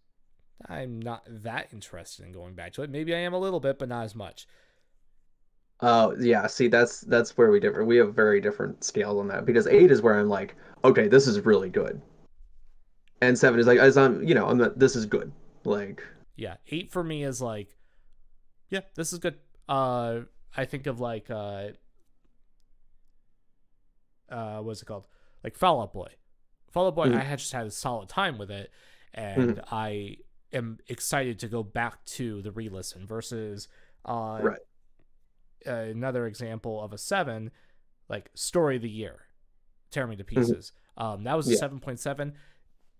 I'm 0.68 1.00
not 1.00 1.22
that 1.26 1.68
interested 1.72 2.26
in 2.26 2.32
going 2.32 2.54
back 2.54 2.72
to 2.74 2.82
it. 2.82 2.90
Maybe 2.90 3.14
I 3.14 3.18
am 3.18 3.32
a 3.32 3.38
little 3.38 3.60
bit, 3.60 3.78
but 3.78 3.88
not 3.88 4.04
as 4.04 4.14
much. 4.14 4.46
Oh 5.82 6.14
yeah, 6.18 6.46
see 6.46 6.68
that's 6.68 7.00
that's 7.00 7.36
where 7.38 7.50
we 7.50 7.58
differ. 7.60 7.84
We 7.84 7.96
have 7.96 8.14
very 8.14 8.40
different 8.40 8.84
scales 8.84 9.18
on 9.18 9.28
that 9.28 9.46
because 9.46 9.66
eight 9.66 9.90
is 9.90 10.02
where 10.02 10.18
I'm 10.18 10.28
like, 10.28 10.54
okay, 10.84 11.08
this 11.08 11.26
is 11.26 11.40
really 11.46 11.70
good, 11.70 12.00
and 13.20 13.38
seven 13.38 13.60
is 13.60 13.66
like, 13.66 13.78
as 13.78 13.96
I'm, 13.96 14.22
you 14.22 14.34
know, 14.34 14.46
I'm 14.48 14.58
not, 14.58 14.78
this 14.78 14.96
is 14.96 15.06
good. 15.06 15.32
Like, 15.64 16.02
yeah. 16.36 16.56
Eight 16.70 16.90
for 16.90 17.02
me 17.04 17.24
is 17.24 17.40
like, 17.42 17.76
yeah, 18.70 18.80
this 18.94 19.12
is 19.12 19.18
good. 19.18 19.36
Uh, 19.68 20.20
I 20.56 20.64
think 20.64 20.86
of 20.86 21.00
like 21.00 21.30
uh, 21.30 21.68
uh, 24.30 24.58
what's 24.60 24.82
it 24.82 24.86
called? 24.86 25.04
Like 25.44 25.56
Fall 25.56 25.80
Out 25.82 25.92
Boy. 25.92 26.08
Fall 26.70 26.86
Out 26.88 26.94
Boy. 26.94 27.08
Mhm. 27.08 27.16
I 27.16 27.24
had 27.24 27.38
just 27.38 27.52
had 27.52 27.66
a 27.66 27.70
solid 27.70 28.08
time 28.08 28.38
with 28.38 28.50
it, 28.50 28.70
and 29.14 29.60
I 29.70 30.18
am 30.52 30.78
excited 30.88 31.38
to 31.40 31.48
go 31.48 31.62
back 31.62 32.04
to 32.04 32.42
the 32.42 32.50
re-listen 32.52 33.06
versus 33.06 33.68
uh, 34.04 34.38
Right. 34.42 34.58
uh, 35.66 35.70
another 35.72 36.26
example 36.26 36.82
of 36.82 36.92
a 36.92 36.98
seven, 36.98 37.50
like 38.08 38.30
Story 38.34 38.76
of 38.76 38.82
the 38.82 38.90
Year, 38.90 39.26
Tear 39.90 40.06
Me 40.06 40.16
to 40.16 40.24
Pieces. 40.24 40.72
Um, 40.96 41.24
that 41.24 41.36
was 41.36 41.48
a 41.48 41.52
Yeah. 41.52 41.58
seven 41.58 41.80
point 41.80 42.00
seven. 42.00 42.34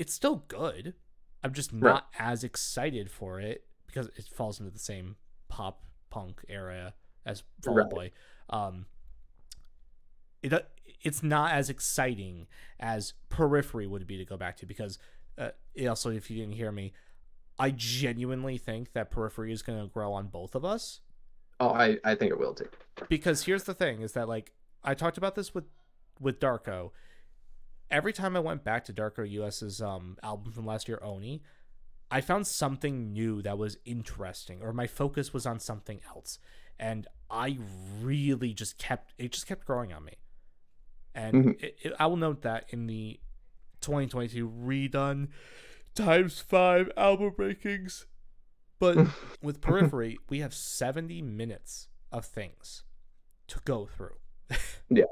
It's 0.01 0.15
still 0.15 0.37
good. 0.49 0.95
I'm 1.45 1.53
just 1.53 1.73
Right. 1.73 1.81
not 1.83 2.09
as 2.19 2.43
excited 2.43 3.11
for 3.11 3.39
it 3.39 3.67
because 3.87 4.07
it 4.17 4.25
falls 4.25 4.59
into 4.59 4.73
the 4.73 4.79
same 4.79 5.17
pop 5.49 5.85
punk 6.09 6.43
area 6.49 6.95
as 7.27 7.43
Fall 7.63 7.81
Out 7.83 7.91
Boy. 7.91 8.11
Um, 8.49 8.87
it 10.43 10.55
uh, 10.55 10.61
it's 11.03 11.23
not 11.23 11.53
as 11.53 11.69
exciting 11.69 12.47
as 12.79 13.13
Periphery 13.29 13.87
would 13.87 14.07
be 14.07 14.17
to 14.17 14.25
go 14.25 14.39
back 14.39 14.57
to 14.59 14.67
because 14.67 14.99
uh, 15.37 15.51
also, 15.89 16.11
if 16.11 16.31
you 16.31 16.37
didn't 16.39 16.55
hear 16.55 16.73
me, 16.73 16.93
I 17.59 17.71
genuinely 17.71 18.57
think 18.59 18.93
that 18.95 19.11
Periphery 19.11 19.53
is 19.53 19.61
going 19.63 19.81
to 19.83 19.87
grow 19.89 20.13
on 20.15 20.29
both 20.29 20.55
of 20.55 20.65
us 20.65 21.01
Oh, 21.61 21.69
I 21.71 21.99
I 22.05 22.15
think 22.15 22.31
it 22.33 22.39
will 22.39 22.55
too. 22.55 22.71
because 23.11 23.45
here's 23.45 23.65
the 23.65 23.75
thing 23.75 24.01
is 24.01 24.13
that 24.13 24.29
like 24.31 24.53
I 24.83 24.95
talked 24.95 25.19
about 25.19 25.35
this 25.35 25.55
with 25.55 25.65
with 26.19 26.41
Darko. 26.41 26.93
Every 27.91 28.13
time 28.13 28.37
I 28.37 28.41
went 28.41 28.63
back 28.65 28.85
to 28.85 28.93
Darko 28.93 29.29
US's 29.29 29.81
um 29.83 30.17
album 30.23 30.53
from 30.53 30.67
last 30.67 30.89
year, 30.89 31.01
Oni, 31.03 31.43
I 32.11 32.21
found 32.21 32.47
something 32.47 33.13
new 33.13 33.43
that 33.43 33.59
was 33.59 33.77
interesting, 33.85 34.61
or 34.63 34.73
my 34.73 34.87
focus 34.87 35.33
was 35.33 35.47
on 35.47 35.59
something 35.61 36.01
else, 36.09 36.39
and 36.79 37.07
I 37.31 37.59
really 38.01 38.53
just 38.55 38.79
kept 38.79 39.15
it 39.19 39.33
just 39.33 39.47
kept 39.47 39.65
growing 39.67 39.93
on 39.93 40.05
me. 40.05 40.15
And 41.15 41.35
Mhm. 41.35 41.63
it, 41.63 41.77
it, 41.83 41.93
I 41.99 42.07
will 42.07 42.17
note 42.17 42.43
that 42.43 42.67
in 42.71 42.87
the 42.87 43.19
2022 43.81 44.49
redone 44.49 45.29
times 45.95 46.39
five 46.41 46.91
album 46.97 47.33
rankings, 47.33 48.07
but 48.79 48.97
with 49.43 49.61
periphery 49.61 50.19
we 50.29 50.39
have 50.41 50.55
70 50.55 51.23
minutes 51.23 51.89
of 52.13 52.25
things 52.25 52.85
to 53.49 53.61
go 53.65 53.87
through 53.87 54.17
Yeah. 54.89 55.05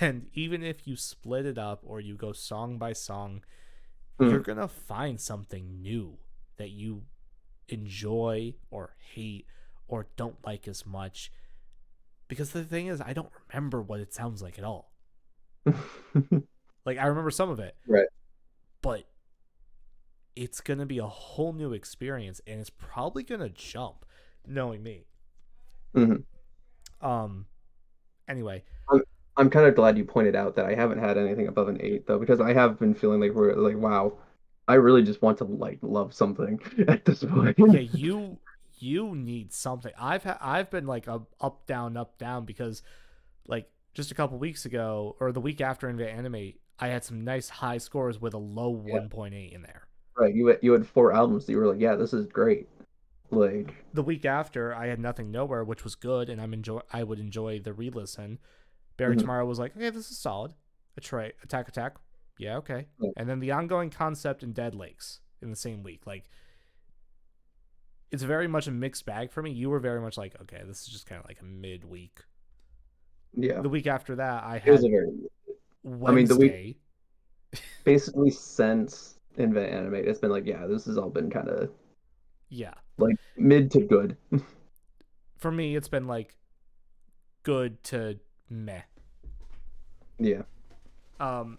And 0.00 0.28
even 0.34 0.62
if 0.62 0.86
you 0.86 0.96
split 0.96 1.46
it 1.46 1.58
up 1.58 1.82
or 1.84 2.00
you 2.00 2.14
go 2.14 2.32
song 2.32 2.78
by 2.78 2.92
song 2.92 3.42
Mhm. 4.18 4.30
you're 4.30 4.40
gonna 4.40 4.68
find 4.68 5.20
something 5.20 5.80
new 5.82 6.18
that 6.56 6.70
you 6.70 7.02
enjoy 7.68 8.54
or 8.70 8.94
hate 9.14 9.46
or 9.88 10.06
don't 10.16 10.36
like 10.44 10.68
as 10.68 10.84
much 10.86 11.32
because 12.28 12.52
the 12.52 12.64
thing 12.64 12.86
is 12.86 13.00
i 13.00 13.12
don't 13.12 13.30
remember 13.48 13.80
what 13.82 14.00
it 14.00 14.12
sounds 14.14 14.42
like 14.42 14.58
at 14.58 14.64
all 14.64 14.92
like 16.84 16.98
i 16.98 17.06
remember 17.06 17.30
some 17.30 17.50
of 17.50 17.58
it 17.60 17.76
Right. 17.86 18.08
but 18.82 19.04
it's 20.34 20.60
gonna 20.60 20.86
be 20.86 20.98
a 20.98 21.06
whole 21.06 21.52
new 21.52 21.72
experience 21.72 22.40
and 22.46 22.60
it's 22.60 22.70
probably 22.70 23.22
gonna 23.22 23.48
jump 23.48 24.04
knowing 24.46 24.82
me 24.82 25.06
Mhm. 25.94 26.24
um 27.00 27.46
anyway 28.28 28.64
I'm 29.36 29.48
kind 29.50 29.66
of 29.66 29.74
glad 29.74 29.96
you 29.96 30.04
pointed 30.04 30.36
out 30.36 30.56
that 30.56 30.66
I 30.66 30.74
haven't 30.74 30.98
had 30.98 31.16
anything 31.16 31.48
above 31.48 31.68
an 31.68 31.78
eight 31.80 32.06
though, 32.06 32.18
because 32.18 32.40
I 32.40 32.52
have 32.52 32.78
been 32.78 32.94
feeling 32.94 33.20
like 33.20 33.32
we're 33.32 33.54
like, 33.54 33.76
wow, 33.76 34.14
I 34.68 34.74
really 34.74 35.02
just 35.02 35.22
want 35.22 35.38
to 35.38 35.44
like 35.44 35.78
love 35.82 36.12
something 36.14 36.60
at 36.88 37.04
this 37.04 37.24
point. 37.24 37.56
yeah 37.58 37.80
you 37.80 38.38
you 38.78 39.14
need 39.14 39.52
something 39.52 39.92
i've 39.96 40.24
ha- 40.24 40.38
i've 40.40 40.68
been 40.70 40.86
like 40.86 41.06
a 41.06 41.20
up 41.40 41.66
down 41.66 41.96
up 41.96 42.18
down 42.18 42.44
because 42.44 42.82
like 43.46 43.70
just 43.94 44.10
a 44.10 44.14
couple 44.14 44.36
weeks 44.38 44.64
ago 44.64 45.14
or 45.20 45.30
the 45.30 45.40
week 45.40 45.60
after 45.60 45.88
in 45.88 46.00
anime 46.00 46.52
i 46.80 46.88
had 46.88 47.04
some 47.04 47.22
nice 47.22 47.48
high 47.48 47.78
scores 47.78 48.20
with 48.20 48.34
a 48.34 48.38
low 48.38 48.82
Yeah. 48.84 48.98
1.8 49.00 49.52
in 49.54 49.62
there 49.62 49.86
Right, 50.16 50.34
you 50.34 50.48
had, 50.48 50.58
you 50.62 50.72
had 50.72 50.86
four 50.86 51.12
albums 51.12 51.46
that 51.46 51.52
you 51.52 51.58
were 51.58 51.68
like, 51.68 51.80
yeah, 51.80 51.94
this 51.94 52.12
is 52.12 52.26
great. 52.26 52.68
Like, 53.30 53.74
the 53.94 54.02
week 54.02 54.24
after 54.26 54.74
i 54.74 54.88
had 54.88 54.98
nothing 55.00 55.30
nowhere 55.30 55.64
which 55.64 55.84
was 55.84 55.94
good 55.94 56.28
and 56.28 56.40
i'm 56.40 56.52
enjoy 56.52 56.80
i 56.92 57.02
would 57.02 57.18
enjoy 57.18 57.58
the 57.60 57.72
re-listen 57.72 58.38
bury 59.02 59.16
Mhm. 59.16 59.20
tomorrow 59.20 59.44
was 59.44 59.58
like 59.58 59.76
okay 59.76 59.90
this 59.90 60.10
is 60.10 60.18
solid. 60.18 60.52
Atray, 61.00 61.32
attack 61.42 61.68
attack. 61.68 61.96
Yeah 62.38 62.56
okay. 62.58 62.86
Yeah. 63.00 63.10
and 63.16 63.28
then 63.28 63.40
the 63.40 63.50
ongoing 63.52 63.90
concept 63.90 64.42
in 64.42 64.52
dead 64.52 64.74
lakes 64.74 65.20
in 65.40 65.50
the 65.50 65.56
same 65.56 65.82
week 65.82 66.06
like 66.06 66.24
it's 68.10 68.22
very 68.22 68.46
much 68.46 68.66
a 68.66 68.70
mixed 68.70 69.06
bag 69.06 69.30
for 69.32 69.42
me. 69.42 69.50
You 69.52 69.70
were 69.70 69.80
very 69.80 70.00
much 70.00 70.16
like 70.18 70.40
okay 70.42 70.62
this 70.66 70.82
is 70.82 70.86
just 70.88 71.06
kind 71.06 71.18
of 71.18 71.26
like 71.26 71.40
a 71.40 71.44
mid-week. 71.44 72.20
Yeah, 73.34 73.60
the 73.62 73.68
week 73.70 73.86
after 73.86 74.14
that 74.16 74.44
i 74.44 74.56
it 74.56 74.70
was 74.70 74.82
had 74.82 74.90
a 74.90 74.92
very 74.92 75.08
wednesday 75.82 76.14
mean, 76.14 76.26
the 76.26 76.36
week- 76.36 76.80
basically 77.84 78.30
since 78.30 79.18
Invent 79.36 79.72
Animate, 79.72 80.06
it's 80.06 80.20
been 80.20 80.30
like, 80.30 80.44
yeah, 80.46 80.66
this 80.66 80.84
has 80.84 80.98
all 80.98 81.08
been 81.08 81.30
kind 81.30 81.48
of 81.48 81.70
yeah. 82.50 82.74
like 82.98 83.16
mid 83.38 83.70
to 83.70 83.80
good. 83.80 84.16
for 85.38 85.50
me 85.50 85.74
it's 85.74 85.88
been 85.88 86.06
like 86.06 86.36
good 87.42 87.82
to 87.84 88.18
meh 88.50 88.82
yeah, 90.24 90.42
Um, 91.20 91.58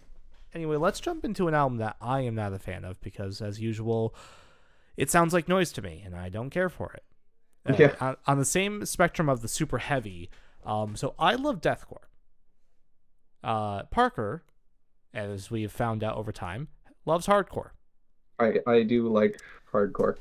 anyway, 0.52 0.76
let's 0.76 1.00
jump 1.00 1.24
into 1.24 1.48
an 1.48 1.54
album 1.54 1.78
that 1.78 1.96
I 2.00 2.20
am 2.20 2.34
not 2.34 2.52
a 2.52 2.58
fan 2.58 2.84
of 2.84 3.00
because, 3.00 3.40
as 3.40 3.60
usual, 3.60 4.14
it 4.96 5.10
sounds 5.10 5.32
like 5.32 5.48
noise 5.48 5.72
to 5.72 5.82
me, 5.82 6.02
and 6.04 6.14
I 6.14 6.28
don't 6.28 6.50
care 6.50 6.68
for 6.68 6.92
it. 6.92 7.04
Uh, 7.66 7.76
Yeah. 7.78 7.94
On, 8.00 8.16
on 8.26 8.38
the 8.38 8.44
same 8.44 8.84
spectrum 8.84 9.28
of 9.28 9.40
the 9.42 9.48
super 9.48 9.78
heavy, 9.78 10.30
um, 10.64 10.96
so 10.96 11.14
I 11.18 11.34
love 11.34 11.60
deathcore. 11.60 12.08
Uh, 13.42 13.84
Parker, 13.84 14.44
as 15.12 15.50
we 15.50 15.62
have 15.62 15.72
found 15.72 16.02
out 16.02 16.16
over 16.16 16.32
time, 16.32 16.68
loves 17.04 17.26
hardcore. 17.26 17.70
I 18.38 18.60
I 18.66 18.82
do 18.82 19.08
like 19.08 19.40
hardcore. 19.72 20.16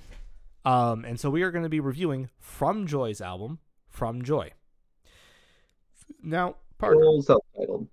Um, 0.65 1.03
and 1.03 1.19
so 1.19 1.29
we 1.29 1.41
are 1.43 1.51
going 1.51 1.63
to 1.63 1.69
be 1.69 1.79
reviewing 1.81 2.29
From 2.39 2.87
Joy's 2.87 3.19
album, 3.21 3.59
From 3.89 4.21
Joy. 4.23 4.51
Now, 6.21 6.55
Parker, 6.77 6.99
Well, 6.99 7.21
self-titled, 7.21 7.87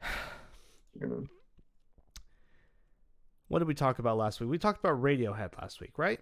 Yeah. 1.00 1.08
What 3.48 3.58
did 3.58 3.66
we 3.68 3.74
talk 3.74 3.98
about 3.98 4.16
last 4.16 4.40
week? 4.40 4.48
We 4.48 4.58
talked 4.58 4.78
about 4.78 5.02
Radiohead 5.02 5.56
last 5.60 5.80
week, 5.80 5.98
right? 5.98 6.20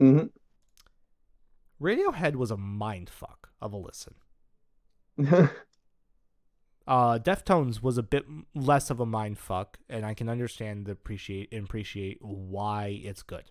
Mhm. 0.00 0.30
Radiohead 1.82 2.36
was 2.36 2.50
a 2.52 2.56
mind 2.56 3.10
fuck 3.10 3.50
of 3.60 3.72
a 3.72 3.76
listen. 3.76 4.14
Uh, 6.86 7.18
Deftones 7.18 7.82
was 7.82 7.98
a 7.98 8.02
bit 8.02 8.24
less 8.54 8.88
of 8.88 8.98
a 8.98 9.04
mind 9.04 9.36
fuck, 9.38 9.76
and 9.90 10.06
I 10.06 10.14
can 10.14 10.26
understand 10.30 10.86
the 10.86 10.92
appreciate 10.92 11.52
and 11.52 11.64
appreciate 11.64 12.16
why 12.22 12.98
it's 13.04 13.22
good. 13.22 13.50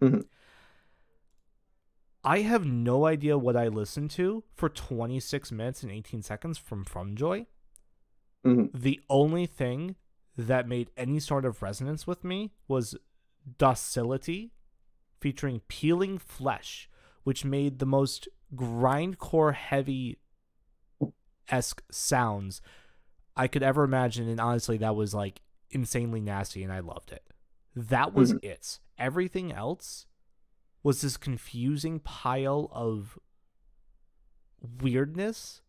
Mhm. 0.00 0.24
I 2.24 2.40
have 2.40 2.64
no 2.64 3.06
idea 3.06 3.36
what 3.36 3.56
I 3.56 3.68
listened 3.68 4.10
to 4.12 4.44
for 4.54 4.68
26 4.68 5.52
minutes 5.52 5.82
and 5.82 5.92
18 5.92 6.22
seconds 6.22 6.56
from 6.58 6.84
From 6.84 7.16
Joy. 7.16 7.46
Mhm. 8.44 8.70
The 8.72 9.00
only 9.10 9.46
thing 9.46 9.96
that 10.36 10.66
made 10.68 10.90
any 10.96 11.20
sort 11.20 11.44
of 11.44 11.62
resonance 11.62 12.06
with 12.06 12.24
me 12.24 12.52
was 12.66 12.96
Docility 13.58 14.52
featuring 15.20 15.60
Peeling 15.68 16.18
Flesh, 16.18 16.88
which 17.24 17.44
made 17.44 17.78
the 17.78 17.86
most 17.86 18.28
grindcore 18.54 19.54
heavy 19.54 20.18
esque 21.48 21.82
sounds 21.90 22.62
I 23.36 23.48
could 23.48 23.62
ever 23.62 23.84
imagine. 23.84 24.28
And 24.28 24.40
honestly, 24.40 24.78
that 24.78 24.96
was 24.96 25.14
like 25.14 25.42
insanely 25.70 26.20
nasty, 26.20 26.62
and 26.62 26.72
I 26.72 26.80
loved 26.80 27.12
it. 27.12 27.22
That 27.74 28.14
was 28.14 28.32
it. 28.42 28.80
Everything 28.96 29.52
else 29.52 30.06
was 30.84 31.00
this 31.00 31.16
confusing 31.16 31.98
pile 31.98 32.68
of 32.70 33.18
weirdness 34.80 35.62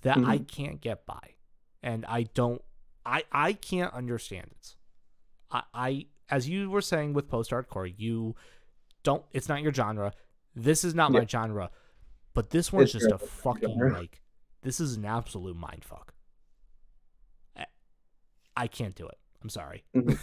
that 0.00 0.16
I 0.16 0.38
mm-hmm. 0.38 0.44
can't 0.44 0.80
get 0.80 1.06
by. 1.06 1.34
And 1.82 2.04
I 2.06 2.24
don't 2.34 2.62
I 3.06 3.24
I 3.30 3.52
can't 3.52 3.92
understand 3.92 4.46
it. 4.50 4.74
I, 5.50 5.62
I 5.74 6.06
as 6.30 6.48
you 6.48 6.70
were 6.70 6.80
saying 6.80 7.12
with 7.12 7.28
post 7.28 7.50
hardcore, 7.50 7.92
you 7.96 8.34
don't 9.04 9.22
it's 9.32 9.48
not 9.48 9.62
your 9.62 9.72
genre. 9.72 10.12
This 10.56 10.82
is 10.82 10.94
not 10.94 11.12
my 11.12 11.26
genre. 11.26 11.70
But 12.34 12.50
this 12.50 12.72
one's 12.72 12.94
It's 12.94 13.04
just 13.04 13.12
a 13.12 13.18
fucking 13.18 13.68
genre. 13.68 13.92
like 13.92 14.22
this 14.62 14.80
is 14.80 14.96
an 14.96 15.04
absolute 15.04 15.56
mind 15.56 15.84
fuck. 15.84 16.14
I- 17.56 17.66
I 18.56 18.66
can't 18.66 18.94
do 18.94 19.06
it. 19.06 19.18
I'm 19.42 19.50
sorry. 19.50 19.84
Mm-hmm. 19.94 20.14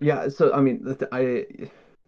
Yeah, 0.00 0.28
so 0.28 0.52
I 0.52 0.60
mean, 0.60 0.96
I 1.12 1.46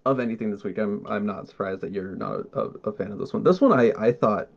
of 0.06 0.20
anything 0.20 0.50
this 0.50 0.64
week, 0.64 0.78
I'm 0.78 1.06
I'm 1.06 1.26
not 1.26 1.48
surprised 1.48 1.80
that 1.82 1.92
you're 1.92 2.16
not 2.16 2.46
a, 2.52 2.60
a 2.84 2.92
fan 2.92 3.12
of 3.12 3.18
this 3.18 3.32
one. 3.32 3.42
This 3.42 3.60
one, 3.60 3.72
I 3.78 3.92
I 3.98 4.12
thought, 4.12 4.48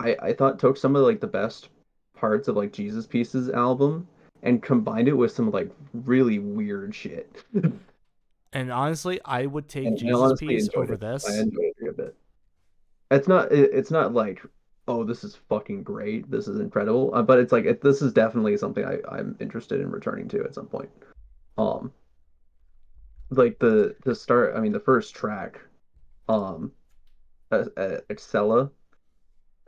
I 0.00 0.16
I 0.20 0.32
thought 0.32 0.58
took 0.58 0.76
some 0.76 0.96
of 0.96 1.02
like 1.02 1.20
the 1.20 1.26
best 1.26 1.68
parts 2.16 2.48
of 2.48 2.56
like 2.56 2.72
Jesus 2.72 3.06
Pieces 3.06 3.48
album 3.50 4.08
and 4.42 4.62
combined 4.62 5.08
it 5.08 5.12
with 5.16 5.32
some 5.32 5.50
like 5.50 5.70
really 5.92 6.38
weird 6.38 6.94
shit. 6.94 7.44
And 8.54 8.70
honestly, 8.70 9.20
I 9.24 9.46
would 9.46 9.68
take 9.68 9.84
And 9.84 9.98
Jesus 9.98 10.16
honestly 10.16 10.46
Piece 10.46 10.68
over 10.76 10.94
it. 10.94 11.00
this. 11.00 11.28
I 11.28 11.40
enjoyed 11.40 11.72
it 11.76 11.88
a 11.88 11.92
bit. 11.92 12.16
It's 13.10 13.26
not. 13.26 13.50
It, 13.50 13.70
it's 13.72 13.90
not 13.90 14.14
like, 14.14 14.42
oh, 14.86 15.02
this 15.02 15.24
is 15.24 15.34
fucking 15.48 15.82
great. 15.82 16.30
This 16.30 16.46
is 16.46 16.60
incredible. 16.60 17.12
Uh, 17.14 17.22
but 17.22 17.40
it's 17.40 17.50
like 17.50 17.64
it, 17.64 17.82
this 17.82 18.00
is 18.00 18.12
definitely 18.12 18.56
something 18.56 18.84
I 18.84 18.98
I'm 19.10 19.36
interested 19.40 19.80
in 19.80 19.90
returning 19.90 20.28
to 20.28 20.44
at 20.44 20.54
some 20.54 20.66
point. 20.66 20.88
Um, 21.58 21.92
like 23.30 23.58
the 23.58 23.96
the 24.04 24.14
start. 24.14 24.54
I 24.56 24.60
mean, 24.60 24.72
the 24.72 24.80
first 24.80 25.14
track, 25.14 25.60
um, 26.28 26.72
uh, 27.50 27.64
Excella. 28.10 28.70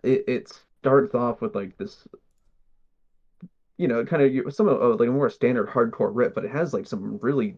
It 0.02 0.24
it 0.26 0.62
starts 0.80 1.14
off 1.14 1.40
with 1.40 1.54
like 1.54 1.76
this. 1.76 2.06
You 3.78 3.88
know, 3.88 4.04
kind 4.04 4.22
of 4.22 4.54
some 4.54 4.68
of 4.68 5.00
like 5.00 5.08
a 5.08 5.12
more 5.12 5.28
standard 5.28 5.68
hardcore 5.68 6.10
rip, 6.12 6.34
but 6.34 6.44
it 6.44 6.50
has 6.50 6.72
like 6.72 6.86
some 6.86 7.18
really 7.20 7.56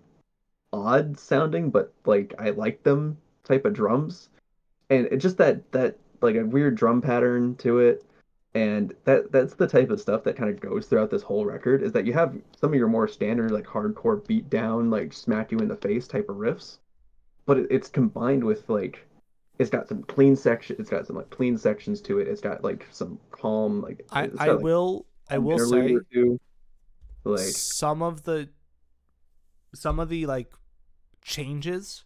odd 0.72 1.18
sounding, 1.18 1.70
but 1.70 1.92
like 2.04 2.34
I 2.38 2.50
like 2.50 2.82
them 2.82 3.16
type 3.44 3.64
of 3.64 3.72
drums, 3.72 4.28
and 4.90 5.06
it 5.06 5.18
just 5.18 5.38
that 5.38 5.70
that 5.72 5.98
like 6.20 6.36
a 6.36 6.44
weird 6.44 6.74
drum 6.74 7.00
pattern 7.00 7.54
to 7.56 7.78
it, 7.78 8.04
and 8.54 8.94
that 9.04 9.30
that's 9.32 9.54
the 9.54 9.66
type 9.66 9.90
of 9.90 10.00
stuff 10.00 10.24
that 10.24 10.36
kind 10.36 10.50
of 10.50 10.60
goes 10.60 10.86
throughout 10.86 11.10
this 11.10 11.22
whole 11.22 11.44
record. 11.46 11.82
Is 11.82 11.92
that 11.92 12.06
you 12.06 12.12
have 12.14 12.36
some 12.60 12.70
of 12.72 12.78
your 12.78 12.88
more 12.88 13.08
standard 13.08 13.50
like 13.52 13.66
hardcore 13.66 14.26
beat 14.26 14.48
down, 14.50 14.90
like 14.90 15.12
smack 15.12 15.52
you 15.52 15.58
in 15.58 15.68
the 15.68 15.76
face 15.76 16.08
type 16.08 16.28
of 16.28 16.36
riffs, 16.36 16.78
but 17.46 17.58
it, 17.58 17.66
it's 17.70 17.88
combined 17.88 18.44
with 18.44 18.68
like 18.68 19.06
it's 19.58 19.70
got 19.70 19.88
some 19.88 20.02
clean 20.04 20.36
section, 20.36 20.76
it's 20.78 20.90
got 20.90 21.06
some 21.06 21.16
like 21.16 21.30
clean 21.30 21.58
sections 21.58 22.00
to 22.02 22.18
it. 22.20 22.28
It's 22.28 22.40
got 22.40 22.64
like 22.64 22.86
some 22.90 23.18
calm 23.32 23.82
like 23.82 24.04
I, 24.10 24.24
it's 24.24 24.40
I 24.40 24.48
like, 24.50 24.60
will 24.60 25.06
I 25.30 25.38
will 25.38 25.58
say 25.58 25.98
two. 26.12 26.38
like 27.24 27.40
some 27.40 28.02
of 28.02 28.24
the 28.24 28.48
some 29.74 30.00
of 30.00 30.08
the 30.08 30.26
like 30.26 30.52
changes 31.22 32.04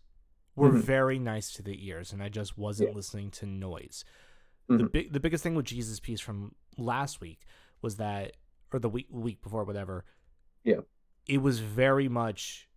were 0.56 0.72
Mhm. 0.72 0.82
very 0.82 1.18
nice 1.18 1.52
to 1.52 1.62
the 1.62 1.86
ears 1.86 2.12
and 2.12 2.22
I 2.22 2.28
just 2.28 2.58
wasn't 2.58 2.90
Yeah. 2.90 2.96
listening 2.96 3.30
to 3.32 3.46
noise. 3.46 4.04
The 4.68 4.74
Mhm. 4.84 4.92
big 4.92 5.12
the 5.12 5.20
biggest 5.20 5.42
thing 5.42 5.54
with 5.54 5.66
Jesus 5.66 6.00
piece 6.00 6.20
from 6.20 6.54
last 6.78 7.20
week 7.20 7.44
was 7.82 7.96
that 7.96 8.36
or 8.72 8.78
the 8.78 8.88
week 8.88 9.08
week 9.10 9.42
before 9.42 9.64
whatever. 9.64 10.04
Yeah. 10.64 10.80
It 11.26 11.38
was 11.38 11.60
very 11.60 12.08
much 12.08 12.68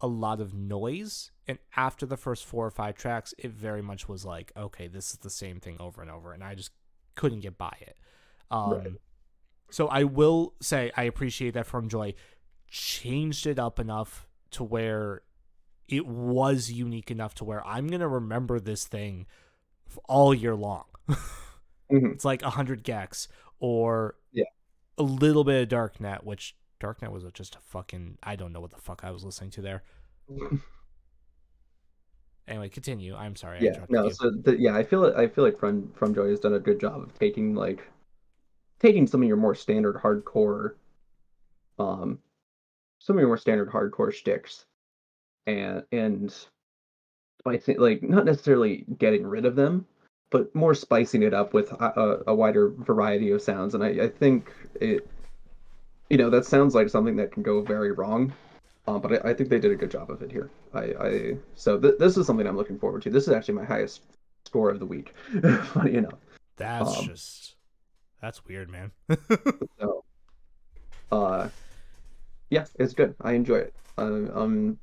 a 0.00 0.06
lot 0.06 0.40
of 0.40 0.54
noise 0.54 1.30
and 1.46 1.58
after 1.76 2.06
the 2.06 2.16
first 2.16 2.44
four 2.46 2.66
or 2.66 2.70
five 2.70 2.94
tracks 2.96 3.34
it 3.38 3.50
very 3.50 3.82
much 3.82 4.08
was 4.08 4.24
like 4.24 4.50
okay 4.56 4.88
this 4.88 5.10
is 5.12 5.18
the 5.18 5.28
same 5.28 5.60
thing 5.60 5.76
over 5.78 6.00
and 6.00 6.10
over 6.10 6.32
and 6.32 6.42
I 6.42 6.54
just 6.54 6.70
couldn't 7.16 7.40
get 7.40 7.58
by 7.58 7.76
it. 7.82 7.98
Um 8.50 8.70
Right. 8.72 8.92
so 9.70 9.88
I 9.88 10.04
will 10.04 10.54
say 10.60 10.90
I 10.96 11.02
appreciate 11.02 11.52
that 11.52 11.66
from 11.66 11.88
Joy 11.90 12.14
changed 12.66 13.46
it 13.46 13.58
up 13.58 13.78
enough 13.78 14.26
to 14.52 14.64
where 14.64 15.22
it 15.86 16.06
was 16.06 16.70
unique 16.70 17.10
enough 17.10 17.34
to 17.36 17.44
where 17.44 17.64
I'm 17.66 17.86
gonna 17.88 18.08
remember 18.08 18.58
this 18.58 18.86
thing 18.86 19.26
all 20.08 20.32
year 20.32 20.54
long. 20.56 20.84
Mhm. 21.90 22.12
It's 22.12 22.24
like 22.24 22.42
hundred 22.42 22.84
gecs 22.84 23.26
or 23.58 24.14
Yeah. 24.32 24.44
a 24.98 25.02
little 25.02 25.42
bit 25.44 25.62
of 25.62 25.68
Darknet, 25.68 26.22
which 26.24 26.56
Darknet 26.80 27.10
was 27.10 27.24
just 27.32 27.56
a 27.56 27.60
fucking 27.60 28.18
I 28.22 28.36
don't 28.36 28.52
know 28.52 28.60
what 28.60 28.70
the 28.70 28.80
fuck 28.80 29.02
I 29.04 29.10
was 29.10 29.24
listening 29.24 29.50
to 29.52 29.62
there. 29.62 29.82
Anyway, 32.48 32.68
continue. 32.68 33.14
I'm 33.14 33.36
sorry. 33.36 33.58
Yeah 33.60 33.84
no 33.88 34.04
you. 34.06 34.12
so 34.12 34.30
the, 34.30 34.58
yeah 34.58 34.74
i 34.74 34.82
feel 34.82 35.04
i 35.16 35.28
feel 35.28 35.44
like 35.44 35.58
from 35.58 35.92
from 35.92 36.12
joy 36.14 36.28
has 36.30 36.40
done 36.40 36.54
a 36.54 36.58
good 36.58 36.80
job 36.80 37.00
of 37.00 37.16
taking 37.16 37.54
like 37.54 37.86
taking 38.80 39.06
some 39.06 39.22
of 39.22 39.28
your 39.28 39.36
more 39.36 39.54
standard 39.54 39.94
hardcore 39.96 40.74
um 41.78 42.18
some 42.98 43.16
of 43.16 43.20
your 43.20 43.28
more 43.28 43.36
standard 43.38 43.70
hardcore 43.70 44.12
sticks 44.12 44.64
and 45.46 45.84
and 45.92 46.34
spicing 47.38 47.78
like 47.78 48.02
not 48.02 48.24
necessarily 48.24 48.84
getting 48.98 49.24
rid 49.24 49.44
of 49.46 49.54
them 49.54 49.86
but 50.30 50.54
more 50.54 50.74
spicing 50.74 51.22
it 51.22 51.34
up 51.34 51.52
with 51.52 51.72
a, 51.72 52.22
a, 52.26 52.34
wider 52.34 52.70
variety 52.70 53.30
of 53.30 53.42
sounds 53.42 53.74
and 53.74 53.84
i 53.84 53.88
i 53.88 54.08
think 54.08 54.52
it 54.80 55.06
you 56.08 56.16
know 56.16 56.30
that 56.30 56.44
sounds 56.44 56.74
like 56.74 56.88
something 56.88 57.16
that 57.16 57.32
can 57.32 57.42
go 57.42 57.60
very 57.60 57.92
wrong 57.92 58.32
um, 58.86 59.00
but 59.00 59.24
I, 59.24 59.30
I 59.30 59.34
think 59.34 59.48
they 59.48 59.58
did 59.58 59.70
a 59.70 59.76
good 59.76 59.90
job 59.90 60.10
of 60.10 60.22
it 60.22 60.32
here. 60.32 60.50
I, 60.74 60.82
I 60.98 61.36
so 61.54 61.78
th- 61.78 61.98
this 61.98 62.16
is 62.16 62.26
something 62.26 62.46
I'm 62.46 62.56
looking 62.56 62.78
forward 62.78 63.02
to. 63.02 63.10
This 63.10 63.28
is 63.28 63.32
actually 63.32 63.54
my 63.54 63.64
highest 63.64 64.02
score 64.46 64.70
of 64.70 64.80
the 64.80 64.86
week. 64.86 65.14
Funny 65.64 65.94
enough. 65.94 66.18
That's 66.56 66.98
um, 66.98 67.06
just 67.06 67.54
that's 68.20 68.44
weird, 68.44 68.70
man. 68.70 68.90
So, 69.78 70.04
uh, 71.10 71.48
yeah, 72.50 72.66
it's 72.78 72.92
good. 72.92 73.14
I 73.22 73.32
enjoy 73.32 73.56
it. 73.56 73.74
Uh, 73.96 74.26
I'm 74.34 74.78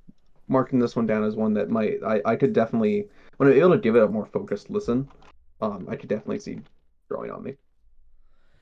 marking 0.47 0.79
this 0.79 0.95
one 0.95 1.05
down 1.05 1.23
as 1.23 1.35
one 1.35 1.53
that 1.53 1.69
might 1.69 1.99
I, 2.05 2.21
I 2.25 2.35
could 2.35 2.53
definitely 2.53 3.07
when 3.37 3.49
I'm 3.49 3.55
able 3.55 3.71
to 3.71 3.77
give 3.77 3.95
it 3.95 4.03
a 4.03 4.07
more 4.07 4.25
focused 4.25 4.69
listen, 4.69 5.07
um, 5.61 5.87
I 5.89 5.95
could 5.95 6.09
definitely 6.09 6.39
see 6.39 6.59
growing 7.07 7.31
on 7.31 7.43
me. 7.43 7.55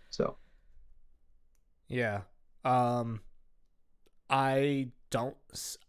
So 0.10 0.38
Yeah. 1.88 2.22
Um 2.64 3.22
I 4.30 4.90
don't 5.10 5.36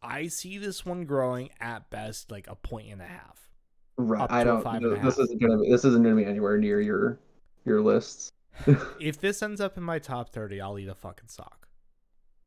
I 0.02 0.28
see 0.28 0.58
this 0.58 0.84
one 0.84 1.04
growing 1.04 1.50
at 1.60 1.90
best 1.90 2.30
like 2.30 2.46
a 2.48 2.54
point 2.54 2.88
and 2.90 3.00
a 3.00 3.06
half. 3.06 3.48
right, 3.96 4.30
I 4.30 4.44
don't. 4.44 4.64
and 4.66 4.84
this 4.96 5.16
half. 5.16 5.18
isn't 5.18 5.40
gonna 5.40 5.58
be. 5.58 5.70
This 5.70 5.84
isn't 5.84 6.02
gonna 6.02 6.16
be 6.16 6.24
anywhere 6.24 6.58
near 6.58 6.80
your 6.80 7.18
your 7.64 7.80
lists. 7.82 8.32
If 9.00 9.20
this 9.20 9.42
ends 9.42 9.60
up 9.60 9.76
in 9.76 9.82
my 9.82 9.98
top 9.98 10.30
30, 10.30 10.60
I'll 10.62 10.78
eat 10.78 10.88
a 10.88 10.94
fucking 10.94 11.28
sock. 11.28 11.68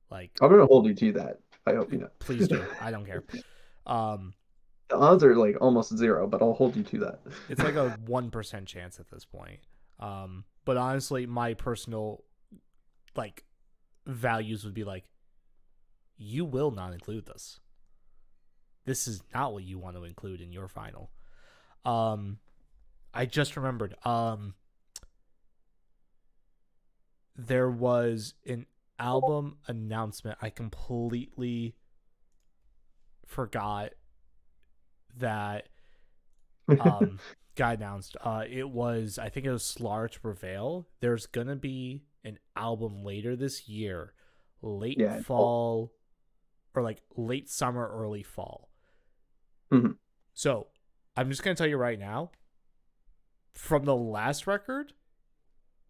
Like 0.10 0.32
I'm 0.42 0.50
gonna 0.50 0.66
hold 0.66 0.86
you 0.88 0.94
to 0.96 1.12
that. 1.14 1.40
I 1.66 1.76
hope 1.76 1.92
you 1.92 2.00
know. 2.00 2.10
please 2.20 2.48
do. 2.48 2.64
I 2.82 2.92
don't 2.92 3.06
care. 3.06 3.24
Um 3.86 4.34
The 4.90 4.98
odds 4.98 5.24
are 5.24 5.36
like 5.36 5.56
almost 5.62 5.96
zero, 5.96 6.28
but 6.28 6.42
I'll 6.42 6.54
hold 6.54 6.76
you 6.76 6.84
to 6.84 6.98
that. 7.00 7.20
it's 7.48 7.62
like 7.62 7.76
a 7.76 7.98
1% 8.08 8.66
chance 8.66 9.00
at 9.00 9.10
this 9.10 9.26
point. 9.26 9.60
Um 10.00 10.46
but 10.66 10.78
honestly, 10.78 11.26
my 11.26 11.54
personal 11.56 12.24
like 13.16 13.44
values 14.06 14.64
would 14.66 14.74
be 14.74 14.84
like 14.84 15.06
you 16.18 16.44
will 16.46 16.72
not 16.72 16.94
include 16.94 17.26
this. 17.26 17.60
This 18.86 19.08
is 19.08 19.22
not 19.34 19.54
what 19.54 19.64
you 19.64 19.78
want 19.80 19.96
to 19.96 20.04
include 20.04 20.42
in 20.42 20.52
your 20.52 20.68
final. 20.68 21.12
Um 21.86 22.40
I 23.14 23.26
just 23.26 23.56
remembered 23.56 23.96
um 24.06 24.54
there 27.36 27.70
was 27.70 28.34
an 28.46 28.66
album 28.98 29.58
announcement 29.68 30.38
I 30.42 30.50
completely 30.50 31.76
forgot 33.26 33.94
that 35.20 35.68
um 36.80 37.20
guy 37.56 37.74
announced 37.74 38.16
uh 38.24 38.44
it 38.50 38.70
was 38.70 39.18
i 39.20 39.30
think 39.30 39.46
it 39.46 39.52
was 39.52 39.66
Slaughter 39.66 40.08
to 40.08 40.20
Prevail 40.20 40.88
there's 41.02 41.26
gonna 41.26 41.56
be 41.56 42.04
an 42.24 42.38
album 42.56 43.04
later 43.04 43.36
this 43.36 43.68
year 43.68 44.14
late 44.62 44.98
Yeah, 45.00 45.22
fall 45.22 45.94
or 46.76 46.82
like 46.84 47.02
late 47.16 47.50
summer 47.50 47.88
early 47.88 48.24
fall 48.24 48.70
Mhm. 49.72 49.96
so 50.34 50.68
i'm 51.18 51.30
just 51.30 51.44
gonna 51.44 51.56
tell 51.56 51.68
you 51.68 51.78
right 51.78 52.00
now 52.00 52.32
from 53.54 53.84
the 53.86 53.96
last 53.96 54.48
record 54.48 54.94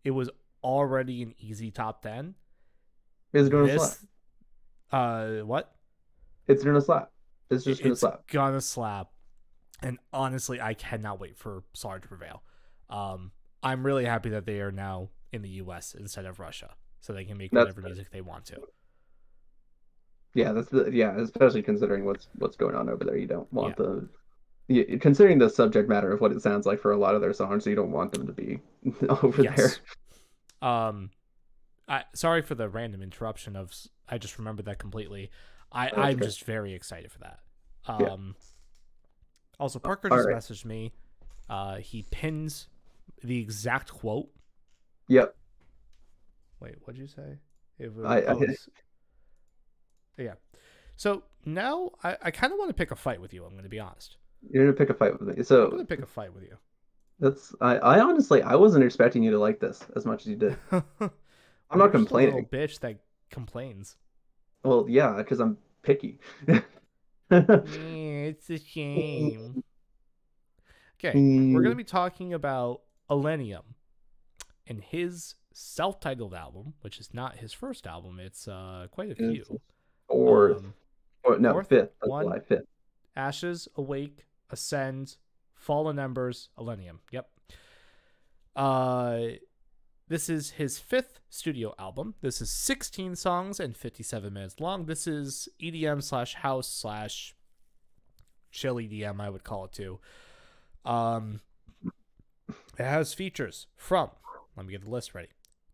it 0.04 0.12
was 0.12 0.30
already 0.64 1.22
an 1.24 1.34
easy 1.38 1.72
top 1.72 2.02
10 2.02 2.36
It's 3.34 3.50
gonna 3.50 3.78
slap. 3.78 3.98
uh 4.92 5.46
what 5.46 5.76
It's 6.48 6.64
gonna 6.64 6.82
slap. 6.82 7.12
It's 7.52 7.64
just 7.64 7.82
gonna 7.82 7.92
it's 7.94 8.02
slap. 8.02 8.28
gonna 8.28 8.62
slap. 8.62 9.10
And 9.82 9.98
honestly, 10.12 10.60
I 10.60 10.74
cannot 10.74 11.20
wait 11.20 11.38
for 11.38 11.64
Slaughter 11.74 12.00
to 12.00 12.08
Prevail. 12.08 12.44
Um, 12.90 13.32
I'm 13.64 13.86
really 13.86 14.06
happy 14.06 14.30
that 14.30 14.46
they 14.46 14.60
are 14.62 14.72
now 14.72 15.10
in 15.32 15.42
the 15.42 15.50
U.S. 15.50 15.96
instead 15.98 16.26
of 16.26 16.40
Russia, 16.40 16.76
so 17.02 17.14
they 17.14 17.26
can 17.26 17.38
make 17.38 17.52
That's 17.52 17.66
whatever 17.66 17.82
good. 17.82 17.90
music 17.92 18.12
they 18.12 18.22
want 18.22 18.46
to. 18.46 18.58
Yeah, 20.34 20.52
that's 20.52 20.70
the 20.70 20.90
yeah, 20.92 21.18
especially 21.20 21.64
considering 21.64 22.06
what's 22.06 22.28
what's 22.36 22.56
going 22.56 22.76
on 22.76 22.90
over 22.90 23.04
there. 23.04 23.18
You 23.18 23.28
don't 23.28 23.52
want 23.52 23.78
the 23.78 24.08
yeah, 24.68 24.98
considering 25.00 25.40
the 25.40 25.50
subject 25.50 25.90
matter 25.90 26.12
of 26.12 26.22
what 26.22 26.32
it 26.32 26.42
sounds 26.42 26.66
like 26.66 26.80
for 26.80 26.92
a 26.92 26.98
lot 26.98 27.16
of 27.16 27.22
their 27.22 27.34
songs, 27.34 27.66
you 27.66 27.76
don't 27.76 27.92
want 27.92 28.12
them 28.12 28.28
to 28.28 28.34
be 28.34 28.60
over 29.10 29.44
there. 29.44 29.72
Um, 30.62 31.10
I 31.88 32.04
sorry 32.14 32.42
for 32.44 32.56
the 32.56 32.70
random 32.70 33.02
interruption 33.02 33.56
of. 33.56 33.72
I 34.08 34.18
just 34.18 34.38
remembered 34.38 34.66
that 34.66 34.80
completely. 34.80 35.32
I 35.72 35.86
That's 35.86 35.98
I'm 35.98 36.16
okay. 36.18 36.26
just 36.26 36.44
very 36.44 36.74
excited 36.74 37.12
for 37.12 37.20
that. 37.20 37.40
Yeah. 38.00 38.16
Also, 39.60 39.80
Parker 39.80 40.10
all 40.12 40.18
just 40.18 40.28
right. 40.28 40.36
messaged 40.38 40.66
me. 40.66 40.94
Uh, 41.50 41.76
he 41.78 42.04
pins 42.12 42.68
the 43.24 43.40
exact 43.40 43.92
quote. 43.92 44.30
Yep. 45.08 45.36
Wait, 46.60 46.76
what'd 46.84 47.00
you 47.00 47.08
say? 47.08 47.38
It 47.78 47.94
was, 47.96 48.06
I- 48.06 48.20
I- 48.20 48.26
oh, 48.34 48.42
yeah. 50.18 50.34
So 50.96 51.24
now 51.46 51.92
I, 52.04 52.18
I 52.24 52.32
kind 52.32 52.52
of 52.54 52.60
want 52.60 52.70
to 52.70 52.74
pick 52.74 52.92
a 52.92 52.96
fight 52.96 53.22
with 53.22 53.34
you. 53.34 53.44
I'm 53.46 53.52
going 53.52 53.64
to 53.64 53.70
be 53.70 53.80
honest. 53.80 54.18
You're 54.50 54.66
gonna 54.66 54.78
pick 54.78 54.90
a 54.90 54.94
fight 54.94 55.12
with 55.14 55.22
me. 55.22 55.28
I'm 55.32 55.36
going 55.36 55.44
So 55.46 55.70
to 55.72 55.84
pick 55.86 56.02
a 56.02 56.06
fight 56.06 56.34
with 56.34 56.44
you. 56.44 56.56
that's 57.20 57.54
I, 57.60 57.76
I 57.78 58.00
honestly 58.00 58.42
I 58.42 58.56
wasn't 58.56 58.86
expecting 58.86 59.22
you 59.24 59.32
to 59.32 59.40
like 59.40 59.60
this 59.60 59.86
as 59.98 60.06
much 60.06 60.22
as 60.22 60.28
you 60.28 60.36
did. 60.38 60.58
I'm 60.72 60.80
not 61.02 61.92
just 61.92 62.12
a 62.12 62.16
little 62.16 62.42
complaining. 62.42 62.46
bitch 62.46 62.80
that 62.80 62.98
complains. 63.32 63.98
Well, 64.64 64.86
yeah, 64.88 65.14
because 65.18 65.40
I'm 65.42 65.58
picky. 65.84 66.20
it's 68.30 68.50
a 68.50 68.60
shame. 68.60 69.64
Okay, 71.00 71.18
we're 71.18 71.62
going 71.62 71.72
to 71.72 71.76
be 71.76 71.84
talking 71.84 72.34
about 72.34 72.82
Illenium 73.10 73.64
and 74.68 74.82
his 74.82 75.36
self-titled 75.54 76.34
album, 76.34 76.74
which 76.82 77.00
is 77.00 77.14
not 77.14 77.38
his 77.38 77.54
first 77.54 77.88
album. 77.88 78.20
It's 78.20 78.48
uh 78.48 78.88
quite 78.92 79.12
a 79.12 79.16
few. 79.16 79.44
Fourth. 80.08 80.58
Um, 80.58 80.74
or, 81.24 81.40
no, 81.40 81.54
fourth, 81.54 81.70
fifth. 81.70 81.92
That's 82.00 82.10
one. 82.10 82.26
why 82.26 82.40
fifth. 82.40 82.66
Ashes, 83.16 83.68
Awake, 83.76 84.26
Ascend, 84.50 85.18
Fallen 85.54 86.00
Embers, 86.00 86.50
Illenium. 86.58 87.00
Yep. 87.12 87.30
Uh, 88.56 89.20
this 90.08 90.30
is 90.30 90.52
his 90.52 90.80
fifth 90.80 91.20
studio 91.30 91.74
album. 91.78 92.16
This 92.22 92.42
is 92.42 92.50
16 92.50 93.16
songs 93.16 93.60
and 93.60 93.76
57 93.76 94.34
minutes 94.34 94.60
long. 94.60 94.86
This 94.86 95.06
is 95.06 95.48
EDM 95.62 96.02
slash 96.02 96.36
house 96.36 96.68
slash 96.68 97.36
chill 98.52 98.76
DM, 98.76 99.20
I 99.20 99.30
would 99.30 99.44
call 99.44 99.66
it 99.66 99.72
too. 99.72 100.00
Um, 100.86 101.42
it 102.78 102.84
has 102.84 103.14
features 103.14 103.68
from, 103.76 104.10
let 104.56 104.66
me 104.66 104.72
get 104.72 104.84
the 104.84 104.90
list 104.90 105.14
ready 105.14 105.30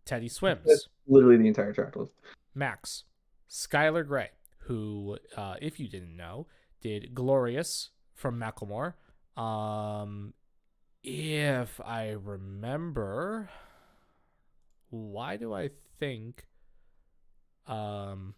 Teddy 0.05 0.29
Swims, 0.29 0.61
That's 0.65 0.87
literally 1.07 1.37
the 1.37 1.47
entire 1.47 1.73
track 1.73 1.95
list. 1.95 2.13
Max, 2.53 3.03
Skylar 3.49 4.07
Grey, 4.07 4.29
who, 4.59 5.17
uh, 5.35 5.55
if 5.61 5.79
you 5.79 5.87
didn't 5.87 6.15
know, 6.15 6.47
did 6.81 7.15
Glorious 7.15 7.89
from 8.13 8.39
Macklemore. 8.39 8.93
Um, 9.41 10.33
if 11.03 11.81
I 11.81 12.11
remember, 12.11 13.49
why 14.89 15.37
do 15.37 15.53
I 15.53 15.69
think, 15.99 16.45
um, 17.67 18.35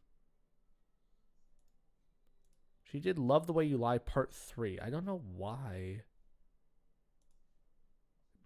she 2.91 2.99
did 2.99 3.17
Love 3.19 3.47
the 3.47 3.53
Way 3.53 3.65
You 3.65 3.77
Lie 3.77 3.97
Part 3.99 4.33
3. 4.33 4.79
I 4.79 4.89
don't 4.89 5.05
know 5.05 5.21
why. 5.35 6.01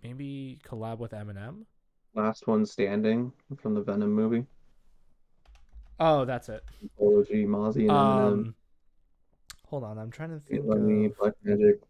Maybe 0.04 0.60
collab 0.68 0.98
with 1.00 1.12
Eminem? 1.12 1.66
Last 2.16 2.48
one 2.48 2.66
standing 2.66 3.32
from 3.58 3.76
the 3.76 3.82
Venom 3.82 4.12
movie. 4.12 4.46
Oh, 6.00 6.26
that's 6.26 6.50
it. 6.50 6.64
Apology, 6.98 7.46
Mozzy 7.46 7.82
and 7.82 7.92
Eminem. 7.92 8.28
Um, 8.32 8.56
hold 9.68 9.84
on, 9.84 9.98
I'm 10.00 10.10
trying 10.10 10.30
to 10.30 10.40
think. 10.40 10.64
Let 10.66 10.80
me 10.82 11.06
Of, 11.06 11.18
Black 11.18 11.34
Magic. 11.44 11.82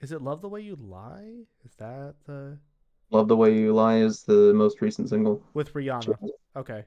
is 0.00 0.12
it 0.12 0.22
"Love 0.22 0.40
the 0.40 0.48
Way 0.48 0.60
You 0.60 0.76
Lie"? 0.76 1.46
Is 1.64 1.74
that 1.78 2.14
the 2.26 2.58
Love 3.10 3.26
the 3.26 3.36
Way 3.36 3.58
You 3.58 3.72
Lie 3.74 3.96
is 3.96 4.22
the 4.22 4.52
most 4.54 4.80
recent 4.80 5.08
single. 5.08 5.42
with 5.54 5.74
Rihanna? 5.74 6.16
Okay, 6.54 6.84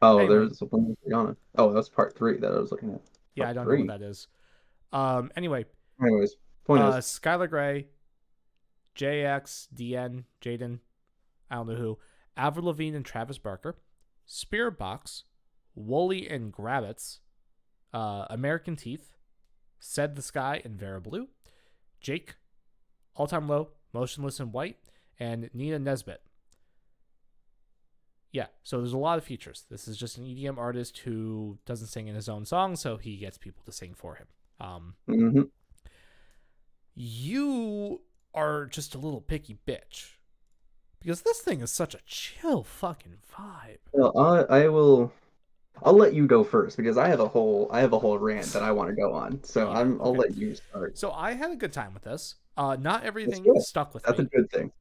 Oh, 0.00 0.26
there's 0.26 0.60
one 0.60 0.88
with 0.88 0.98
Rihanna. 1.06 1.36
Oh, 1.56 1.72
that's 1.72 1.88
part 1.88 2.16
three 2.16 2.38
that 2.38 2.52
I 2.52 2.58
was 2.58 2.70
looking 2.70 2.94
at. 2.94 3.00
yeah, 3.34 3.50
I 3.50 3.52
don't 3.52 3.64
three. 3.64 3.82
know 3.82 3.92
what 3.92 4.00
that 4.00 4.06
is. 4.06 4.28
Um, 4.92 5.30
anyway, 5.36 5.64
Anyways, 6.00 6.36
point 6.64 6.82
uh, 6.82 6.92
is, 6.92 7.04
Skylar 7.04 7.50
Grey, 7.50 7.86
JX, 8.96 9.68
DN, 9.74 10.24
Jaden, 10.40 10.78
I 11.50 11.56
don't 11.56 11.68
know 11.68 11.74
who, 11.74 11.98
Avril 12.36 12.66
Lavigne 12.66 12.96
and 12.96 13.04
Travis 13.04 13.38
Barker, 13.38 13.76
Spirit 14.24 14.78
Box, 14.78 15.24
Wooli 15.76 16.32
and 16.32 16.52
Grabbitz, 16.52 17.18
uh, 17.92 18.26
American 18.30 18.76
Teeth, 18.76 19.12
Said 19.80 20.16
the 20.16 20.22
Sky 20.22 20.60
and 20.64 20.78
Vera 20.78 21.00
Blue, 21.00 21.28
Jake, 22.00 22.36
All 23.14 23.26
Time 23.26 23.48
Low, 23.48 23.70
Motionless 23.92 24.40
in 24.40 24.52
White, 24.52 24.76
and 25.18 25.50
Nina 25.52 25.78
Nesbitt. 25.78 26.22
Yeah, 28.32 28.46
so 28.62 28.78
there's 28.78 28.92
a 28.92 28.98
lot 28.98 29.18
of 29.18 29.24
features. 29.24 29.64
This 29.70 29.88
is 29.88 29.96
just 29.96 30.18
an 30.18 30.24
EDM 30.24 30.58
artist 30.58 30.98
who 30.98 31.58
doesn't 31.64 31.86
sing 31.88 32.08
in 32.08 32.14
his 32.14 32.28
own 32.28 32.44
song, 32.44 32.76
so 32.76 32.96
he 32.98 33.16
gets 33.16 33.38
people 33.38 33.62
to 33.64 33.72
sing 33.72 33.94
for 33.94 34.16
him. 34.16 34.26
Um, 34.60 34.94
mhm. 35.08 35.50
you 36.94 38.02
are 38.34 38.66
just 38.66 38.94
a 38.94 38.98
little 38.98 39.20
picky 39.20 39.58
bitch 39.66 40.16
because 41.00 41.22
this 41.22 41.40
thing 41.40 41.60
is 41.60 41.72
such 41.72 41.94
a 41.94 42.00
chill 42.06 42.64
fucking 42.64 43.18
vibe. 43.36 43.78
well, 43.92 44.18
I, 44.18 44.62
I 44.64 44.68
will. 44.68 45.12
I'll 45.84 45.94
let 45.94 46.12
you 46.12 46.26
go 46.26 46.42
first 46.42 46.76
because 46.76 46.98
I 46.98 47.08
have 47.08 47.20
a 47.20 47.28
whole 47.28 47.68
I 47.72 47.80
have 47.80 47.92
a 47.92 47.98
whole 47.98 48.18
rant 48.18 48.46
that 48.48 48.62
I 48.62 48.72
want 48.72 48.90
to 48.90 48.96
go 48.96 49.12
on. 49.14 49.42
So 49.44 49.70
Yeah, 49.70 49.78
I'm 49.78 50.00
I'll 50.00 50.08
okay. 50.08 50.18
let 50.18 50.36
you 50.36 50.54
start. 50.54 50.98
So 50.98 51.12
I 51.12 51.32
had 51.32 51.50
a 51.52 51.56
good 51.56 51.72
time 51.72 51.94
with 51.94 52.02
this. 52.02 52.34
Uh, 52.56 52.76
not 52.78 53.04
everything 53.04 53.48
stuck 53.60 53.94
with 53.94 54.08
me. 54.10 54.16
That's 54.16 54.20
a 54.20 54.24
good 54.36 54.50
thing. 54.50 54.72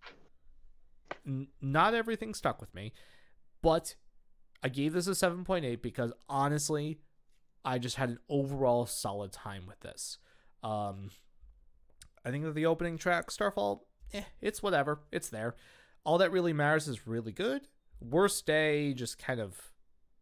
N- 1.25 1.47
not 1.61 1.93
everything 1.93 2.33
stuck 2.33 2.59
with 2.59 2.73
me, 2.73 2.93
but 3.61 3.95
I 4.63 4.69
gave 4.69 4.93
this 4.93 5.07
a 5.07 5.15
seven 5.15 5.43
point 5.43 5.65
eight 5.65 5.81
because 5.81 6.11
honestly, 6.29 6.99
I 7.63 7.79
just 7.79 7.97
had 7.97 8.09
an 8.09 8.19
overall 8.29 8.85
solid 8.85 9.31
time 9.31 9.65
with 9.67 9.79
this. 9.81 10.17
Um, 10.63 11.11
I 12.25 12.31
think 12.31 12.43
that 12.43 12.55
the 12.55 12.65
opening 12.65 12.97
track, 12.97 13.31
Starfall, 13.31 13.85
eh, 14.13 14.23
it's 14.41 14.63
whatever. 14.63 14.99
It's 15.11 15.29
there. 15.29 15.55
All 16.03 16.17
that 16.17 16.31
really 16.31 16.53
matters 16.53 16.87
is 16.87 17.07
really 17.07 17.31
good. 17.31 17.67
Worst 17.99 18.45
Day 18.45 18.93
just 18.93 19.17
kind 19.17 19.39
of 19.39 19.71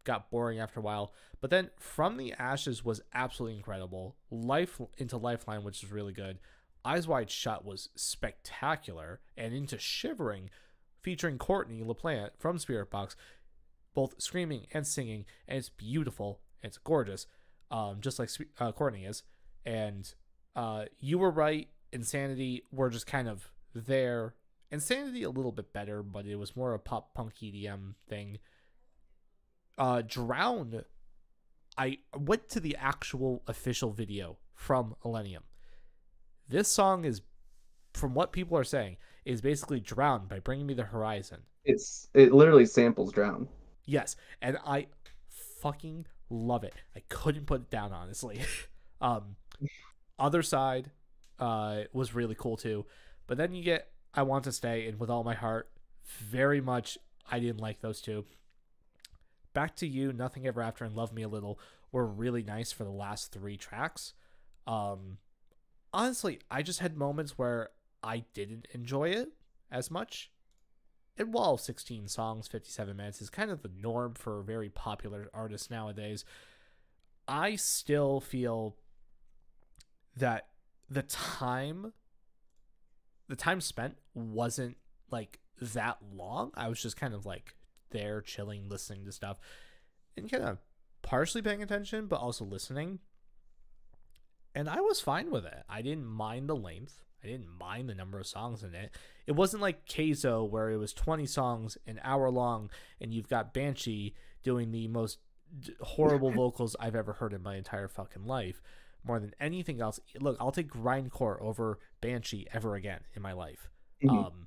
got 0.04 0.30
boring 0.30 0.58
after 0.58 0.80
a 0.80 0.82
while. 0.82 1.12
But 1.40 1.50
then 1.50 1.70
From 1.78 2.16
the 2.16 2.32
Ashes 2.32 2.84
was 2.84 3.02
absolutely 3.12 3.56
incredible. 3.56 4.16
Life 4.30 4.80
into 4.98 5.16
Lifeline, 5.16 5.64
which 5.64 5.82
is 5.82 5.92
really 5.92 6.12
good. 6.12 6.38
Eyes 6.84 7.06
Wide 7.06 7.30
Shut 7.30 7.64
was 7.64 7.90
spectacular. 7.96 9.20
And 9.36 9.52
Into 9.52 9.78
Shivering, 9.78 10.50
featuring 11.06 11.38
Courtney 11.38 11.84
LaPlante 11.84 12.30
from 12.36 12.58
Spiritbox, 12.58 13.14
both 13.94 14.20
screaming 14.20 14.66
and 14.72 14.84
singing. 14.84 15.24
And 15.46 15.56
it's 15.56 15.68
beautiful. 15.68 16.40
It's 16.64 16.78
gorgeous, 16.78 17.28
um, 17.70 17.98
just 18.00 18.18
like 18.18 18.28
uh, 18.58 18.72
Courtney 18.72 19.04
is. 19.04 19.22
And 19.64 20.12
uh, 20.56 20.86
you 20.98 21.18
were 21.18 21.30
right. 21.30 21.68
Insanity 21.92 22.64
were 22.72 22.90
just 22.90 23.06
kind 23.06 23.28
of 23.28 23.52
there. 23.72 24.34
Insanity 24.72 25.22
a 25.22 25.30
little 25.30 25.52
bit 25.52 25.72
better, 25.72 26.02
but 26.02 26.26
it 26.26 26.34
was 26.34 26.56
more 26.56 26.74
a 26.74 26.78
pop 26.80 27.14
punk 27.14 27.34
EDM 27.40 27.94
thing. 28.08 28.38
Uh, 29.78 30.02
Drown, 30.04 30.82
I 31.78 31.98
went 32.18 32.48
to 32.48 32.58
the 32.58 32.74
actual 32.80 33.44
official 33.46 33.92
video 33.92 34.38
from 34.54 34.96
Illenium. 35.04 35.44
This 36.48 36.66
song 36.66 37.04
is, 37.04 37.22
from 37.94 38.12
what 38.12 38.32
people 38.32 38.58
are 38.58 38.64
saying, 38.64 38.96
is 39.26 39.40
basically 39.40 39.80
Drown 39.80 40.26
by 40.28 40.38
Bringing 40.38 40.66
Me 40.66 40.74
the 40.74 40.84
Horizon. 40.84 41.40
It's 41.64 42.08
it 42.14 42.32
literally 42.32 42.64
samples 42.64 43.12
Drown. 43.12 43.48
Yes, 43.84 44.16
and 44.40 44.56
I 44.64 44.86
fucking 45.60 46.06
love 46.30 46.64
it. 46.64 46.74
I 46.94 47.02
couldn't 47.08 47.46
put 47.46 47.62
it 47.62 47.70
down 47.70 47.92
honestly. 47.92 48.40
um 49.00 49.36
other 50.18 50.42
side 50.42 50.90
uh 51.38 51.82
was 51.92 52.14
really 52.14 52.36
cool 52.36 52.56
too. 52.56 52.86
But 53.26 53.36
then 53.36 53.52
you 53.52 53.62
get 53.62 53.88
I 54.14 54.22
Want 54.22 54.44
to 54.44 54.52
Stay 54.52 54.86
and 54.86 54.98
With 54.98 55.10
All 55.10 55.24
My 55.24 55.34
Heart. 55.34 55.68
Very 56.04 56.60
much 56.60 56.96
I 57.28 57.40
didn't 57.40 57.60
like 57.60 57.80
those 57.80 58.00
two. 58.00 58.24
Back 59.52 59.74
to 59.76 59.88
You, 59.88 60.12
Nothing 60.12 60.46
Ever 60.46 60.62
After 60.62 60.84
and 60.84 60.94
Love 60.94 61.12
Me 61.12 61.22
a 61.22 61.28
Little 61.28 61.58
were 61.90 62.06
really 62.06 62.42
nice 62.42 62.70
for 62.70 62.84
the 62.84 62.90
last 62.90 63.32
3 63.32 63.56
tracks. 63.56 64.14
Um 64.68 65.18
honestly, 65.92 66.38
I 66.48 66.62
just 66.62 66.78
had 66.78 66.96
moments 66.96 67.36
where 67.36 67.70
I 68.06 68.24
didn't 68.34 68.68
enjoy 68.72 69.10
it 69.10 69.28
as 69.70 69.90
much. 69.90 70.30
And 71.18 71.32
while 71.32 71.56
16 71.56 72.08
songs 72.08 72.46
57 72.46 72.96
minutes 72.96 73.22
is 73.22 73.30
kind 73.30 73.50
of 73.50 73.62
the 73.62 73.70
norm 73.80 74.14
for 74.14 74.42
very 74.42 74.68
popular 74.68 75.30
artists 75.32 75.70
nowadays 75.70 76.26
i 77.26 77.56
still 77.56 78.20
feel 78.20 78.76
that 80.14 80.48
the 80.90 81.02
time 81.02 81.92
the 83.28 83.36
time 83.36 83.60
spent 83.60 83.96
wasn't 84.14 84.76
like 85.10 85.40
that 85.60 85.98
long. 86.14 86.52
I 86.54 86.68
was 86.68 86.80
just 86.80 86.96
kind 86.96 87.14
of 87.14 87.26
like 87.26 87.56
there 87.90 88.20
chilling 88.20 88.68
listening 88.68 89.04
to 89.04 89.12
stuff 89.12 89.38
and 90.16 90.30
kind 90.30 90.44
of 90.44 90.58
partially 91.02 91.42
paying 91.42 91.62
attention 91.62 92.06
but 92.06 92.20
also 92.20 92.44
listening. 92.44 93.00
And 94.54 94.68
i 94.70 94.80
was 94.80 95.00
fine 95.00 95.30
with 95.30 95.44
it. 95.44 95.64
I 95.68 95.82
didn't 95.82 96.06
mind 96.06 96.48
the 96.48 96.56
length 96.56 97.02
i 97.22 97.26
didn't 97.26 97.48
mind 97.58 97.88
the 97.88 97.94
number 97.94 98.18
of 98.18 98.26
songs 98.26 98.62
in 98.62 98.74
it 98.74 98.90
it 99.26 99.32
wasn't 99.32 99.62
like 99.62 99.86
Keizo 99.86 100.48
where 100.48 100.70
it 100.70 100.76
was 100.76 100.92
20 100.92 101.26
songs 101.26 101.76
an 101.86 102.00
hour 102.04 102.30
long 102.30 102.70
and 103.00 103.12
you've 103.12 103.28
got 103.28 103.52
Banshee 103.54 104.14
doing 104.42 104.70
the 104.70 104.86
most 104.88 105.18
horrible 105.80 106.30
vocals 106.42 106.76
I've 106.78 106.94
ever 106.96 107.14
heard 107.14 107.32
in 107.32 107.42
my 107.42 107.56
entire 107.56 107.88
fucking 107.88 108.24
life 108.26 108.60
more 109.04 109.20
than 109.20 109.34
anything 109.38 109.80
else. 109.80 110.00
Look, 110.18 110.36
I'll 110.40 110.50
take 110.50 110.68
Grindcore 110.70 111.40
over 111.40 111.78
Banshee 112.00 112.46
ever 112.52 112.74
again 112.74 113.00
in 113.14 113.22
my 113.22 113.32
life. 113.32 113.70
Mhm. 114.02 114.26
Um 114.26 114.46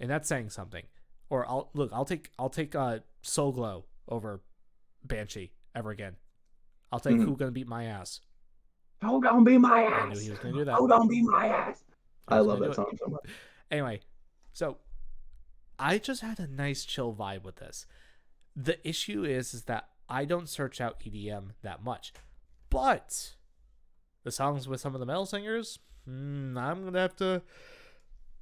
and 0.00 0.10
that's 0.10 0.28
saying 0.28 0.50
something. 0.50 0.84
Or 1.30 1.48
I'll 1.48 1.70
look, 1.74 1.90
I'll 1.92 2.04
take 2.04 2.30
I'll 2.38 2.50
take 2.50 2.74
uh 2.74 3.00
Soul 3.22 3.52
Glo 3.52 3.84
over 4.08 4.42
Banshee 5.04 5.52
ever 5.74 5.90
again. 5.90 6.16
I'll 6.92 7.00
take 7.00 7.14
Mhm. 7.16 7.24
Who 7.24 7.36
Gonna 7.36 7.50
Beat 7.52 7.66
My 7.68 7.84
Ass. 7.84 8.20
Who 9.02 9.20
gonna 9.20 9.44
Beat 9.44 9.58
my 9.58 9.84
I 9.86 10.06
knew 10.06 10.12
ass? 10.12 10.20
he 10.22 10.30
was 10.30 10.38
gonna 10.38 10.54
do 10.54 10.64
that. 10.64 10.76
Who 10.76 10.88
gonna 10.88 11.08
be 11.08 11.22
my 11.22 11.48
ass? 11.48 11.84
I 12.28 12.38
love 12.40 12.58
that 12.60 12.66
do 12.66 12.70
it. 12.72 12.74
song 12.74 12.96
so 12.98 13.06
much. 13.10 13.22
Anyway, 13.68 13.98
so 14.52 14.76
I 15.76 15.98
just 15.98 16.22
had 16.22 16.38
a 16.38 16.46
nice 16.46 16.84
chill 16.84 17.12
vibe 17.12 17.42
with 17.42 17.56
this. 17.56 17.84
the 18.54 18.78
issue 18.88 19.24
is 19.24 19.52
is 19.52 19.62
that 19.64 19.88
I 20.08 20.24
don't 20.24 20.48
search 20.48 20.80
out 20.80 21.00
EDM 21.00 21.48
that 21.62 21.82
much, 21.82 22.12
but 22.70 23.34
the 24.22 24.30
songs 24.30 24.68
with 24.68 24.80
some 24.80 24.94
of 24.94 25.00
the 25.00 25.06
metal 25.06 25.26
singers, 25.26 25.80
mm, 26.08 26.56
I'm 26.56 26.84
gonna 26.84 27.00
have 27.00 27.16
to 27.16 27.42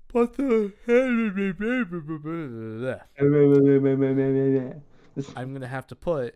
put 0.09 0.35
the. 0.35 0.75
I'm 5.37 5.53
gonna 5.53 5.69
have 5.69 5.87
to 5.89 5.97
put 5.97 6.35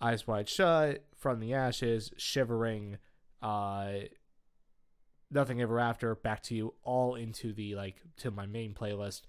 Eyes 0.00 0.26
Wide 0.26 0.48
Shut, 0.48 1.04
From 1.16 1.40
the 1.40 1.54
Ashes, 1.54 2.12
Shivering, 2.16 2.98
uh, 3.42 3.92
Nothing 5.30 5.60
Ever 5.60 5.80
After, 5.80 6.14
Back 6.14 6.42
to 6.44 6.54
You, 6.54 6.74
all 6.82 7.14
into 7.14 7.52
the 7.52 7.74
like 7.74 8.02
to 8.18 8.30
my 8.30 8.46
main 8.46 8.74
playlist 8.74 9.22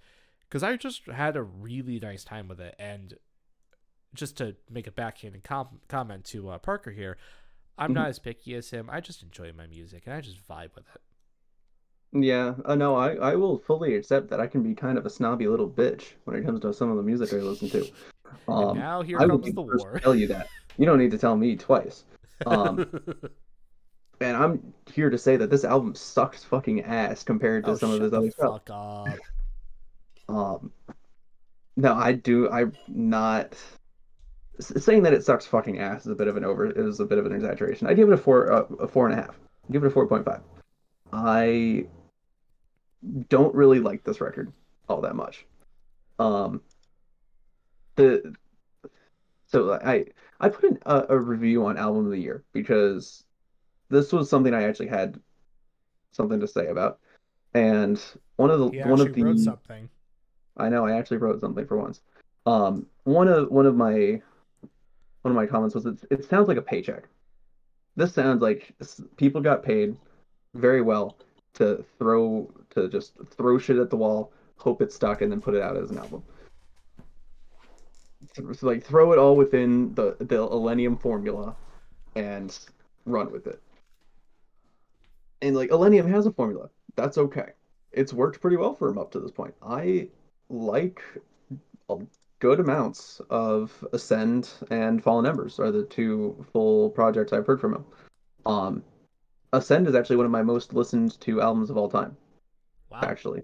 because 0.48 0.64
I 0.64 0.76
just 0.76 1.06
had 1.08 1.36
a 1.36 1.44
really 1.44 2.00
nice 2.00 2.24
time 2.24 2.48
with 2.48 2.60
it. 2.60 2.76
And 2.80 3.16
just 4.14 4.38
to 4.38 4.56
make 4.70 4.88
a 4.88 4.92
backhanded 4.92 5.44
com- 5.44 5.82
comment 5.88 6.26
to 6.26 6.50
uh, 6.50 6.58
Parker 6.58 6.92
here, 6.92 7.18
I'm 7.78 7.94
not 7.94 8.08
as 8.08 8.20
picky 8.20 8.56
as 8.56 8.70
him. 8.70 8.90
I 8.92 9.02
just 9.02 9.22
enjoy 9.22 9.52
my 9.54 9.68
music 9.68 10.04
and 10.06 10.16
I 10.16 10.22
just 10.22 10.48
vibe 10.48 10.76
with 10.76 10.86
it. 10.96 11.02
Yeah, 12.14 12.56
uh, 12.66 12.76
no, 12.76 12.96
I, 12.96 13.16
I 13.16 13.36
will 13.36 13.60
fully 13.60 13.96
accept 13.96 14.30
that 14.30 14.40
I 14.40 14.48
can 14.48 14.64
be 14.64 14.74
kind 14.74 14.98
of 14.98 15.06
a 15.06 15.10
snobby 15.10 15.48
little 15.48 15.70
bitch 15.70 16.14
when 16.24 16.38
it 16.38 16.46
comes 16.46 16.62
to 16.62 16.74
some 16.74 16.90
of 16.90 16.96
the 16.98 17.04
music 17.04 17.34
I 17.34 17.38
listen 17.38 17.70
to. 17.70 17.88
Um, 18.48 18.78
now 18.78 19.02
here 19.02 19.20
I 19.20 19.28
comes 19.28 19.46
the 19.46 19.52
the 19.52 19.66
first 19.66 19.84
to 19.84 19.90
war. 19.90 20.00
tell 20.00 20.16
you 20.16 20.28
that. 20.28 20.48
You 20.78 20.86
don't 20.86 21.00
need 21.00 21.12
to 21.12 21.18
tell 21.18 21.36
me 21.36 21.56
twice. 21.58 22.06
Um, 22.46 22.86
and 24.20 24.36
I'm 24.36 24.74
here 24.94 25.10
to 25.10 25.18
say 25.18 25.38
that 25.38 25.50
this 25.50 25.64
album 25.64 25.96
sucks 25.96 26.44
fucking 26.44 26.82
ass 26.84 27.24
compared 27.24 27.66
to 27.66 27.72
oh, 27.72 27.76
some 27.76 27.92
of 27.92 28.02
his 28.02 28.14
other 28.14 28.32
stuff. 28.32 28.62
fuck 28.66 28.70
up. 28.70 29.20
Um, 30.30 30.72
no, 31.76 31.94
I 31.94 32.14
do. 32.14 32.50
I'm 32.50 32.74
not 32.88 33.56
s- 34.60 34.84
saying 34.84 35.04
that 35.04 35.14
it 35.14 35.24
sucks 35.24 35.46
fucking 35.46 35.80
ass 35.80 36.06
is 36.06 36.12
a 36.12 36.16
bit 36.16 36.28
of 36.28 36.38
an 36.38 36.44
over 36.44 36.70
is 36.70 37.00
a 37.00 37.06
bit 37.06 37.18
of 37.18 37.26
an 37.26 37.34
exaggeration. 37.34 37.88
I 37.88 37.94
give 37.94 38.10
it 38.10 38.14
a 38.14 38.18
four, 38.18 38.52
uh, 38.52 38.64
a 38.80 38.88
four 38.88 39.08
and 39.08 39.18
a 39.18 39.22
half. 39.22 39.40
I 39.70 39.74
give 39.74 39.84
it 39.84 39.88
a 39.88 39.92
four 39.92 40.08
point 40.08 40.26
five. 40.26 40.42
I 41.14 41.86
don't 43.30 43.54
really 43.54 43.80
like 43.80 44.04
this 44.04 44.20
record 44.20 44.52
all 44.90 45.02
that 45.02 45.16
much. 45.16 45.46
Um, 46.20 46.62
the 47.96 48.34
so 49.46 49.74
I 49.74 50.06
I 50.40 50.50
put 50.50 50.66
in 50.66 50.80
a, 50.86 51.06
a 51.10 51.18
review 51.18 51.66
on 51.66 51.78
album 51.78 52.06
of 52.06 52.12
the 52.12 52.20
year 52.20 52.44
because 52.54 53.24
this 53.90 54.12
was 54.12 54.30
something 54.30 54.54
I 54.54 54.64
actually 54.64 54.88
had 54.88 55.20
something 56.12 56.40
to 56.40 56.48
say 56.48 56.68
about, 56.68 57.00
and 57.54 58.02
one 58.36 58.52
of 58.52 58.60
the 58.60 58.70
He 58.70 58.82
one 58.82 59.00
of 59.00 59.14
the 59.14 59.24
wrote 59.24 59.40
something. 59.40 59.90
I 60.58 60.70
know 60.70 60.86
I 60.86 60.98
actually 60.98 61.18
wrote 61.18 61.40
something 61.40 61.66
for 61.68 61.78
once. 61.78 62.02
Um, 62.46 62.86
one 63.04 63.28
of 63.28 63.50
one 63.50 63.66
of 63.66 63.76
my 63.76 64.22
one 65.22 65.32
of 65.32 65.36
my 65.36 65.46
comments 65.46 65.76
was 65.76 65.86
it, 65.86 65.98
it 66.10 66.26
sounds 66.26 66.48
like 66.48 66.58
a 66.58 66.62
paycheck. 66.62 67.04
This 67.96 68.14
sounds 68.14 68.42
like 68.42 68.74
people 69.18 69.42
got 69.42 69.64
paid 69.64 69.98
very 70.54 70.82
well 70.82 71.18
to 71.56 71.84
throw 71.98 72.52
to 72.72 72.88
just 72.88 73.14
throw 73.36 73.58
shit 73.58 73.78
at 73.78 73.90
the 73.90 73.98
wall, 73.98 74.32
hope 74.58 74.82
it 74.82 74.92
stuck, 74.92 75.22
and 75.22 75.32
then 75.32 75.42
put 75.42 75.56
it 75.56 75.62
out 75.62 75.78
as 75.78 75.90
an 75.90 75.98
album. 75.98 76.24
So, 78.34 78.44
like 78.62 78.84
throw 78.84 79.12
it 79.14 79.20
all 79.20 79.36
within 79.36 79.94
the 79.96 80.16
the 80.20 80.38
Illenium 80.38 81.00
formula, 81.00 81.56
and 82.16 82.58
run 83.06 83.32
with 83.32 83.48
it. 83.48 83.62
And 85.42 85.56
like 85.56 85.70
Illenium 85.70 86.10
has 86.10 86.26
a 86.26 86.32
formula. 86.32 86.70
That's 86.96 87.18
okay. 87.18 87.52
It's 87.92 88.14
worked 88.14 88.42
pretty 88.42 88.58
well 88.58 88.74
for 88.74 88.90
him 88.90 88.98
up 88.98 89.12
to 89.12 89.20
this 89.20 89.32
point. 89.32 89.54
I 89.62 90.10
like 90.50 91.02
a 91.90 91.98
good 92.40 92.60
amounts 92.60 93.22
of 93.30 93.86
Ascend 93.94 94.50
and 94.70 95.04
Fallen 95.04 95.26
Embers 95.26 95.60
are 95.60 95.72
the 95.72 95.84
two 95.84 96.46
full 96.52 96.90
projects 96.92 97.34
I've 97.34 97.48
heard 97.48 97.60
from 97.60 97.76
him. 97.76 97.86
Um, 98.46 98.84
Ascend 99.54 99.88
is 99.88 99.96
actually 99.96 100.18
one 100.18 100.26
of 100.26 100.32
my 100.32 100.44
most 100.44 100.74
listened 100.74 101.20
to 101.22 101.42
albums 101.42 101.70
of 101.70 101.78
all 101.78 101.90
time. 101.90 102.16
Wow. 102.90 103.00
Actually, 103.04 103.42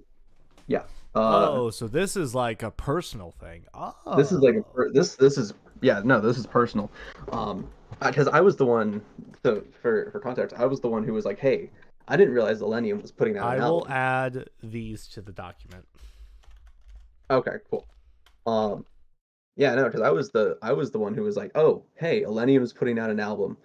yeah. 0.68 0.84
Uh, 1.16 1.50
oh, 1.50 1.70
so 1.70 1.88
this 1.88 2.16
is 2.16 2.34
like 2.34 2.64
a 2.64 2.72
personal 2.72 3.32
thing. 3.32 3.66
Oh. 3.74 3.94
this 4.18 4.32
is 4.32 4.40
like 4.40 4.56
a, 4.56 4.90
this 4.92 5.16
this 5.16 5.38
is 5.38 5.54
yeah 5.82 6.02
no 6.04 6.20
this 6.20 6.38
is 6.38 6.48
personal, 6.48 6.90
um, 7.32 7.68
because 8.02 8.28
I 8.28 8.42
was 8.42 8.56
the 8.56 8.66
one. 8.66 9.02
So 9.44 9.64
for 9.82 10.10
for 10.12 10.20
context, 10.20 10.56
I 10.58 10.66
was 10.66 10.80
the 10.82 10.90
one 10.90 11.04
who 11.04 11.14
was 11.14 11.26
like, 11.26 11.40
hey, 11.40 11.70
I 12.08 12.18
didn't 12.18 12.34
realize 12.34 12.62
Illenium 12.62 13.02
was 13.02 13.12
putting 13.12 13.38
out 13.38 13.56
an 13.56 13.62
album. 13.62 13.64
I 13.64 13.70
will 13.70 13.78
album. 13.80 13.92
add 13.92 14.50
these 14.62 15.08
to 15.10 15.22
the 15.22 15.32
document. 15.32 15.86
Okay, 17.32 17.58
cool. 17.70 17.86
Um, 18.46 18.86
yeah, 19.56 19.76
no, 19.76 19.86
because 19.86 20.02
I 20.02 20.10
was 20.10 20.30
the 20.30 20.58
I 20.62 20.74
was 20.74 20.92
the 20.92 21.00
one 21.00 21.14
who 21.14 21.24
was 21.24 21.38
like, 21.38 21.52
oh, 21.56 21.84
hey, 21.96 22.24
Illenium's 22.24 22.74
putting 22.74 23.00
out 23.00 23.10
an 23.10 23.20
album. 23.20 23.58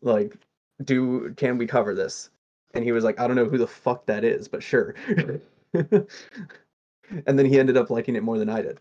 Like, 0.00 0.36
do 0.84 1.34
can 1.36 1.58
we 1.58 1.66
cover 1.66 1.94
this? 1.94 2.30
And 2.74 2.84
he 2.84 2.92
was 2.92 3.04
like, 3.04 3.20
I 3.20 3.26
don't 3.26 3.36
know 3.36 3.44
who 3.44 3.58
the 3.58 3.66
fuck 3.66 4.06
that 4.06 4.24
is, 4.24 4.48
but 4.48 4.62
sure. 4.62 4.94
and 5.74 6.06
then 7.26 7.44
he 7.44 7.58
ended 7.58 7.76
up 7.76 7.90
liking 7.90 8.16
it 8.16 8.22
more 8.22 8.38
than 8.38 8.48
I 8.48 8.62
did. 8.62 8.78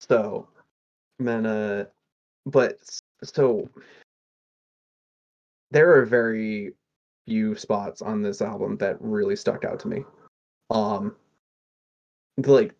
So, 0.00 0.46
then, 1.18 1.44
uh, 1.44 1.86
but 2.46 2.78
so 3.24 3.68
there 5.74 5.92
are 5.92 6.04
very 6.04 6.72
few 7.26 7.56
spots 7.56 8.00
on 8.00 8.22
this 8.22 8.40
album 8.40 8.76
that 8.76 8.96
really 9.00 9.34
stuck 9.34 9.64
out 9.64 9.80
to 9.80 9.88
me. 9.88 10.04
Um, 10.70 11.16
like 12.38 12.74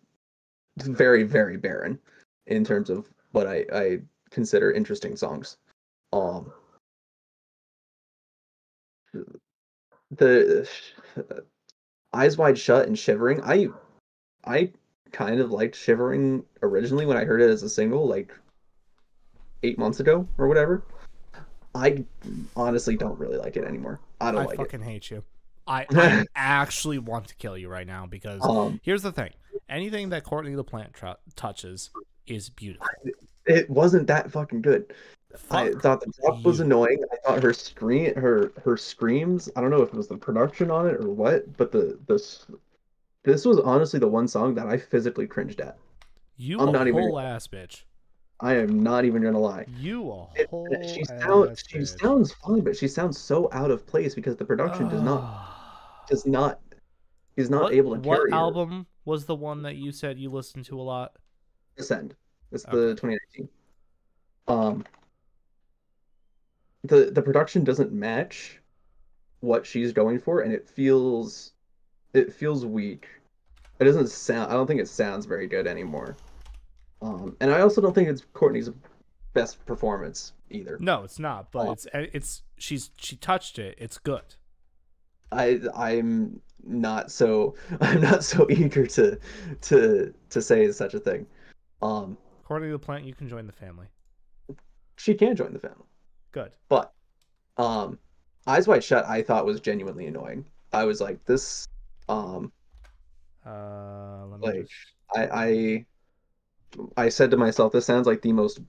very 0.77 1.23
very 1.23 1.57
barren 1.57 1.99
in 2.47 2.63
terms 2.63 2.89
of 2.89 3.09
what 3.33 3.47
I 3.47 3.65
I 3.73 3.99
consider 4.31 4.71
interesting 4.71 5.17
songs. 5.17 5.57
Um, 6.13 6.53
the 10.11 10.69
Eyes 12.13 12.37
Wide 12.37 12.57
Shut 12.57 12.87
and 12.87 12.97
Shivering. 12.97 13.41
I 13.43 13.67
I 14.45 14.71
kind 15.11 15.41
of 15.41 15.51
liked 15.51 15.75
Shivering 15.75 16.45
originally 16.61 17.05
when 17.05 17.17
I 17.17 17.25
heard 17.25 17.41
it 17.41 17.49
as 17.49 17.63
a 17.63 17.69
single, 17.69 18.07
like 18.07 18.33
eight 19.63 19.77
months 19.77 19.99
ago 19.99 20.25
or 20.37 20.47
whatever. 20.47 20.85
I 21.75 22.03
honestly 22.55 22.95
don't 22.95 23.19
really 23.19 23.37
like 23.37 23.57
it 23.57 23.65
anymore. 23.65 23.99
I 24.21 24.31
don't 24.31 24.41
I 24.41 24.45
like 24.45 24.57
fucking 24.57 24.81
hate 24.81 25.11
you. 25.11 25.23
I, 25.67 25.85
I 25.91 26.25
actually 26.35 26.99
want 26.99 27.27
to 27.27 27.35
kill 27.35 27.57
you 27.57 27.67
right 27.69 27.85
now 27.85 28.05
because. 28.05 28.41
Um, 28.43 28.79
here's 28.83 29.01
the 29.03 29.11
thing: 29.11 29.31
anything 29.69 30.09
that 30.09 30.23
Courtney 30.23 30.51
LaPlante 30.55 30.93
tr- 30.93 31.19
touches 31.35 31.91
is 32.27 32.49
beautiful. 32.49 32.87
it 33.45 33.69
wasn't 33.69 34.07
that 34.07 34.31
fucking 34.31 34.61
good. 34.61 34.93
I 35.51 35.71
thought 35.73 35.99
the 35.99 36.11
drop 36.21 36.43
was 36.43 36.61
annoying. 36.61 37.03
I 37.11 37.15
thought 37.27 37.43
her 37.43 37.51
scream, 37.51 38.15
her 38.15 38.53
her 38.63 38.77
screams. 38.77 39.49
I 39.55 39.61
don't 39.61 39.69
know 39.69 39.81
if 39.81 39.89
it 39.89 39.95
was 39.95 40.07
the 40.07 40.17
production 40.17 40.71
on 40.71 40.87
it 40.87 40.95
or 40.95 41.09
what, 41.09 41.57
but 41.57 41.73
the 41.73 41.99
this 42.07 42.45
this 43.23 43.43
was 43.45 43.59
honestly 43.59 43.99
the 43.99 44.07
one 44.07 44.29
song 44.29 44.55
that 44.55 44.67
I 44.67 44.77
physically 44.77 45.27
cringed 45.27 45.59
at. 45.59 45.77
You 46.37 46.59
I'm 46.59 46.69
a 46.69 46.71
not 46.71 46.89
whole 46.89 47.11
gonna- 47.15 47.27
ass 47.27 47.47
bitch. 47.47 47.83
I 48.39 48.55
am 48.55 48.81
not 48.83 49.05
even 49.05 49.21
gonna 49.23 49.39
lie. 49.39 49.65
You 49.67 50.11
a 50.11 50.25
It, 50.35 50.49
whole 50.49 50.77
she 50.93 51.05
sounds 51.05 51.63
she 51.67 51.85
sounds 51.85 52.33
fine, 52.33 52.61
but 52.61 52.75
she 52.75 52.87
sounds 52.87 53.17
so 53.17 53.49
out 53.51 53.71
of 53.71 53.85
place 53.87 54.15
because 54.15 54.35
the 54.35 54.45
production 54.45 54.87
does 54.87 55.01
not 55.01 55.25
does 56.07 56.25
not 56.25 56.59
is 57.37 57.49
not 57.49 57.63
what, 57.63 57.73
able 57.73 57.95
to 57.95 58.01
what 58.01 58.17
carry 58.17 58.31
her. 58.31 58.37
album 58.37 58.87
was 59.05 59.25
the 59.25 59.35
one 59.35 59.61
that 59.63 59.75
you 59.75 59.91
said 59.91 60.19
you 60.19 60.29
listened 60.31 60.65
to 60.65 60.79
a 60.79 60.83
lot? 60.83 61.17
Ascend. 61.77 62.15
It's 62.51 62.63
the 62.65 62.89
Okay. 62.89 63.01
2019. 63.01 63.49
Um, 64.47 64.85
the 66.83 67.11
the 67.11 67.21
production 67.21 67.63
doesn't 67.63 67.91
match 67.91 68.61
what 69.41 69.65
she's 69.65 69.93
going 69.93 70.19
for, 70.19 70.41
and 70.41 70.53
it 70.53 70.67
feels 70.69 71.53
it 72.13 72.33
feels 72.33 72.65
weak. 72.65 73.07
It 73.79 73.85
doesn't 73.85 74.09
sound. 74.09 74.51
I 74.51 74.55
don't 74.55 74.67
think 74.67 74.81
it 74.81 74.87
sounds 74.87 75.25
very 75.25 75.47
good 75.47 75.67
anymore. 75.67 76.15
Um, 77.05 77.37
and 77.39 77.51
I 77.51 77.61
also 77.61 77.81
don't 77.81 77.93
think 77.93 78.09
it's 78.09 78.25
Courtney's 78.33 78.69
best 79.33 79.63
performance 79.65 80.33
either. 80.49 80.77
No, 80.79 81.03
it's 81.03 81.19
not. 81.19 81.51
But 81.51 81.67
Oh. 81.67 81.71
it's 81.73 81.85
eh, 81.93 82.07
it's 82.13 82.41
she's 82.57 82.89
she 82.97 83.15
touched 83.15 83.59
it. 83.59 83.75
It's 83.77 83.97
good. 83.99 84.23
I 85.31 85.59
I'm 85.75 86.41
not 86.63 87.11
so 87.11 87.55
I'm 87.81 88.01
not 88.01 88.23
so 88.23 88.47
eager 88.49 88.87
to 88.87 89.19
to 89.61 90.13
to 90.29 90.41
say 90.41 90.71
such 90.71 90.93
a 90.95 90.99
thing. 90.99 91.27
Um, 91.81 92.17
Courtney 92.43 92.75
plant, 92.77 93.05
you 93.05 93.13
can 93.13 93.27
join 93.27 93.45
the 93.45 93.53
family. 93.53 93.87
she 94.97 95.13
can 95.13 95.35
join 95.35 95.53
the 95.53 95.59
family. 95.59 95.85
Good. 96.31 96.53
But 96.69 96.91
um 97.57 97.99
Eyes 98.47 98.67
Wide 98.67 98.83
Shut 98.83 99.05
I 99.05 99.21
thought 99.21 99.45
was 99.45 99.59
genuinely 99.59 100.07
annoying. 100.07 100.45
I 100.73 100.85
was 100.85 101.01
like 101.01 101.23
this 101.25 101.67
um 102.09 102.51
Uh, 103.45 104.25
let 104.27 104.39
me 104.39 104.47
Like, 104.47 104.61
just. 104.61 104.73
I 105.15 105.27
I 105.45 105.85
I 106.97 107.09
said 107.09 107.31
to 107.31 107.37
myself 107.37 107.73
this 107.73 107.85
sounds 107.85 108.07
like 108.07 108.21
the 108.21 108.33
most 108.33 108.59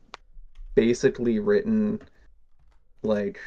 basically 0.75 1.39
written 1.39 2.01
like 3.03 3.39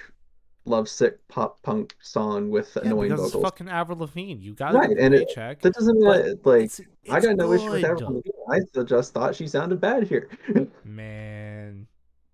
lovesick 0.66 1.26
pop 1.28 1.62
punk 1.64 1.96
song 2.02 2.50
with 2.50 2.72
Yeah, 2.76 2.90
annoying 2.90 3.12
vocals. 3.12 3.34
it's 3.36 3.44
fucking 3.44 3.70
Avril 3.70 3.98
Lavigne. 4.00 4.40
You 4.42 4.54
got 4.54 4.74
Right, 4.74 4.90
and 4.98 5.14
it-. 5.16 5.32
That 5.36 5.74
doesn't 5.74 6.06
uh, 6.06 6.36
like 6.44 6.66
it's, 6.66 6.82
I 7.10 7.20
got 7.20 7.36
no 7.36 7.54
issue 7.54 7.72
with. 7.72 7.84
Avril 7.84 8.16
Lavigne. 8.16 8.32
I 8.50 8.60
still 8.62 8.84
just 8.84 9.14
thought 9.14 9.36
she 9.36 9.48
sounded 9.48 9.80
bad 9.82 10.04
here. 10.08 10.30
Man, 10.84 11.88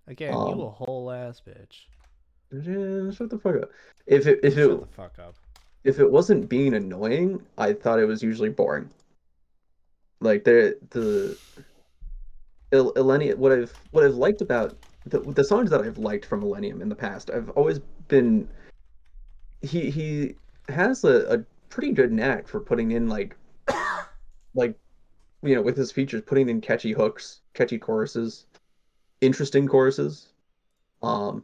Again, 0.07 0.33
Um, 0.33 0.57
you 0.59 0.65
a 0.65 0.69
whole 0.69 1.11
ass 1.11 1.41
bitch. 1.45 1.85
Yeah, 2.51 3.11
shut 3.15 3.29
the 3.29 3.39
fuck 3.39 3.55
up. 3.63 3.69
If 4.05 4.27
it 4.27 4.39
if 4.43 4.53
Shut 4.53 4.63
it 4.71 4.79
the 4.81 4.87
fuck 4.87 5.17
up. 5.19 5.35
if 5.83 5.99
it 5.99 6.09
wasn't 6.09 6.47
being 6.49 6.73
annoying, 6.73 7.41
I 7.57 7.73
thought 7.73 7.99
it 7.99 8.05
was 8.05 8.21
usually 8.21 8.49
boring. 8.49 8.89
Like 10.21 10.43
the 10.43 10.77
the 10.91 11.37
Illenium, 12.75 13.37
what 13.37 13.51
I've 13.51 13.73
what 13.91 14.03
I've 14.03 14.15
liked 14.15 14.41
about 14.41 14.75
the 15.05 15.19
the 15.19 15.43
songs 15.43 15.69
that 15.69 15.81
I've 15.81 15.97
liked 15.97 16.25
from 16.25 16.41
Illenium 16.41 16.81
in 16.81 16.89
the 16.89 16.95
past, 16.95 17.29
I've 17.31 17.49
always 17.51 17.79
been 18.07 18.47
he 19.61 19.89
he 19.89 20.35
has 20.69 21.03
a, 21.03 21.33
a 21.33 21.37
pretty 21.69 21.91
good 21.91 22.11
knack 22.11 22.47
for 22.47 22.59
putting 22.59 22.91
in 22.91 23.07
like 23.07 23.35
like 24.55 24.75
you 25.43 25.55
know 25.55 25.61
with 25.61 25.77
his 25.77 25.91
features 25.91 26.21
putting 26.25 26.49
in 26.49 26.61
catchy 26.61 26.91
hooks, 26.91 27.41
catchy 27.53 27.77
choruses, 27.77 28.45
interesting 29.21 29.67
choruses. 29.67 30.29
Um 31.01 31.43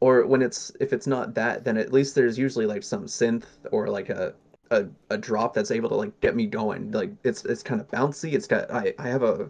or 0.00 0.26
when 0.26 0.42
it's 0.42 0.72
if 0.80 0.92
it's 0.92 1.06
not 1.06 1.34
that 1.34 1.64
then 1.64 1.76
at 1.76 1.92
least 1.92 2.14
there's 2.14 2.36
usually 2.36 2.66
like 2.66 2.82
some 2.82 3.04
synth 3.04 3.44
or 3.70 3.86
like 3.86 4.10
a 4.10 4.34
a, 4.72 4.86
a 5.10 5.18
drop 5.18 5.54
that's 5.54 5.70
able 5.70 5.88
to 5.88 5.94
like 5.94 6.18
get 6.20 6.34
me 6.34 6.46
going 6.46 6.90
like 6.90 7.12
it's 7.22 7.44
it's 7.44 7.62
kind 7.62 7.80
of 7.80 7.88
bouncy 7.90 8.32
it's 8.32 8.46
got 8.46 8.70
i 8.72 8.92
i 8.98 9.06
have 9.06 9.22
a 9.22 9.48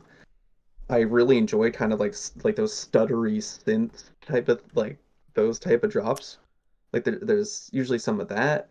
i 0.93 1.01
really 1.01 1.39
enjoy 1.39 1.71
kind 1.71 1.93
of 1.93 2.01
like 2.01 2.15
like 2.45 2.57
those 2.57 2.73
stuttery 2.73 3.39
synth 3.39 4.05
type 4.27 4.49
of 4.49 4.61
like 4.75 4.99
those 5.35 5.59
type 5.59 5.83
of 5.85 5.91
drops 5.91 6.39
like 6.93 7.05
there, 7.05 7.19
there's 7.23 7.69
usually 7.73 7.99
some 7.99 8.21
of 8.21 8.29
that 8.29 8.69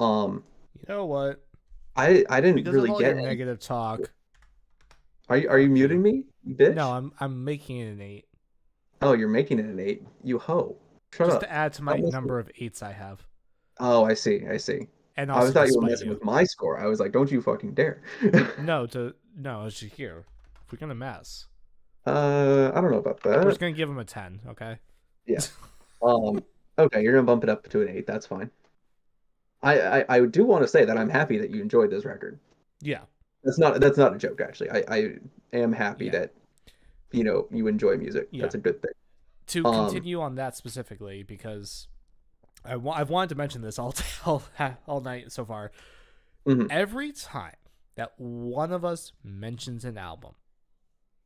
um 0.00 0.42
You 0.78 0.94
know 0.94 1.06
what? 1.06 1.40
i 1.96 2.24
i 2.30 2.40
didn't 2.40 2.56
Because 2.56 2.74
really 2.74 2.98
get 2.98 3.16
negative 3.16 3.58
talk. 3.60 4.10
are 5.28 5.36
you 5.36 5.48
are 5.48 5.58
you 5.58 5.68
muting 5.68 6.02
me 6.02 6.24
bitch 6.48 6.74
No, 6.74 6.92
I'm 6.92 7.12
I'm 7.20 7.44
making 7.44 7.78
it 7.80 7.92
an 7.92 8.00
eight. 8.00 8.26
oh 9.02 9.12
you're 9.12 9.28
making 9.28 9.58
it 9.58 9.66
an 9.66 9.78
eight 9.80 10.02
you 10.24 10.38
hoe 10.38 10.76
shut 11.12 11.26
just 11.28 11.36
up 11.36 11.42
to 11.42 11.52
add 11.52 11.72
to 11.74 11.82
my 11.82 11.96
number 11.98 12.38
of 12.38 12.50
eights 12.58 12.82
I 12.82 12.92
have. 12.92 13.26
oh 13.78 14.04
i 14.04 14.14
see 14.14 14.46
i 14.48 14.56
see 14.56 14.86
And 15.16 15.30
i 15.30 15.50
thought 15.50 15.68
you 15.68 15.76
were 15.80 15.86
messing 15.88 16.08
you. 16.08 16.14
with 16.14 16.24
my 16.24 16.44
score 16.44 16.78
i 16.80 16.86
was 16.86 17.00
like 17.00 17.12
don't 17.12 17.30
you 17.30 17.42
fucking 17.42 17.74
dare 17.74 18.02
No, 18.62 18.86
to 18.86 19.14
no, 19.36 19.66
it's 19.66 19.80
just 19.80 19.94
here. 19.94 20.24
We're 20.70 20.78
gonna 20.78 20.94
mess. 20.94 21.46
Uh, 22.06 22.70
I 22.74 22.80
don't 22.80 22.90
know 22.90 22.98
about 22.98 23.22
that. 23.24 23.38
We're 23.38 23.44
just 23.50 23.60
gonna 23.60 23.72
give 23.72 23.88
him 23.88 23.98
a 23.98 24.04
ten, 24.04 24.40
okay? 24.48 24.78
Um, 26.02 26.42
okay, 26.78 27.02
you're 27.02 27.12
gonna 27.12 27.26
bump 27.26 27.44
it 27.44 27.50
up 27.50 27.68
to 27.68 27.82
an 27.82 27.88
eight. 27.90 28.06
That's 28.06 28.26
fine. 28.26 28.50
I, 29.62 30.00
I, 30.00 30.04
I 30.08 30.20
do 30.24 30.44
want 30.44 30.62
to 30.64 30.68
say 30.68 30.86
that 30.86 30.96
I'm 30.96 31.10
happy 31.10 31.36
that 31.38 31.50
you 31.50 31.60
enjoyed 31.60 31.90
this 31.90 32.06
record. 32.06 32.38
Yeah. 32.80 33.02
That's 33.44 33.58
not 33.58 33.80
that's 33.80 33.98
not 33.98 34.14
a 34.14 34.18
joke 34.18 34.40
actually. 34.40 34.70
I, 34.70 34.84
I 34.88 35.14
am 35.52 35.72
happy 35.72 36.06
Yeah. 36.06 36.12
that 36.12 36.34
you 37.12 37.22
know 37.22 37.46
you 37.50 37.66
enjoy 37.66 37.98
music. 37.98 38.28
Yeah. 38.30 38.42
That's 38.42 38.54
a 38.54 38.58
good 38.58 38.80
thing. 38.80 38.92
To 39.48 39.66
Um, 39.66 39.84
continue 39.86 40.20
on 40.22 40.36
that 40.36 40.56
specifically, 40.56 41.22
because 41.22 41.86
I 42.64 42.76
wa- 42.76 42.94
I've 42.94 43.10
wanted 43.10 43.28
to 43.30 43.34
mention 43.34 43.60
this 43.60 43.78
all 43.78 43.94
all, 44.24 44.42
all 44.88 45.00
night 45.02 45.30
so 45.32 45.44
far. 45.44 45.70
Mhm. 46.46 46.68
Every 46.70 47.12
time 47.12 47.56
that 47.96 48.12
one 48.18 48.72
of 48.72 48.86
us 48.86 49.12
mentions 49.22 49.84
an 49.84 49.98
album, 49.98 50.32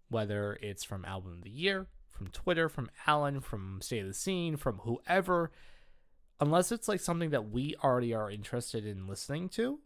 whether 0.08 0.58
it's 0.62 0.84
from 0.84 1.04
album 1.04 1.32
of 1.32 1.42
the 1.42 1.50
year, 1.50 1.86
from 2.10 2.28
Twitter, 2.28 2.68
from 2.68 2.90
Alan, 3.06 3.40
from 3.40 3.80
State 3.80 4.00
of 4.00 4.08
the 4.08 4.14
Scene, 4.14 4.56
from 4.56 4.78
whoever, 4.78 5.50
unless 6.40 6.70
it's 6.70 6.88
like 6.88 7.00
something 7.00 7.30
that 7.30 7.50
we 7.50 7.74
already 7.82 8.14
are 8.14 8.30
interested 8.30 8.86
in 8.86 9.06
listening 9.06 9.48
to, 9.50 9.80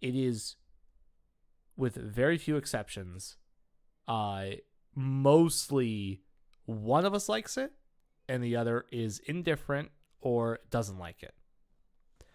it 0.00 0.14
is 0.14 0.56
with 1.76 1.94
very 1.94 2.38
few 2.38 2.56
exceptions, 2.56 3.36
uh 4.06 4.44
mostly 4.94 6.20
one 6.66 7.04
of 7.04 7.14
us 7.14 7.28
likes 7.28 7.56
it 7.56 7.72
and 8.28 8.42
the 8.42 8.56
other 8.56 8.84
is 8.90 9.20
indifferent 9.26 9.90
or 10.20 10.60
doesn't 10.70 10.98
like 10.98 11.22
it. 11.22 11.34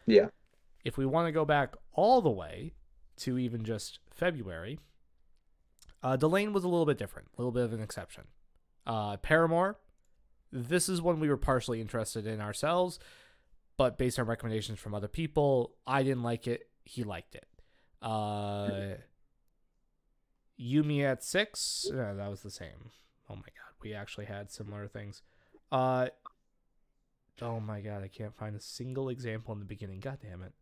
Yeah. 0.06 0.28
If 0.84 0.98
we 0.98 1.06
want 1.06 1.28
to 1.28 1.32
go 1.32 1.46
back 1.46 1.76
all 1.94 2.22
the 2.22 2.30
way 2.30 2.74
to 3.18 3.38
even 3.38 3.64
just 3.64 4.00
February, 4.12 4.80
uh, 6.04 6.16
Delane 6.18 6.54
was 6.54 6.64
a 6.64 6.68
little 6.68 6.86
bit 6.86 6.98
different, 6.98 7.30
a 7.38 7.42
little 7.42 7.52
bit 7.52 7.64
of 7.64 7.74
an 7.74 7.82
exception. 7.82 8.24
Uh, 8.88 9.18
Paramore, 9.18 9.78
this 10.52 10.90
is 10.90 11.02
one 11.02 11.20
we 11.20 11.30
were 11.30 11.38
partially 11.38 11.82
interested 11.82 12.26
in 12.26 12.42
ourselves, 12.42 13.00
but 13.78 13.98
based 13.98 14.18
on 14.20 14.26
recommendations 14.26 14.80
from 14.80 14.94
other 14.96 15.08
people, 15.08 15.76
I 15.86 16.04
didn't 16.04 16.24
like 16.24 16.48
it. 16.48 16.68
He 16.84 17.04
liked 17.04 17.36
it. 17.36 17.46
Uh, 18.02 18.96
Yumi 20.60 21.04
at 21.04 21.24
six, 21.24 21.86
uh, 21.92 22.14
that 22.16 22.30
was 22.30 22.42
the 22.42 22.52
same. 22.52 22.92
Oh 23.30 23.36
my 23.36 23.42
god, 23.42 23.74
we 23.82 23.94
actually 23.94 24.26
had 24.26 24.52
similar 24.52 24.88
things. 24.88 25.22
Uh, 25.72 26.08
oh 27.42 27.60
my 27.60 27.82
god, 27.82 28.04
I 28.04 28.08
can't 28.08 28.36
find 28.36 28.56
a 28.56 28.60
single 28.60 29.10
example 29.10 29.54
in 29.54 29.60
the 29.60 29.66
beginning. 29.66 30.00
God 30.00 30.18
damn 30.22 30.42
it. 30.42 30.54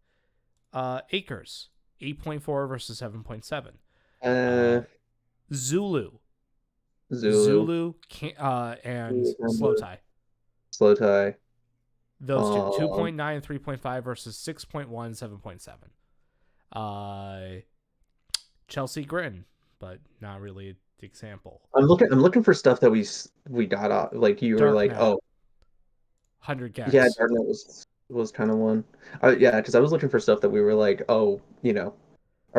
Uh, 0.74 1.02
Acres, 1.12 1.70
eight 2.02 2.22
point 2.22 2.44
four 2.44 2.68
versus 2.68 2.98
seven 2.98 3.24
point 3.24 3.46
seven. 3.46 3.76
Uh, 4.22 4.82
Zulu, 5.54 6.12
Zulu, 7.14 7.44
Zulu, 7.44 7.94
can, 8.10 8.32
uh, 8.38 8.76
and 8.84 9.26
Slow 9.50 9.76
Tie. 9.76 10.00
Slow 10.72 10.96
Tie. 10.96 11.36
Those 12.20 12.76
two, 12.78 12.88
Um, 12.90 13.16
2.9 13.16 13.36
and 13.36 13.44
3.5 13.44 14.04
versus 14.04 14.36
6.1 14.38 15.06
and 15.06 15.16
7.7. 15.16 15.92
Uh, 16.74 17.62
Chelsea 18.68 19.06
Grin, 19.06 19.46
but 19.80 20.00
not 20.20 20.42
really 20.42 20.70
an 20.70 20.76
example. 21.02 21.62
I'm 21.76 21.86
looking. 21.86 22.12
I'm 22.12 22.22
looking 22.22 22.44
for 22.44 22.54
stuff 22.54 22.80
that 22.82 22.90
we 22.92 23.06
we 23.48 23.66
got 23.68 23.92
off. 23.92 24.10
Like 24.14 24.42
you 24.42 24.58
were 24.58 24.72
like, 24.72 24.92
Darknet. 24.92 25.00
oh 25.00 25.20
100 26.40 26.74
gecs. 26.74 26.92
yeah, 26.94 27.08
Darknet 27.20 27.46
was 27.46 27.86
was 28.10 28.32
kind 28.32 28.50
of 28.52 28.58
one. 28.58 28.84
Uh, 29.24 29.36
yeah, 29.38 29.56
because 29.58 29.76
I 29.76 29.80
was 29.80 29.92
looking 29.92 30.10
for 30.10 30.20
stuff 30.20 30.42
that 30.42 30.50
we 30.50 30.60
were 30.62 30.74
like, 30.74 31.04
oh, 31.10 31.40
you 31.62 31.74
know, 31.74 31.94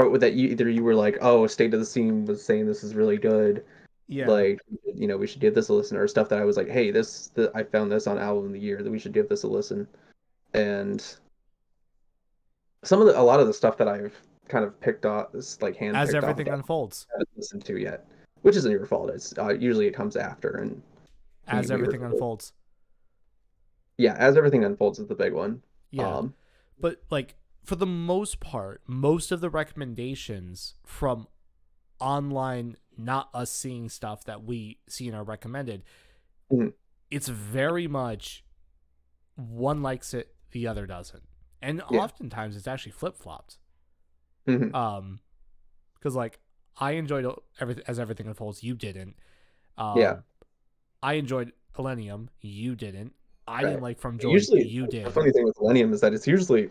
or 0.06 0.18
that 0.18 0.34
you 0.34 0.48
either 0.48 0.68
you 0.68 0.82
were 0.84 0.94
like, 0.94 1.18
oh, 1.20 1.46
State 1.46 1.74
of 1.74 1.80
the 1.80 1.86
Scene 1.86 2.24
was 2.26 2.44
saying 2.44 2.66
this 2.66 2.82
is 2.84 2.94
really 2.94 3.16
good. 3.18 3.64
yeah. 4.08 4.26
like 4.26 4.60
you 4.94 5.06
know 5.06 5.16
we 5.16 5.26
should 5.26 5.40
give 5.40 5.54
this 5.54 5.68
a 5.68 5.72
listen 5.74 5.96
or 5.96 6.08
stuff 6.08 6.30
that 6.30 6.38
i 6.38 6.44
was 6.44 6.56
like 6.56 6.66
hey 6.68 6.90
this 6.90 7.28
the, 7.34 7.52
i 7.54 7.62
found 7.62 7.92
this 7.92 8.06
on 8.06 8.16
album 8.18 8.46
of 8.46 8.52
the 8.52 8.58
year 8.58 8.82
that 8.82 8.90
we 8.90 8.98
should 8.98 9.12
give 9.12 9.28
this 9.28 9.42
a 9.42 9.46
listen 9.46 9.86
and 10.54 11.16
some 12.84 13.00
of 13.02 13.06
the 13.06 13.18
a 13.18 13.20
lot 13.20 13.38
of 13.38 13.46
the 13.46 13.52
stuff 13.52 13.76
that 13.76 13.86
i've 13.86 14.16
kind 14.48 14.64
of 14.64 14.80
picked 14.80 15.04
off 15.04 15.30
this 15.32 15.60
like 15.60 15.76
hand 15.76 15.94
As 15.94 16.14
everything 16.14 16.48
unfolds. 16.48 17.06
I 17.10 17.14
haven't 17.16 17.28
listened 17.36 17.64
to 17.66 17.76
yet 17.78 18.06
which 18.42 18.56
isn't 18.56 18.70
your 18.72 18.86
fault 18.86 19.10
it's 19.10 19.36
uh, 19.36 19.50
usually 19.50 19.86
it 19.86 19.92
comes 19.94 20.16
after 20.16 20.52
and 20.56 20.80
As 21.46 21.70
everything 21.70 22.02
unfolds. 22.02 22.54
yeah 23.98 24.14
as 24.14 24.38
everything 24.38 24.64
unfolds 24.64 24.98
is 24.98 25.06
the 25.06 25.14
big 25.14 25.34
one 25.34 25.60
Yeah. 25.90 26.08
um 26.16 26.32
but 26.80 27.02
like 27.10 27.34
for 27.68 27.76
the 27.76 27.84
most 27.86 28.40
part, 28.40 28.80
most 28.86 29.30
of 29.30 29.42
the 29.42 29.50
recommendations 29.50 30.74
from 30.86 31.28
online, 32.00 32.78
not 32.96 33.28
us 33.34 33.50
seeing 33.50 33.90
stuff 33.90 34.24
that 34.24 34.42
we 34.42 34.78
see 34.88 35.06
in 35.06 35.12
our 35.14 35.22
recommended, 35.22 35.84
Mhm. 36.50 36.72
it's 37.10 37.28
very 37.28 37.86
much 37.86 38.42
one 39.34 39.82
likes 39.82 40.14
it, 40.14 40.34
the 40.52 40.66
other 40.66 40.86
doesn't, 40.86 41.28
and 41.60 41.82
Yeah. 41.90 41.98
oftentimes 41.98 42.56
it's 42.56 42.66
actually 42.66 42.92
flip 42.92 43.16
flopped. 43.18 43.58
mhm. 44.46 44.74
Um, 44.74 45.20
because 45.92 46.14
like 46.16 46.40
I 46.78 46.92
enjoyed 46.92 47.26
everything 47.60 47.84
as 47.86 47.98
everything 47.98 48.28
unfolds, 48.28 48.62
you 48.64 48.74
didn't. 48.76 49.14
Um, 49.76 49.98
Yeah. 49.98 50.20
I 51.02 51.14
enjoyed 51.14 51.52
Illenium, 51.74 52.28
you 52.40 52.74
didn't. 52.76 53.14
I 53.46 53.56
Right. 53.56 53.68
didn't 53.68 53.82
like 53.82 53.98
From 53.98 54.18
Joy, 54.18 54.32
usually 54.32 54.66
you 54.66 54.86
did. 54.86 55.04
the 55.04 55.10
funny 55.10 55.32
thing 55.32 55.44
with 55.44 55.56
illenium 55.58 55.92
is 55.92 56.00
that 56.00 56.14
it's 56.14 56.26
usually 56.26 56.70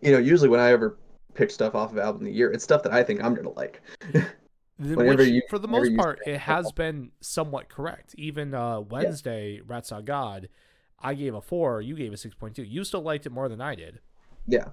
you 0.00 0.12
know 0.12 0.18
usually 0.18 0.48
when 0.48 0.60
i 0.60 0.70
ever 0.70 0.96
pick 1.34 1.50
stuff 1.50 1.74
off 1.74 1.92
of 1.92 1.98
album 1.98 2.22
of 2.22 2.26
the 2.26 2.32
year 2.32 2.50
it's 2.52 2.64
stuff 2.64 2.82
that 2.82 2.92
i 2.92 3.02
think 3.02 3.22
i'm 3.22 3.34
gonna 3.34 3.50
like 3.50 3.82
Whenever 4.78 5.22
which, 5.22 5.28
you- 5.30 5.42
for 5.48 5.58
the 5.58 5.68
most 5.68 5.96
part, 5.96 6.20
it 6.26 6.36
has 6.36 6.70
been 6.72 7.10
somewhat 7.22 7.70
correct. 7.70 8.14
Even 8.18 8.52
uh, 8.52 8.80
Wednesday, 8.80 9.62
Rat 9.66 9.86
Saw 9.86 10.02
God, 10.02 10.50
I 11.00 11.14
gave 11.14 11.34
a 11.34 11.40
four. 11.40 11.80
You 11.80 11.96
gave 11.96 12.12
a 12.12 12.16
six 12.18 12.34
point 12.34 12.54
two. 12.56 12.62
You 12.62 12.84
still 12.84 13.00
liked 13.00 13.24
it 13.24 13.30
more 13.30 13.48
than 13.48 13.62
I 13.62 13.74
did. 13.74 14.00
Yeah, 14.46 14.66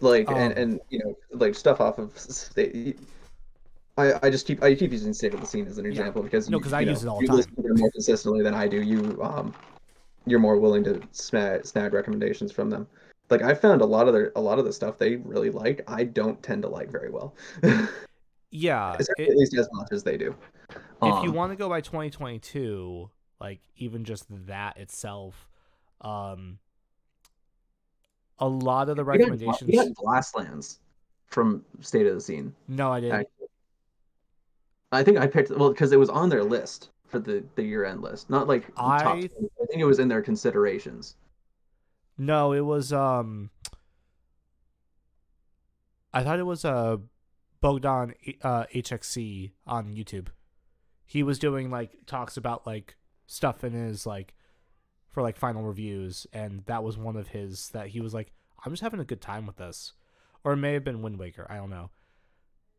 like 0.00 0.30
and 0.30 0.52
Um, 0.54 0.58
and 0.58 0.80
you 0.88 1.00
know 1.00 1.14
like 1.32 1.54
stuff 1.54 1.78
off 1.78 1.98
of 1.98 2.18
state. 2.18 2.98
I 3.98 4.14
I 4.22 4.30
just 4.30 4.46
keep 4.46 4.62
I 4.62 4.74
keep 4.74 4.92
using 4.92 5.12
state 5.12 5.34
of 5.34 5.42
the 5.42 5.46
scene 5.46 5.66
as 5.66 5.76
an 5.76 5.84
Yeah. 5.84 5.90
example 5.90 6.22
because 6.22 6.48
No, 6.48 6.56
you- 6.56 6.62
'cause 6.64 6.72
I 6.72 6.80
you 6.80 6.88
use 6.88 7.04
know, 7.04 7.10
it 7.10 7.12
all 7.16 7.20
the 7.20 7.26
time. 7.26 7.36
listen 7.36 7.54
to 7.56 7.62
them 7.68 7.74
more 7.76 7.90
consistently 7.90 8.42
than 8.42 8.54
I 8.54 8.66
do. 8.66 8.80
You 8.80 9.22
um 9.22 9.52
you're 10.24 10.40
more 10.40 10.56
willing 10.56 10.84
to 10.84 11.02
snag 11.12 11.66
snag 11.66 11.92
recommendations 11.92 12.50
from 12.50 12.70
them. 12.70 12.86
Like 13.30 13.42
I 13.42 13.54
found 13.54 13.82
a 13.82 13.86
lot 13.86 14.08
of 14.08 14.14
their 14.14 14.32
a 14.36 14.40
lot 14.40 14.58
of 14.58 14.64
the 14.64 14.72
stuff 14.72 14.98
they 14.98 15.16
really 15.16 15.50
like. 15.50 15.82
I 15.86 16.04
don't 16.04 16.42
tend 16.42 16.62
to 16.62 16.68
like 16.68 16.90
very 16.90 17.10
well, 17.10 17.34
Yeah. 18.50 18.96
It- 18.98 19.28
at 19.28 19.36
least 19.36 19.54
as 19.56 19.68
much 19.72 19.88
as 19.92 20.02
they 20.02 20.16
do. 20.16 20.34
if 20.70 20.78
you 21.02 21.08
Um, 21.30 21.34
want 21.34 21.52
to 21.52 21.56
go 21.56 21.68
by 21.68 21.80
2022, 21.82 23.10
like 23.40 23.60
even 23.76 24.04
just 24.04 24.24
that 24.46 24.78
itself, 24.78 25.48
um, 26.00 26.58
a 28.38 28.48
lot 28.48 28.88
of 28.88 28.96
the 28.96 29.04
recommendations. 29.04 29.68
we 29.70 29.76
got 29.76 29.88
Glasslands 29.88 30.78
from 31.26 31.64
State 31.80 32.06
of 32.06 32.14
the 32.14 32.20
Scene. 32.20 32.54
no, 32.66 32.90
I 32.92 33.00
didn't. 33.00 33.28
I 34.90 35.02
think 35.02 35.18
I 35.18 35.26
picked 35.26 35.50
well 35.50 35.68
because 35.68 35.92
it 35.92 35.98
was 35.98 36.08
on 36.08 36.30
their 36.30 36.42
list 36.42 36.88
for 37.08 37.18
the 37.18 37.44
the 37.56 37.62
year 37.62 37.84
end 37.84 38.00
list. 38.00 38.30
Not 38.30 38.48
like 38.48 38.64
I 38.78 39.02
20. 39.02 39.24
I 39.26 39.66
think 39.66 39.80
it 39.82 39.84
was 39.84 39.98
in 39.98 40.08
their 40.08 40.22
considerations. 40.22 41.16
No, 42.18 42.52
it 42.52 42.64
was 42.64 42.92
um. 42.92 43.50
I 46.12 46.24
thought 46.24 46.38
it 46.38 46.46
was 46.46 46.64
uh, 46.64 46.96
Bogdan 47.60 48.14
uh, 48.42 48.64
HXC 48.74 49.52
on 49.66 49.94
YouTube. 49.94 50.28
He 51.06 51.22
was 51.22 51.38
doing 51.38 51.70
like 51.70 51.92
talks 52.06 52.36
about 52.36 52.66
like 52.66 52.96
stuff 53.26 53.62
in 53.62 53.72
his 53.72 54.04
like 54.04 54.34
for 55.10 55.22
like 55.22 55.36
final 55.36 55.62
reviews, 55.62 56.26
and 56.32 56.64
that 56.66 56.82
was 56.82 56.98
one 56.98 57.16
of 57.16 57.28
his 57.28 57.68
that 57.70 57.88
he 57.88 58.00
was 58.00 58.12
like, 58.12 58.32
I'm 58.64 58.72
just 58.72 58.82
having 58.82 59.00
a 59.00 59.04
good 59.04 59.20
time 59.20 59.46
with 59.46 59.56
this, 59.56 59.92
or 60.44 60.54
it 60.54 60.56
may 60.56 60.72
have 60.72 60.84
been 60.84 61.02
Wind 61.02 61.18
Waker. 61.18 61.46
I 61.48 61.56
don't 61.56 61.70
know. 61.70 61.90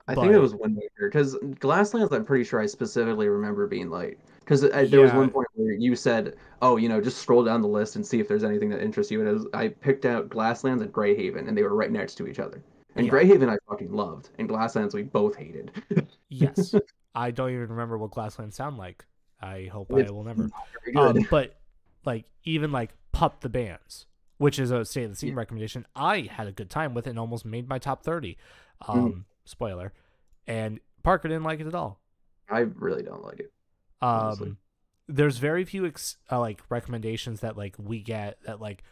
I 0.08 0.16
think 0.16 0.34
it 0.34 0.40
was 0.40 0.56
Wind 0.56 0.76
Waker 0.76 1.08
because 1.08 1.36
Glasslands. 1.36 2.12
I'm 2.12 2.26
pretty 2.26 2.44
sure 2.44 2.60
I 2.60 2.66
specifically 2.66 3.30
remember 3.30 3.68
being 3.68 3.90
like 3.90 4.20
because 4.50 4.90
there 4.90 5.02
was 5.02 5.14
one 5.14 5.30
point 5.30 5.48
where 5.54 5.74
you 5.74 5.96
said, 5.96 6.36
"Oh, 6.62 6.78
you 6.78 6.90
know, 6.90 7.00
just 7.00 7.20
scroll 7.20 7.44
down 7.44 7.62
the 7.62 7.68
list 7.68 7.96
and 7.96 8.06
see 8.06 8.20
if 8.20 8.28
there's 8.28 8.44
anything 8.44 8.70
that 8.72 8.82
interests 8.82 9.12
you." 9.12 9.22
And 9.22 9.32
was, 9.32 9.46
I 9.54 9.68
picked 9.68 10.06
out 10.06 10.30
Glasslands 10.30 10.82
and 10.82 10.92
Greyhaven, 10.92 11.48
and 11.48 11.56
they 11.56 11.62
were 11.62 11.76
right 11.76 11.92
next 11.92 12.16
to 12.16 12.28
each 12.28 12.40
other. 12.40 12.64
And 12.96 13.06
Yeah. 13.06 13.12
Greyhaven 13.14 13.48
I 13.48 13.58
fucking 13.70 13.92
loved, 13.92 14.30
and 14.40 14.50
Glasslands 14.50 14.96
we 14.96 15.04
both 15.04 15.36
hated. 15.36 15.72
Yes, 16.30 16.74
I 17.16 17.30
don't 17.30 17.52
even 17.52 17.70
remember 17.70 17.98
what 18.00 18.10
Glasslands 18.12 18.56
sound 18.56 18.78
like. 18.78 19.06
I 19.40 19.70
hope 19.72 19.92
It's 19.92 20.10
I 20.10 20.12
will 20.14 20.24
never. 20.24 20.44
not 20.44 20.52
very 20.84 20.94
good. 20.94 21.18
Um, 21.22 21.28
but 21.32 21.60
like 22.04 22.26
even 22.44 22.72
like 22.72 22.92
Pup 23.12 23.42
the 23.42 23.50
Bands, 23.50 24.08
which 24.40 24.58
is 24.58 24.72
a 24.72 24.84
state 24.84 25.04
of 25.04 25.12
the 25.12 25.16
scene 25.16 25.36
recommendation, 25.36 25.86
I 25.96 26.22
had 26.22 26.48
a 26.48 26.52
good 26.52 26.72
time 26.72 26.96
with 26.96 27.06
it 27.06 27.12
and 27.12 27.20
almost 27.20 27.46
made 27.46 27.70
my 27.70 27.78
top 27.78 28.04
thirty. 28.04 28.38
Um, 28.88 29.26
spoiler, 29.46 29.94
and 30.48 30.80
Parker 31.04 31.28
didn't 31.28 31.44
like 31.44 31.60
it 31.60 31.68
at 31.68 31.76
all. 31.76 32.00
I 32.50 32.62
really 32.62 33.04
don't 33.04 33.24
like 33.24 33.40
it. 33.40 33.52
Honestly. 34.02 34.48
Um, 34.50 34.58
there's 35.08 35.38
very 35.40 35.66
few 35.66 35.86
ex- 35.88 36.18
uh, 36.32 36.40
like 36.40 36.62
recommendations 36.70 37.40
that 37.42 37.58
like 37.58 37.76
we 37.80 38.00
get 38.02 38.38
that 38.46 38.62
like 38.62 38.84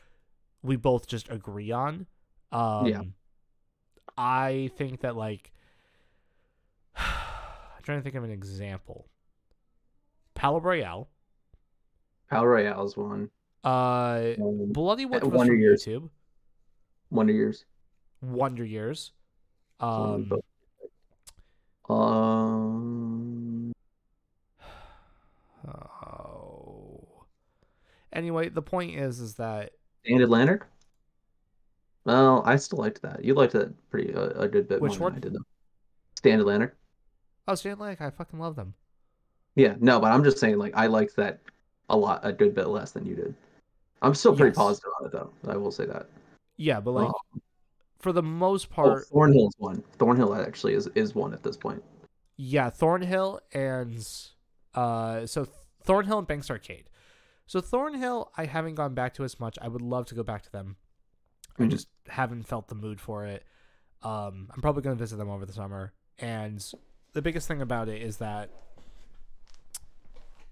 we 0.63 0.75
both 0.75 1.07
just 1.07 1.29
agree 1.29 1.71
on. 1.71 2.07
Um, 2.51 2.87
Yeah. 2.87 3.01
I 4.17 4.71
think 4.77 5.01
that 5.01 5.15
like 5.15 5.51
I'm 6.95 7.83
trying 7.83 7.99
to 7.99 8.03
think 8.03 8.15
of 8.15 8.23
an 8.23 8.31
example. 8.31 9.07
Palaye 10.35 10.63
Royale. 10.63 11.07
Palaye 12.31 12.45
Royale's 12.45 12.97
one. 12.97 13.29
Uh, 13.63 14.33
Um, 14.39 14.71
Bloody 14.71 15.05
was 15.05 15.21
Wonder 15.23 15.53
from 15.53 15.59
Years. 15.59 15.85
YouTube. 15.85 16.09
Wonder 17.11 17.33
Years. 17.33 17.65
Wonder 18.21 18.65
Years. 18.65 19.11
Um, 19.79 20.31
um, 20.31 20.39
Anyway, 28.17 28.49
the 28.49 28.61
point 28.63 28.95
is, 28.95 29.19
is 29.19 29.35
that 29.35 29.71
Stand 30.03 30.21
Atlantic. 30.23 30.63
Well, 32.03 32.41
I 32.45 32.55
still 32.55 32.79
liked 32.79 33.01
that. 33.03 33.23
You 33.23 33.33
liked 33.35 33.53
that 33.53 33.73
pretty 33.89 34.13
uh, 34.13 34.29
a 34.29 34.47
good 34.47 34.67
bit 34.67 34.81
Which 34.81 34.99
more 34.99 35.09
one? 35.09 35.13
than 35.13 35.17
I 35.19 35.25
did 35.25 35.33
though. 35.33 35.45
Stand 36.15 36.41
Atlantic. 36.41 36.73
oh, 37.47 37.55
Stan 37.55 37.77
Lake, 37.79 38.01
I 38.01 38.09
fucking 38.09 38.39
love 38.39 38.55
them. 38.55 38.73
Yeah, 39.55 39.75
no, 39.79 39.99
but 39.99 40.11
I'm 40.11 40.23
just 40.23 40.39
saying 40.39 40.57
like 40.57 40.73
I 40.75 40.87
liked 40.87 41.15
that 41.17 41.39
a 41.89 41.95
lot, 41.97 42.21
a 42.23 42.33
good 42.33 42.55
bit 42.55 42.67
less 42.67 42.91
than 42.91 43.05
you 43.05 43.15
did. 43.15 43.35
I'm 44.01 44.13
still 44.15 44.35
pretty 44.35 44.49
Yes. 44.49 44.57
positive 44.57 44.89
on 44.99 45.05
it 45.07 45.11
though. 45.11 45.31
I 45.47 45.57
will 45.57 45.71
say 45.71 45.85
that. 45.85 46.07
Yeah, 46.57 46.79
but 46.79 46.91
like 46.91 47.09
Oh. 47.09 47.39
for 47.99 48.11
the 48.11 48.23
most 48.23 48.67
Oh, 48.71 48.75
part, 48.75 49.05
Thornhill's 49.09 49.55
one. 49.59 49.83
Thornhill 49.99 50.33
actually 50.35 50.73
is 50.73 50.87
is 50.95 51.13
one 51.13 51.33
at 51.33 51.43
this 51.43 51.55
point. 51.57 51.83
yeah, 52.37 52.69
Thornhill 52.71 53.41
and 53.53 54.07
uh, 54.73 55.25
so 55.27 55.45
Thornhill 55.83 56.19
and 56.19 56.27
Banks 56.27 56.49
Arcade. 56.49 56.89
So 57.47 57.61
Thornhill, 57.61 58.31
I 58.37 58.45
haven't 58.45 58.75
gone 58.75 58.93
back 58.93 59.13
to 59.15 59.23
as 59.23 59.39
much. 59.39 59.57
I 59.61 59.67
would 59.69 59.81
love 59.81 60.05
to 60.07 60.15
go 60.15 60.23
back 60.23 60.43
to 60.43 60.51
them. 60.51 60.75
I 61.57 61.63
Mhm. 61.63 61.71
just 61.71 61.87
haven't 62.07 62.43
felt 62.43 62.67
the 62.67 62.75
mood 62.75 62.99
for 63.01 63.25
it. 63.25 63.45
Um, 64.03 64.51
I'm 64.53 64.61
probably 64.61 64.83
going 64.83 64.95
to 64.95 64.99
visit 64.99 65.15
them 65.15 65.29
over 65.29 65.45
the 65.45 65.53
summer. 65.53 65.93
And 66.19 66.63
the 67.13 67.21
biggest 67.21 67.47
thing 67.47 67.61
about 67.61 67.89
it 67.89 68.01
is 68.01 68.17
that 68.17 68.51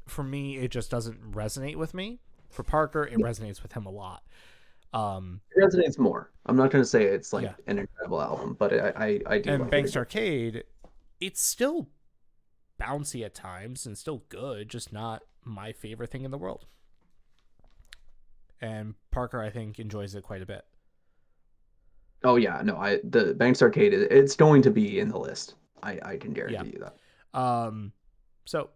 for 0.08 0.24
me, 0.24 0.58
it 0.58 0.70
just 0.72 0.90
doesn't 0.90 1.32
resonate 1.34 1.76
with 1.76 1.94
me. 1.94 2.22
For 2.50 2.64
Parker, 2.64 3.04
it 3.04 3.18
resonates 3.20 3.62
with 3.62 3.74
him 3.74 3.86
a 3.86 3.92
lot. 3.92 4.24
Um, 4.94 5.42
It 5.56 5.60
resonates 5.62 6.00
more. 6.00 6.32
I'm 6.46 6.56
not 6.56 6.72
gonna 6.72 6.86
say 6.86 7.04
it's 7.04 7.34
like 7.34 7.44
Yeah. 7.44 7.56
an 7.68 7.80
incredible 7.80 8.22
album, 8.22 8.54
but 8.54 8.74
I 8.74 8.90
I, 8.96 9.22
I 9.36 9.40
do. 9.40 9.50
and 9.52 9.62
like 9.64 9.72
Banks 9.72 9.90
it. 9.92 9.98
Arcade, 9.98 10.64
it's 11.20 11.42
still 11.42 11.90
bouncy 12.80 13.26
at 13.26 13.34
times 13.34 13.86
and 13.86 13.98
still 13.98 14.20
good, 14.30 14.70
just 14.70 14.94
not 14.94 15.24
my 15.44 15.74
favorite 15.74 16.12
thing 16.12 16.24
in 16.24 16.32
the 16.32 16.38
world. 16.38 16.66
And 18.62 18.96
Parker, 19.12 19.42
I 19.42 19.50
think, 19.50 19.80
enjoys 19.80 20.16
it 20.16 20.24
quite 20.24 20.42
a 20.42 20.46
bit. 20.46 20.64
Oh 22.24 22.38
yeah, 22.38 22.62
no, 22.64 22.78
I 22.78 23.00
the 23.04 23.34
Banks 23.36 23.62
Arcade 23.62 23.94
it's 23.94 24.36
going 24.36 24.62
to 24.64 24.72
be 24.72 25.00
in 25.00 25.10
the 25.10 25.20
list. 25.20 25.56
I 25.84 26.00
I 26.04 26.18
can 26.18 26.34
guarantee 26.34 26.56
Yeah. 26.56 26.64
you 26.64 26.80
that. 26.80 27.40
Um, 27.40 27.92
so 28.46 28.70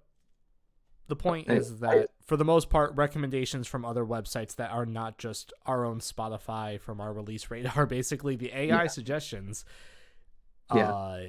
the 1.08 1.16
point 1.16 1.50
is 1.50 1.80
that 1.80 2.10
for 2.28 2.38
the 2.38 2.46
most 2.46 2.70
part, 2.70 2.96
recommendations 2.96 3.68
from 3.68 3.84
other 3.86 4.06
websites 4.06 4.56
that 4.58 4.70
are 4.70 4.86
not 4.86 5.18
just 5.18 5.52
our 5.66 5.84
own 5.86 6.00
Spotify 6.00 6.80
from 6.80 7.02
our 7.02 7.12
release 7.12 7.50
radar, 7.50 7.86
basically 7.88 8.36
the 8.36 8.56
AI 8.56 8.84
Yeah. 8.84 8.88
suggestions. 8.88 9.66
Yeah. 10.76 10.92
Uh, 10.92 11.28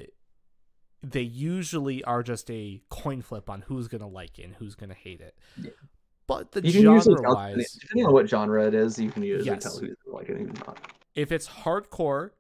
they 1.03 1.23
usually 1.23 2.05
are 2.05 2.23
just 2.23 2.51
a 2.51 2.83
coin 2.91 3.23
flip 3.23 3.49
on 3.49 3.63
who's 3.63 3.89
gonna 3.89 4.09
like 4.09 4.39
it 4.39 4.43
and 4.45 4.55
who's 4.57 4.75
gonna 4.75 4.93
hate 4.93 5.23
it. 5.23 5.35
Yeah. 5.57 5.71
But 6.31 6.53
the 6.53 6.65
You 6.65 6.73
can 6.73 6.83
usually 6.93 7.17
genre 7.17 7.23
tell 7.23 7.35
wise, 7.35 7.73
depending 7.81 8.07
on 8.07 8.13
what 8.13 8.29
genre 8.29 8.65
it 8.65 8.73
is, 8.73 8.97
you 9.01 9.11
can 9.11 9.25
usually 9.25 9.47
Yes. 9.51 9.65
tell 9.65 9.77
who's 9.81 9.97
like 10.07 10.29
it 10.29 10.37
and 10.37 10.49
who's 10.51 10.65
not. 10.65 10.79
if 11.17 11.33
it's 11.33 11.49
hardcore, 11.49 12.31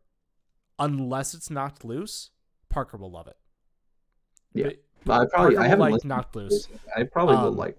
unless 0.78 1.34
it's 1.34 1.50
knocked 1.50 1.84
loose, 1.84 2.30
Parker 2.68 2.96
will 2.98 3.10
love 3.10 3.26
it. 3.26 3.36
Yeah. 4.54 4.70
But 5.04 5.22
I 5.22 5.26
probably 5.26 5.56
Parker 5.56 5.66
I 5.66 5.68
haven't 5.68 5.90
like 5.90 6.04
knocked 6.04 6.36
loose. 6.36 6.68
I 6.96 7.02
probably 7.02 7.34
will 7.34 7.48
Um, 7.48 7.56
like. 7.56 7.76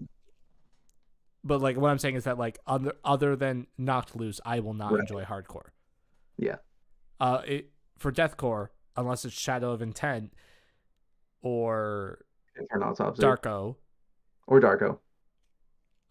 But 1.44 1.62
like 1.62 1.78
what 1.78 1.90
I'm 1.90 1.98
saying 1.98 2.16
is 2.16 2.24
that 2.24 2.36
like 2.36 2.58
other 2.66 2.92
other 3.06 3.34
than 3.34 3.66
knocked 3.78 4.14
loose, 4.14 4.38
I 4.44 4.60
will 4.60 4.74
not 4.74 4.92
Right. 4.92 5.00
enjoy 5.00 5.24
hardcore. 5.24 5.70
Yeah. 6.36 6.56
Uh, 7.20 7.40
it 7.46 7.72
for 7.96 8.12
deathcore 8.12 8.68
unless 8.96 9.24
it's 9.24 9.32
Shadow 9.34 9.70
of 9.72 9.80
Intent 9.80 10.34
or 11.40 12.18
Darko. 12.70 13.76
or 14.46 14.60
Darko. 14.60 14.98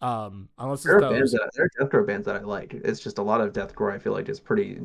Um, 0.02 0.48
unless 0.58 0.82
There 0.82 0.96
it's 0.98 1.04
are 1.04 1.10
bands 1.10 1.32
that 1.32 1.50
there 1.54 1.64
are 1.80 1.86
deathcore 1.86 2.06
bands 2.06 2.26
that 2.26 2.36
I 2.36 2.40
like. 2.40 2.74
It's 2.74 3.00
just 3.00 3.18
a 3.18 3.22
lot 3.22 3.40
of 3.40 3.52
deathcore. 3.52 3.92
I 3.92 3.98
feel 3.98 4.12
like 4.12 4.28
is 4.28 4.40
pretty 4.40 4.80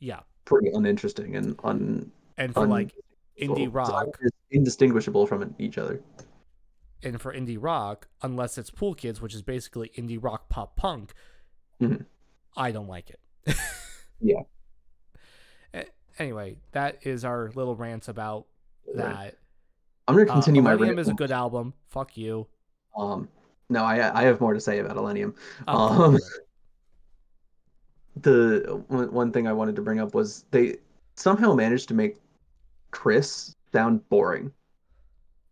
Yeah, 0.00 0.20
pretty 0.44 0.70
uninteresting 0.74 1.36
and 1.36 1.58
un. 1.62 2.10
and 2.36 2.52
for 2.52 2.60
un- 2.60 2.68
like 2.70 2.92
indie 3.40 3.72
rock 3.72 4.18
indistinguishable 4.50 5.26
from 5.26 5.54
each 5.58 5.78
other. 5.78 6.02
and 7.02 7.20
for 7.20 7.32
indie 7.34 7.58
rock, 7.60 8.08
unless 8.22 8.56
it's 8.58 8.70
Pool 8.70 8.94
Kids, 8.94 9.20
which 9.20 9.34
is 9.34 9.42
basically 9.42 9.90
indie 9.96 10.22
rock 10.22 10.48
pop 10.48 10.74
punk, 10.76 11.12
Mhm. 11.80 12.06
I 12.56 12.70
don't 12.72 12.88
like 12.88 13.10
it. 13.10 13.20
Yeah. 14.20 14.42
Anyway, 16.18 16.56
that 16.72 17.04
is 17.04 17.24
our 17.24 17.50
little 17.56 17.74
rant 17.74 18.06
about 18.08 18.46
that. 18.94 19.36
I'm 20.06 20.14
gonna 20.16 20.30
Uh, 20.30 20.34
continue 20.34 20.62
my 20.62 20.74
Illenium 20.76 20.86
rant. 20.88 20.98
is 21.00 21.08
a 21.08 21.14
good 21.14 21.32
album. 21.32 21.74
Fuck 21.88 22.16
you. 22.16 22.46
Um, 22.96 23.28
no, 23.68 23.84
I 23.84 24.20
I 24.20 24.24
have 24.24 24.40
more 24.40 24.54
to 24.54 24.60
say 24.60 24.78
about 24.78 24.96
Illenium. 24.96 25.34
Oh, 25.68 26.04
Um, 26.04 26.18
the 28.16 28.82
one, 28.88 29.32
thing 29.32 29.46
I 29.48 29.52
wanted 29.52 29.76
to 29.76 29.82
bring 29.82 29.98
up 30.00 30.14
was 30.14 30.44
they 30.50 30.76
somehow 31.16 31.52
managed 31.54 31.88
to 31.88 31.94
make 31.94 32.16
Chris 32.90 33.54
sound 33.72 34.08
boring. 34.08 34.52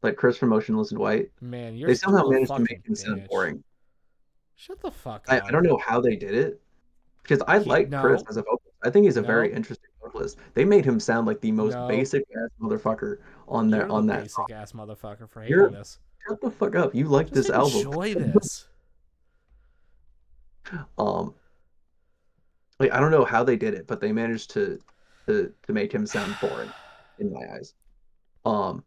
Like 0.03 0.17
Chris 0.17 0.37
from 0.37 0.49
Motionless 0.51 0.91
in 0.93 0.99
White. 0.99 1.31
man, 1.41 1.77
you're 1.77 1.89
They 1.89 1.95
somehow 1.95 2.27
managed 2.29 2.53
to 2.55 2.59
make 2.61 2.85
him 2.87 2.95
sound 2.95 3.27
boring. 3.29 3.63
Shut 4.57 4.81
the 4.81 4.91
fuck 4.91 5.25
I, 5.29 5.39
up. 5.39 5.45
I 5.47 5.51
don't 5.51 5.63
know 5.65 5.77
how 5.79 6.01
they 6.01 6.17
did 6.17 6.35
it. 6.35 6.61
Because 7.23 7.41
I 7.47 7.61
He- 7.61 7.69
like 7.71 7.89
Chris 7.91 8.23
as 8.29 8.37
a 8.37 8.43
vocalist. 8.43 8.77
I 8.85 8.91
think 8.91 9.05
he's 9.05 9.17
a 9.17 9.23
very 9.23 9.53
interesting 9.53 9.91
vocalist. 10.03 10.39
They 10.55 10.65
made 10.65 10.85
him 10.85 10.99
sound 10.99 11.27
like 11.29 11.41
the 11.41 11.53
most 11.53 11.75
No. 11.75 11.87
basic 11.87 12.25
ass 12.37 12.51
motherfucker 12.61 13.19
on 13.47 13.69
You're 13.69 13.79
there 13.79 13.89
the 13.89 13.95
on 13.95 14.07
that. 14.09 14.23
basic 14.23 14.51
ass 14.51 14.73
motherfucker 14.73 15.29
for 15.29 15.45
You're- 15.45 15.65
hating 15.67 15.79
this. 15.79 16.01
Shut 16.27 16.41
the 16.41 16.51
fuck 16.51 16.75
up. 16.77 16.95
You 16.95 17.07
like 17.07 17.31
this 17.31 17.51
album. 17.51 17.87
enjoy 17.87 18.15
this. 18.15 18.69
Um, 20.97 21.35
like 22.79 22.93
I 22.93 23.01
don't 23.01 23.11
know 23.11 23.25
how 23.27 23.45
they 23.45 23.57
did 23.57 23.75
it, 23.75 23.87
but 23.87 24.01
they 24.01 24.11
managed 24.11 24.51
to 24.53 24.81
to 25.27 25.53
to 25.67 25.73
make 25.73 25.93
him 25.93 26.07
sound 26.07 26.35
boring 26.41 26.73
in 27.19 27.33
my 27.33 27.43
eyes. 27.55 27.75
Um, 28.45 28.85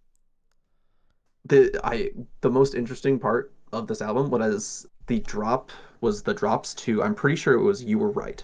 the 1.45 1.79
I 1.83 2.11
the 2.41 2.49
most 2.49 2.75
interesting 2.75 3.19
part 3.19 3.53
of 3.71 3.87
this 3.87 4.01
album 4.01 4.29
was 4.31 4.87
the 5.07 5.19
drop 5.19 5.71
was 6.01 6.23
the 6.23 6.33
drops 6.33 6.73
to 6.75 7.03
I'm 7.03 7.15
pretty 7.15 7.35
sure 7.35 7.53
it 7.53 7.61
was 7.61 7.83
You 7.83 7.99
Were 7.99 8.11
Right. 8.11 8.43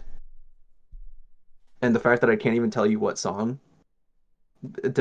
And 1.82 1.96
the 1.96 2.00
fact 2.00 2.22
that 2.22 2.30
I 2.30 2.36
can't 2.36 2.56
even 2.56 2.70
tell 2.70 2.86
you 2.86 3.00
what 3.00 3.18
song, 3.18 3.60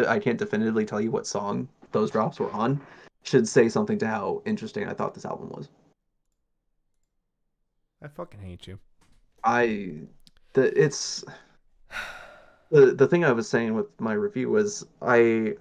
I 0.09 0.18
can't 0.18 0.38
definitively 0.38 0.86
tell 0.86 1.01
you 1.01 1.11
what 1.11 1.26
song 1.26 1.68
those 1.93 2.11
drops 2.11 2.41
were 2.41 2.51
on, 2.53 2.80
should 3.22 3.48
say 3.48 3.68
something 3.68 3.98
to 3.98 4.06
how 4.06 4.42
interesting 4.44 4.88
I 4.88 4.94
thought 4.94 5.14
this 5.14 5.24
album 5.24 5.50
was. 5.50 5.68
I 8.02 8.08
fucking 8.08 8.40
hate 8.40 8.66
you. 8.66 8.78
I 9.44 10.00
the 10.52 10.82
it's 10.82 11.24
the 12.70 12.92
the 12.92 13.06
thing 13.06 13.24
I 13.24 13.32
was 13.32 13.48
saying 13.48 13.74
with 13.74 13.88
my 14.00 14.12
review 14.12 14.48
was 14.48 14.86
I 15.02 15.54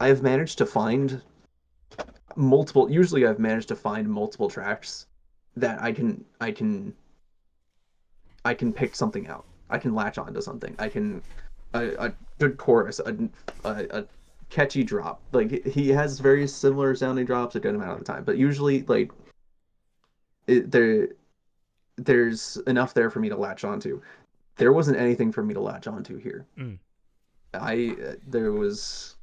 I 0.00 0.08
have 0.08 0.22
managed 0.22 0.58
to 0.58 0.66
find 0.66 1.20
multiple 2.36 2.90
usually 2.90 3.26
I've 3.26 3.38
managed 3.38 3.68
to 3.68 3.76
find 3.76 4.08
multiple 4.08 4.48
tracks 4.48 5.06
that 5.56 5.80
I 5.80 5.92
can 5.92 6.24
I 6.40 6.50
can 6.50 6.92
I 8.44 8.54
can 8.54 8.72
pick 8.72 8.94
something 8.94 9.26
out. 9.28 9.44
I 9.70 9.78
can 9.78 9.94
latch 9.94 10.18
onto 10.18 10.40
something. 10.40 10.74
I 10.78 10.88
can 10.88 11.22
a, 11.72 12.06
a 12.06 12.12
good 12.38 12.56
chorus, 12.56 13.00
a, 13.00 13.16
a, 13.64 13.86
a 13.90 14.04
catchy 14.54 14.84
drop. 14.84 15.20
Like 15.32 15.66
he 15.66 15.88
has 15.88 16.20
very 16.20 16.46
similar 16.46 16.94
sounding 16.94 17.26
drops 17.26 17.56
a 17.56 17.60
good 17.60 17.74
amount 17.74 17.92
of 17.92 17.98
the 17.98 18.04
time, 18.04 18.22
but 18.22 18.38
usually 18.38 18.82
like 18.84 19.10
it, 20.46 20.70
there 20.70 21.08
there's 21.96 22.56
enough 22.68 22.94
there 22.94 23.10
for 23.10 23.18
me 23.18 23.28
to 23.28 23.36
latch 23.36 23.64
onto. 23.64 24.00
There 24.56 24.72
wasn't 24.72 24.96
anything 24.96 25.32
for 25.32 25.42
me 25.42 25.54
to 25.54 25.60
latch 25.60 25.88
onto 25.88 26.18
here. 26.18 26.46
Mm. 26.56 26.78
I 27.54 27.96
there 28.28 28.52
was 28.52 29.16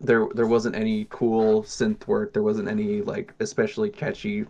there 0.00 0.26
there 0.34 0.48
wasn't 0.48 0.74
any 0.74 1.06
cool 1.08 1.62
synth 1.62 2.08
work. 2.08 2.32
There 2.32 2.42
wasn't 2.42 2.68
any 2.68 3.00
like 3.00 3.32
especially 3.38 3.90
catchy 3.90 4.44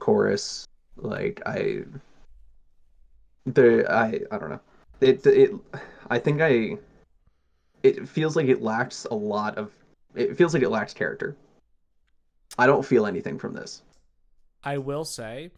chorus. 0.00 0.66
Like 0.96 1.42
I 1.46 1.84
the 3.44 3.86
I 3.88 4.20
I 4.32 4.38
don't 4.38 4.50
know. 4.50 4.60
It 5.00 5.24
it 5.26 5.52
I 6.10 6.18
think 6.18 6.40
I 6.40 6.78
it 7.86 8.08
feels 8.08 8.36
like 8.36 8.46
it 8.46 8.62
lacks 8.62 9.04
a 9.10 9.14
lot 9.14 9.56
of 9.56 9.72
it 10.14 10.36
feels 10.36 10.54
like 10.54 10.62
it 10.62 10.70
lacks 10.70 10.94
character. 10.94 11.36
I 12.58 12.66
don't 12.66 12.84
feel 12.84 13.06
anything 13.06 13.38
from 13.38 13.52
this. 13.52 13.82
I 14.64 14.78
will 14.78 15.04
say, 15.04 15.50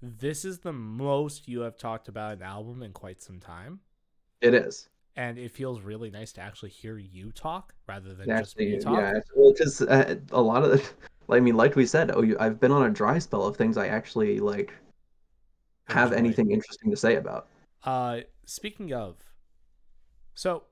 this 0.00 0.44
is 0.44 0.58
the 0.60 0.72
most 0.72 1.46
you 1.48 1.60
have 1.60 1.76
talked 1.76 2.08
about 2.08 2.32
an 2.32 2.42
album 2.42 2.82
in 2.82 2.92
quite 2.92 3.20
some 3.22 3.38
time, 3.38 3.80
It 4.40 4.54
is. 4.54 4.88
and 5.16 5.38
it 5.38 5.50
feels 5.52 5.82
really 5.82 6.10
nice 6.10 6.32
to 6.34 6.40
actually 6.40 6.70
hear 6.70 6.96
you 6.98 7.30
talk 7.32 7.74
rather 7.86 8.14
than 8.14 8.30
Actually, 8.30 8.72
just 8.72 8.86
me 8.86 8.92
talk. 8.92 8.98
yeah, 8.98 9.20
well, 9.36 9.52
because 9.52 9.82
uh, 9.82 10.16
a 10.32 10.40
lot 10.40 10.64
of 10.64 10.70
the, 10.72 10.88
I 11.28 11.38
mean, 11.40 11.56
like 11.56 11.76
we 11.76 11.84
said, 11.86 12.10
oh, 12.14 12.22
you, 12.22 12.36
I've 12.40 12.58
been 12.58 12.72
on 12.72 12.86
a 12.86 12.90
dry 12.90 13.18
spell 13.18 13.44
of 13.46 13.56
things 13.56 13.76
I 13.76 13.88
actually 13.88 14.40
like 14.40 14.72
have 15.88 16.12
Enjoy. 16.12 16.18
anything 16.18 16.50
interesting 16.52 16.90
to 16.90 16.96
say 16.96 17.16
about. 17.16 17.48
Uh, 17.84 18.20
speaking 18.46 18.92
of, 18.94 19.16
so 20.34 20.62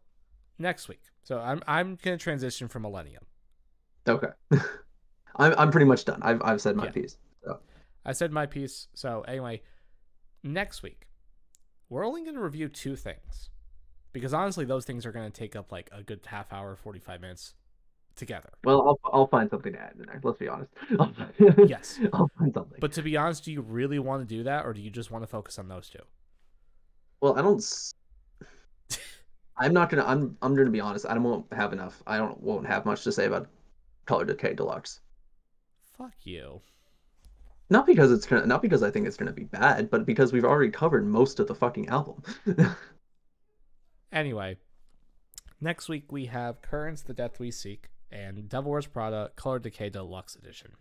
next 0.61 0.89
week, 0.89 1.03
so 1.25 1.41
I'm 1.41 1.61
I'm 1.67 1.99
gonna 2.03 2.17
transition 2.19 2.69
from 2.69 2.85
Illenium. 2.85 3.25
Okay, 4.07 4.29
I'm 5.37 5.55
I'm 5.59 5.71
pretty 5.73 5.87
much 5.87 6.05
done. 6.05 6.21
I've 6.23 6.41
I've 6.43 6.61
said 6.61 6.77
my 6.77 6.85
Yeah. 6.85 6.93
piece. 6.93 7.17
I 8.05 8.13
said 8.13 8.33
my 8.33 8.47
piece. 8.47 8.89
So 8.95 9.23
anyway, 9.29 9.63
next 10.43 10.83
week 10.83 11.09
we're 11.91 12.07
only 12.07 12.23
going 12.23 12.35
to 12.35 12.41
review 12.41 12.69
two 12.69 12.97
things 12.97 13.51
because 14.15 14.33
honestly, 14.33 14.65
those 14.65 14.87
things 14.87 15.05
are 15.05 15.13
going 15.13 15.31
to 15.31 15.39
take 15.39 15.55
up 15.55 15.71
like 15.71 15.91
a 15.93 16.03
good 16.03 16.21
half 16.27 16.51
hour, 16.53 16.77
forty 16.77 16.99
five 16.99 17.21
minutes 17.21 17.53
together. 18.17 18.49
Well, 18.65 18.81
I'll 19.05 19.13
I'll 19.13 19.27
find 19.27 19.51
something 19.51 19.73
to 19.75 19.79
add 19.79 19.93
in 19.99 20.07
there. 20.07 20.19
Let's 20.23 20.39
be 20.39 20.49
honest. 20.49 20.71
Mm-hmm. 20.91 21.63
Yes. 21.69 22.01
I'll 22.15 22.31
find 22.39 22.55
something. 22.55 22.79
But 22.81 22.93
to 22.93 23.03
be 23.03 23.17
honest, 23.19 23.45
do 23.45 23.53
you 23.53 23.61
really 23.61 23.99
want 23.99 24.27
to 24.27 24.35
do 24.37 24.45
that, 24.45 24.65
or 24.65 24.73
do 24.73 24.81
you 24.81 24.91
just 24.91 25.11
want 25.11 25.23
to 25.23 25.29
focus 25.29 25.59
on 25.59 25.69
those 25.69 25.91
two? 25.91 26.03
Well, 27.21 27.39
I 27.39 27.43
don't. 27.43 27.63
I'm 29.61 29.73
not 29.73 29.91
gonna. 29.91 30.05
I'm. 30.05 30.37
I'm 30.43 30.57
gonna 30.57 30.71
be 30.71 30.81
honest. 30.81 31.07
I 31.09 31.15
don't 31.15 31.23
won't 31.23 31.53
have 31.53 31.73
enough. 31.73 32.03
I 32.07 32.17
don't. 32.17 32.41
Won't 32.41 32.67
have 32.67 32.87
much 32.87 33.05
to 33.05 33.13
say 33.13 33.27
about 33.27 33.49
Color 34.07 34.25
Decay 34.25 34.55
Deluxe. 34.55 35.01
Fuck 35.97 36.15
you. 36.23 36.61
Not 37.69 37.87
because 37.87 38.11
it's 38.11 38.27
gonna. 38.27 38.47
Not 38.47 38.63
because 38.63 38.83
I 38.83 38.91
think 38.91 39.07
it's 39.07 39.17
gonna 39.17 39.33
be 39.33 39.45
bad, 39.45 39.91
but 39.91 40.07
because 40.07 40.33
we've 40.33 40.45
already 40.45 40.71
covered 40.71 41.07
most 41.07 41.39
of 41.39 41.47
the 41.47 41.55
fucking 41.55 41.89
album. 41.89 42.23
Anyway, 44.13 44.57
next 45.61 45.89
week 45.89 46.11
we 46.11 46.27
have 46.27 46.63
Currents, 46.63 47.03
The 47.03 47.15
Death 47.15 47.39
We 47.39 47.51
Seek, 47.51 47.91
and 48.11 48.49
Devil 48.49 48.73
Wears 48.73 48.87
Prada 48.87 49.31
Color 49.37 49.61
Decay 49.61 49.91
Deluxe 49.91 50.35
Edition. 50.35 50.73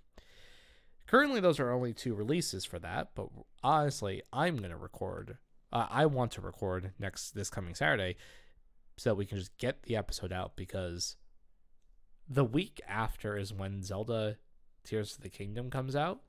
Currently, 1.05 1.39
those 1.39 1.59
are 1.59 1.71
only 1.71 1.93
two 1.93 2.15
releases 2.15 2.65
for 2.65 2.79
that, 2.79 3.09
but 3.15 3.29
honestly, 3.63 4.23
I'm 4.33 4.57
gonna 4.57 4.77
record. 4.77 5.37
Uh, 5.71 5.85
I 5.89 6.07
want 6.07 6.31
to 6.33 6.41
record 6.41 6.93
next 6.97 7.31
this 7.31 7.51
coming 7.51 7.75
Saturday, 7.75 8.15
so 8.99 9.09
that 9.11 9.15
we 9.15 9.25
can 9.25 9.37
just 9.37 9.57
get 9.57 9.83
the 9.83 9.95
episode 9.95 10.33
out 10.33 10.57
because 10.57 11.15
the 12.27 12.43
week 12.43 12.81
after 12.85 13.37
is 13.37 13.53
when 13.53 13.81
Zelda 13.81 14.35
Tears 14.83 15.15
of 15.15 15.21
the 15.21 15.29
Kingdom 15.29 15.69
comes 15.69 15.95
out, 15.95 16.19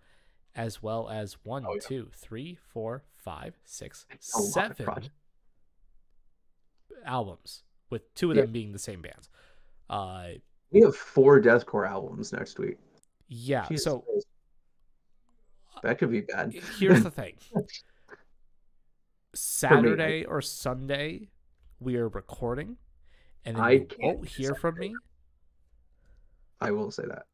as 0.55 0.81
well 0.81 1.09
as 1.09 1.35
one, 1.45 1.67
Oh, 1.67 1.75
yeah. 1.75 1.81
two, 1.83 2.09
three, 2.13 2.55
four, 2.55 3.03
five, 3.17 3.59
six, 3.65 4.07
a 4.35 4.39
lot 4.39 4.71
of 4.71 4.77
seven 4.77 5.11
albums, 7.05 7.65
with 7.91 8.15
two 8.15 8.31
of 8.31 8.37
Yeah. 8.37 8.43
them 8.45 8.53
being 8.53 8.71
the 8.73 8.79
same 8.79 9.03
bands. 9.03 9.29
Uh, 9.89 10.35
we 10.71 10.81
have 10.83 10.95
four 10.95 11.41
deathcore 11.41 11.89
albums 11.89 12.33
next 12.33 12.59
week. 12.61 12.79
yeah. 13.27 13.67
Jesus 13.67 13.83
So 13.85 13.99
Christ. 14.01 14.27
that 15.83 15.99
could 15.99 16.11
be 16.13 16.21
bad. 16.21 16.53
here's 16.79 17.03
the 17.03 17.11
thing: 17.21 17.35
Saturday 19.35 20.25
or 20.25 20.41
Sunday, 20.41 21.31
we 21.81 21.97
are 21.97 22.09
recording, 22.09 22.77
and 23.45 23.57
I 23.57 23.71
you 23.71 23.87
won't 23.99 24.29
hear 24.29 24.55
from 24.55 24.79
me. 24.79 24.95
I 26.61 26.71
will 26.71 26.91
say 26.91 27.05
that. 27.09 27.25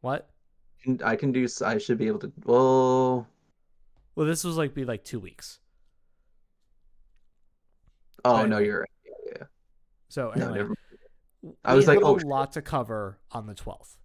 What? 0.00 0.30
I 1.04 1.16
can 1.16 1.32
do. 1.32 1.46
I 1.64 1.78
should 1.78 1.98
be 1.98 2.06
able 2.06 2.20
to. 2.20 2.32
Well. 2.44 3.26
Well, 4.14 4.26
this 4.26 4.44
was 4.44 4.56
like 4.56 4.74
be 4.74 4.84
like 4.84 5.04
two 5.04 5.20
weeks. 5.20 5.58
Oh 8.24 8.36
Right, 8.38 8.48
no, 8.48 8.58
you're 8.58 8.80
right. 8.80 8.90
Yeah, 9.04 9.32
yeah. 9.36 9.44
So 10.08 10.32
No, 10.36 10.46
anyway, 10.46 10.58
never. 10.58 10.74
I 11.64 11.74
was 11.74 11.86
like, 11.86 12.00
a 12.00 12.04
oh, 12.04 12.18
shit. 12.18 12.26
lot 12.26 12.52
to 12.52 12.62
cover 12.62 13.18
on 13.32 13.46
the 13.46 13.54
twelfth. 13.54 13.98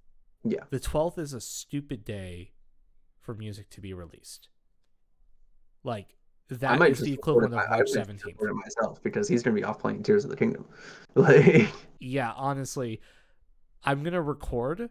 Yeah. 0.44 0.64
The 0.70 0.80
twelfth 0.80 1.18
is 1.18 1.34
a 1.34 1.42
stupid 1.42 2.06
day 2.06 2.52
for 3.20 3.34
music 3.34 3.70
to 3.72 3.82
be 3.82 3.94
released. 3.94 4.50
Like 5.84 6.15
that 6.50 6.78
might 6.80 6.92
is 6.92 7.00
the 7.00 7.14
equivalent 7.14 7.54
of 7.54 7.60
I 7.60 7.68
March 7.78 7.90
seventeenth. 7.90 8.38
record 8.40 8.54
myself 8.56 9.02
because 9.04 9.28
he's 9.28 9.42
gonna 9.44 9.56
be 9.56 9.64
off 9.64 9.80
playing 9.80 10.04
Tears 10.04 10.24
of 10.24 10.30
the 10.32 10.38
Kingdom. 10.38 10.66
Like, 11.16 11.70
yeah, 12.00 12.34
honestly, 12.36 13.00
I'm 13.86 14.04
gonna 14.04 14.22
record 14.22 14.90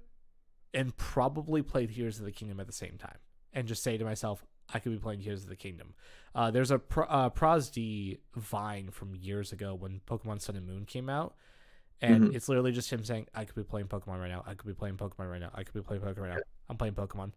and 0.72 0.96
probably 0.96 1.60
play 1.62 1.86
Tears 1.86 2.18
of 2.18 2.24
the 2.24 2.32
Kingdom 2.32 2.58
at 2.60 2.66
the 2.66 2.72
same 2.72 2.96
time, 2.98 3.18
and 3.52 3.68
just 3.68 3.82
say 3.82 3.98
to 3.98 4.04
myself, 4.04 4.42
I 4.72 4.78
could 4.78 4.92
be 4.92 4.98
playing 4.98 5.20
Tears 5.20 5.42
of 5.42 5.50
the 5.50 5.56
Kingdom. 5.56 5.92
Uh, 6.34 6.50
there's 6.50 6.70
a 6.70 6.78
Pro, 6.78 7.04
uh, 7.04 7.28
ProZD 7.28 8.18
Vine 8.36 8.90
from 8.90 9.14
years 9.14 9.52
ago 9.52 9.74
when 9.74 10.00
Pokemon 10.08 10.40
Sun 10.40 10.56
and 10.56 10.66
Moon 10.66 10.86
came 10.86 11.10
out, 11.10 11.34
and 12.00 12.30
Mhm. 12.30 12.34
it's 12.34 12.48
literally 12.48 12.72
just 12.72 12.90
him 12.90 13.04
saying, 13.04 13.26
I 13.34 13.44
could 13.44 13.54
be 13.54 13.62
playing 13.64 13.88
Pokemon 13.88 14.18
right 14.20 14.30
now. 14.30 14.42
I 14.46 14.54
could 14.54 14.66
be 14.66 14.72
playing 14.74 14.96
Pokemon 14.96 15.30
right 15.30 15.40
now. 15.40 15.50
I 15.54 15.62
could 15.62 15.74
be 15.74 15.82
playing 15.82 16.02
Pokemon 16.02 16.20
right 16.22 16.30
now. 16.36 16.42
I'm 16.70 16.78
playing 16.78 16.94
Pokemon. 16.94 17.32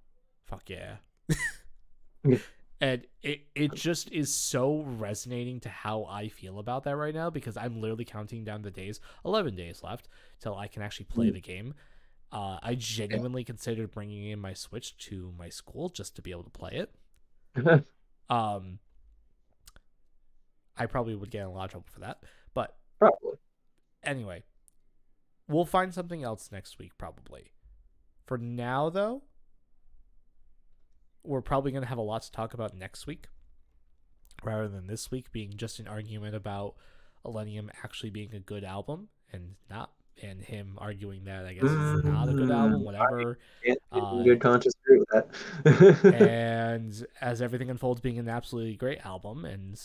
Fuck 0.45 0.69
yeah. 0.69 0.95
And 2.79 3.05
it, 3.23 3.41
it 3.55 3.73
just 3.73 4.11
is 4.11 4.33
so 4.33 4.81
resonating 4.83 5.59
to 5.61 5.69
how 5.69 6.05
I 6.05 6.29
feel 6.29 6.59
about 6.59 6.83
that 6.83 6.95
right 6.95 7.13
now 7.15 7.29
because 7.31 7.57
I'm 7.57 7.81
literally 7.81 8.05
counting 8.05 8.43
down 8.43 8.61
the 8.61 8.69
days, 8.69 8.99
11 9.25 9.55
days 9.55 9.81
left, 9.83 10.07
till 10.39 10.55
I 10.55 10.67
can 10.67 10.83
actually 10.83 11.05
play 11.05 11.27
Mm. 11.29 11.33
the 11.33 11.41
game. 11.41 11.73
Uh, 12.31 12.59
I 12.61 12.75
genuinely 12.75 13.43
considered 13.43 13.89
bringing 13.91 14.25
in 14.29 14.39
my 14.39 14.53
Switch 14.53 14.95
to 15.09 15.33
my 15.39 15.49
school 15.49 15.89
just 15.89 16.15
to 16.17 16.21
be 16.21 16.31
able 16.31 16.43
to 16.43 16.49
play 16.51 16.85
it. 17.55 17.85
Um, 18.29 18.79
I 20.75 20.85
probably 20.85 21.15
would 21.15 21.31
get 21.31 21.41
in 21.43 21.47
a 21.47 21.51
lot 21.51 21.65
of 21.65 21.71
trouble 21.71 21.87
for 21.89 22.01
that. 22.01 22.21
But 22.53 22.75
probably. 22.99 23.37
anyway, 24.03 24.43
we'll 25.47 25.63
find 25.65 25.93
something 25.93 26.23
else 26.23 26.49
next 26.51 26.77
week, 26.77 26.91
probably. 26.97 27.53
For 28.25 28.37
now, 28.37 28.89
though, 28.89 29.23
we're 31.27 31.41
probably 31.41 31.71
going 31.71 31.83
to 31.83 31.89
have 31.89 31.97
a 31.97 32.01
lot 32.01 32.21
to 32.23 32.31
talk 32.31 32.53
about 32.53 32.73
next 32.75 33.05
week 33.05 33.27
rather 34.43 34.67
than 34.67 34.87
this 34.87 35.11
week 35.11 35.31
being 35.31 35.53
just 35.55 35.79
an 35.79 35.87
argument 35.87 36.35
about 36.35 36.75
Illenium 37.25 37.69
actually 37.83 38.09
being 38.09 38.33
a 38.33 38.39
good 38.39 38.63
album 38.63 39.09
and 39.33 39.55
not, 39.69 39.91
and 40.21 40.41
him 40.41 40.75
arguing 40.79 41.25
that 41.25 41.45
I 41.45 41.53
guess 41.53 41.75
it's 41.75 41.93
not 41.93 42.29
a 42.29 42.33
good 42.33 42.49
album, 42.49 42.81
Mm, 42.81 42.85
whatever. 42.85 43.37
Uh, 43.91 44.23
good 44.23 44.39
conscience 44.39 44.73
agree 44.85 44.99
with 44.99 45.09
that. 45.09 46.13
and 46.13 47.05
as 47.21 47.41
everything 47.41 47.69
unfolds, 47.69 48.01
being 48.01 48.19
an 48.19 48.29
absolutely 48.29 48.75
great 48.75 49.05
album, 49.05 49.43
and 49.45 49.79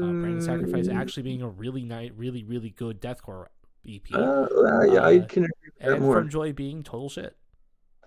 uh, 0.00 0.14
Brand 0.14 0.38
of 0.38 0.42
Sacrifice 0.42 0.88
Mm, 0.88 0.94
actually 0.94 1.22
being 1.24 1.42
a 1.42 1.48
really 1.48 1.84
nice, 1.84 2.10
really, 2.16 2.44
really 2.44 2.70
good 2.70 3.00
deathcore 3.00 3.46
EP. 3.86 4.02
Uh, 4.12 4.46
yeah, 4.84 5.00
I 5.02 5.18
uh, 5.18 5.26
can 5.26 5.44
agree 5.44 5.70
with 5.74 5.78
that 5.80 5.92
and 5.92 6.00
more. 6.00 6.22
fromjoy 6.22 6.54
being 6.54 6.82
total 6.82 7.08
shit, 7.08 7.36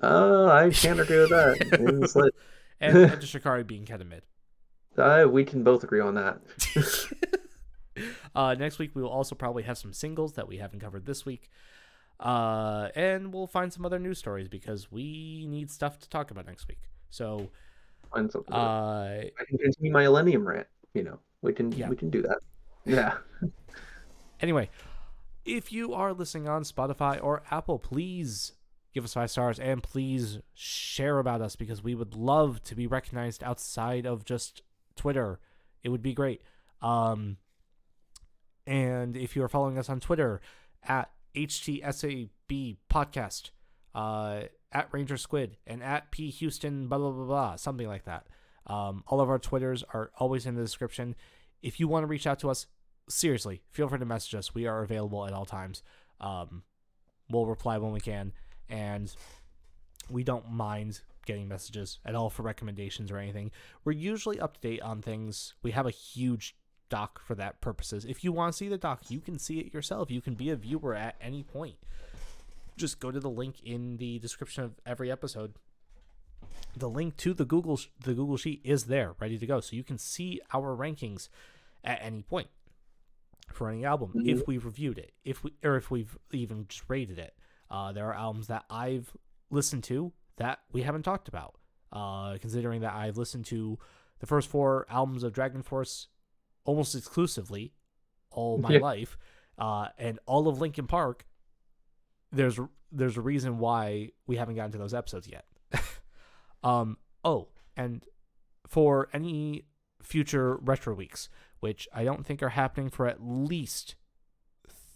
Uh, 0.02 0.48
I 0.48 0.72
can't 0.72 1.00
agree 1.00 1.20
with 1.20 1.30
that. 1.30 2.32
And 2.82 2.98
Enter 3.12 3.26
Shikari 3.26 3.64
being 3.64 3.86
kind 3.86 4.02
of 4.02 4.08
mid. 4.08 4.24
uh, 4.98 5.26
we 5.30 5.46
can 5.46 5.64
both 5.64 5.84
agree 5.84 6.02
on 6.02 6.16
that. 6.16 6.42
uh, 8.36 8.56
next 8.56 8.80
week 8.80 8.92
we 8.96 9.02
will 9.02 9.10
also 9.10 9.36
probably 9.36 9.64
have 9.64 9.78
some 9.78 9.94
singles 9.94 10.34
that 10.34 10.48
we 10.48 10.58
haven't 10.58 10.80
covered 10.80 11.06
this 11.06 11.26
week. 11.26 11.50
Uh, 12.20 12.90
and 12.96 13.34
we'll 13.34 13.48
find 13.48 13.72
some 13.74 13.86
other 13.86 13.98
news 14.00 14.20
stories 14.20 14.48
because 14.48 14.92
we 14.92 15.46
need 15.48 15.72
stuff 15.72 15.98
to 16.00 16.10
talk 16.10 16.30
about 16.32 16.46
next 16.46 16.68
week. 16.68 16.82
So, 17.10 17.50
Find 18.14 18.32
something. 18.32 18.54
uh, 18.54 19.24
I 19.40 19.44
can 19.48 19.58
continue 19.58 19.92
my 19.92 20.04
Illenium 20.04 20.46
rant. 20.46 20.68
You 20.94 21.04
know, 21.04 21.20
we 21.42 21.54
can 21.54 21.72
Yeah. 21.72 21.90
we 21.90 21.96
can 21.96 22.10
do 22.10 22.22
that. 22.24 22.40
Yeah. 22.86 23.18
Anyway, 24.42 24.72
if 25.46 25.72
you 25.72 25.94
are 25.94 26.14
listening 26.14 26.48
on 26.50 26.64
Spotify 26.64 27.20
or 27.22 27.44
Apple, 27.52 27.78
please 27.78 28.54
give 28.94 29.04
us 29.04 29.14
five 29.14 29.32
stars 29.32 29.60
and 29.60 29.82
please 29.82 30.40
share 30.54 31.20
about 31.20 31.42
us 31.42 31.56
because 31.56 31.84
we 31.84 31.96
would 31.96 32.16
love 32.16 32.62
to 32.64 32.76
be 32.76 32.88
recognized 32.88 33.44
outside 33.44 34.06
of 34.06 34.26
just 34.26 34.62
Twitter. 34.96 35.40
It 35.84 35.90
would 35.90 36.02
be 36.02 36.14
great. 36.14 36.42
Um, 36.82 37.38
and 38.66 39.16
if 39.18 39.36
you 39.36 39.44
are 39.44 39.50
following 39.50 39.78
us 39.78 39.90
on 39.90 40.00
Twitter 40.00 40.42
at 40.84 41.10
HTSAB 41.36 42.78
podcast, 42.90 43.52
uh, 43.94 44.44
at 44.72 44.88
Ranger 44.92 45.18
Squid, 45.18 45.58
and 45.68 45.84
at 45.84 46.12
P 46.12 46.30
Houston, 46.30 46.88
blah 46.88 46.98
blah 46.98 47.12
blah 47.12 47.26
blah, 47.26 47.56
something 47.56 47.88
like 47.88 48.06
that. 48.06 48.28
Um, 48.68 49.04
all 49.08 49.20
of 49.20 49.30
our 49.30 49.40
Twitters 49.40 49.84
are 49.94 50.12
always 50.18 50.46
in 50.46 50.56
the 50.56 50.62
description. 50.62 51.16
If 51.62 51.80
you 51.80 51.88
want 51.88 52.04
to 52.04 52.08
reach 52.08 52.28
out 52.28 52.40
to 52.40 52.50
us, 52.50 52.68
seriously, 53.10 53.62
feel 53.70 53.88
free 53.90 54.00
to 54.00 54.06
message 54.06 54.36
us. 54.36 54.54
We 54.54 54.68
are 54.68 54.84
available 54.84 55.26
at 55.26 55.34
all 55.34 55.46
times. 55.46 55.84
Um, 56.20 56.64
we'll 57.30 57.46
reply 57.46 57.78
when 57.78 57.92
we 57.92 58.00
can, 58.00 58.34
and 58.72 59.14
we 60.10 60.24
don't 60.24 60.50
mind 60.52 61.02
getting 61.26 61.48
messages 61.48 62.00
at 62.04 62.16
all 62.16 62.30
for 62.32 62.42
recommendations 62.42 63.12
or 63.12 63.18
anything. 63.18 63.52
We're 63.86 63.92
usually 63.92 64.40
up 64.40 64.56
to 64.56 64.68
date 64.68 64.82
on 64.82 65.02
things. 65.02 65.54
We 65.62 65.72
have 65.72 65.86
a 65.86 65.92
huge 65.92 66.56
doc 66.90 67.22
for 67.24 67.36
that 67.36 67.62
purposes. 67.62 68.06
If 68.06 68.24
you 68.24 68.32
want 68.32 68.52
to 68.54 68.58
see 68.58 68.68
the 68.68 68.78
doc, 68.78 69.04
you 69.10 69.20
can 69.20 69.38
see 69.38 69.60
it 69.60 69.74
yourself. 69.74 70.10
You 70.10 70.22
can 70.22 70.34
be 70.34 70.50
a 70.50 70.56
viewer 70.56 70.96
at 70.96 71.16
any 71.22 71.44
point. 71.44 71.76
Just 72.76 73.00
go 73.00 73.12
to 73.12 73.20
the 73.20 73.30
link 73.30 73.62
in 73.64 73.98
the 73.98 74.18
description 74.20 74.64
of 74.64 74.74
every 74.86 75.12
episode. 75.12 75.54
The 76.76 76.90
link 76.90 77.18
to 77.18 77.34
the 77.34 77.46
Google 77.46 77.80
the 78.04 78.14
Google 78.14 78.38
sheet 78.38 78.62
is 78.64 78.86
there, 78.86 79.14
ready 79.20 79.38
to 79.38 79.46
go, 79.46 79.60
so 79.60 79.76
you 79.76 79.84
can 79.84 79.98
see 79.98 80.42
our 80.54 80.76
rankings 80.76 81.30
at 81.84 82.00
any 82.02 82.24
point 82.24 82.48
for 83.54 83.70
any 83.70 83.86
album 83.86 84.14
Mhm. 84.16 84.28
if 84.28 84.48
we've 84.48 84.66
reviewed 84.66 84.98
it, 84.98 85.14
if 85.24 85.44
we 85.44 85.54
or 85.64 85.76
if 85.76 85.92
we've 85.92 86.18
even 86.32 86.68
just 86.68 86.84
rated 86.90 87.20
it. 87.20 87.36
Uh, 87.72 87.92
there 87.94 88.08
are 88.08 88.14
albums 88.14 88.48
that 88.48 88.66
I've 88.70 89.12
listened 89.50 89.84
to 89.86 90.12
that 90.38 90.60
we 90.72 90.82
haven't 90.84 91.04
talked 91.04 91.28
about. 91.28 91.56
Uh, 91.92 92.38
considering 92.40 92.82
that 92.82 92.94
I've 92.94 93.18
listened 93.18 93.46
to 93.48 93.78
the 94.20 94.26
first 94.26 94.48
four 94.50 94.86
albums 94.90 95.24
of 95.24 95.34
Dragon 95.34 95.62
Force 95.62 96.08
almost 96.64 96.96
exclusively 96.96 97.74
all 98.30 98.58
my 98.58 98.72
Yeah. 98.74 98.80
life, 98.80 99.18
uh, 99.58 99.88
and 99.98 100.20
all 100.26 100.48
of 100.48 100.62
Linkin 100.62 100.88
Park. 100.88 101.26
There's 102.32 102.60
there's 102.94 103.18
a 103.18 103.22
reason 103.22 103.58
why 103.58 104.12
we 104.28 104.36
haven't 104.38 104.56
gotten 104.56 104.72
to 104.74 104.78
those 104.78 104.94
episodes 104.94 105.28
yet. 105.28 105.46
um. 106.64 106.98
Oh, 107.24 107.50
and 107.78 108.04
for 108.68 109.10
any 109.14 109.66
future 110.02 110.56
retro 110.58 110.94
weeks, 110.96 111.30
which 111.60 111.88
I 111.94 112.04
don't 112.04 112.26
think 112.26 112.42
are 112.42 112.50
happening 112.50 112.90
for 112.90 113.06
at 113.08 113.22
least 113.22 113.96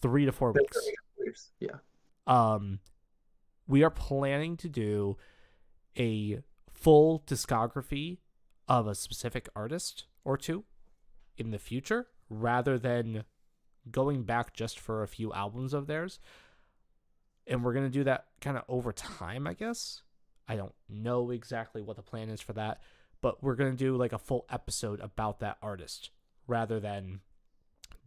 three 0.02 0.26
to 0.26 0.32
four 0.32 0.52
weeks 0.54 1.52
Yeah. 1.60 1.78
Um 2.28 2.80
we 3.68 3.84
are 3.84 3.90
planning 3.90 4.56
to 4.58 4.70
do 4.70 5.18
a 5.98 6.40
full 6.72 7.24
discography 7.26 8.18
of 8.68 8.88
a 8.88 8.96
specific 8.96 9.50
artist 9.56 10.06
or 10.24 10.38
two 10.38 10.64
in 11.38 11.52
the 11.52 11.58
future 11.60 12.08
rather 12.30 12.78
than 12.78 13.24
going 13.92 14.24
back 14.24 14.54
just 14.54 14.80
for 14.80 15.04
a 15.04 15.08
few 15.08 15.32
albums 15.34 15.74
of 15.74 15.86
theirs. 15.88 16.20
And 17.48 17.64
we're 17.64 17.74
going 17.74 17.86
to 17.86 17.92
do 17.92 18.04
that 18.06 18.26
kind 18.42 18.58
of 18.58 18.64
over 18.68 18.92
time 18.92 19.46
i 19.48 19.54
guess. 19.54 20.02
I 20.48 20.56
don't 20.56 20.74
know 20.90 21.32
exactly 21.32 21.82
what 21.82 21.96
the 21.96 22.02
plan 22.04 22.30
is 22.30 22.42
for 22.42 22.54
that 22.54 22.82
but 23.22 23.42
we're 23.44 23.56
going 23.56 23.72
to 23.72 23.78
do 23.78 23.96
like 23.96 24.14
a 24.14 24.20
full 24.20 24.46
episode 24.52 25.00
about 25.00 25.40
that 25.40 25.58
artist 25.62 26.12
rather 26.48 26.80
than 26.80 27.22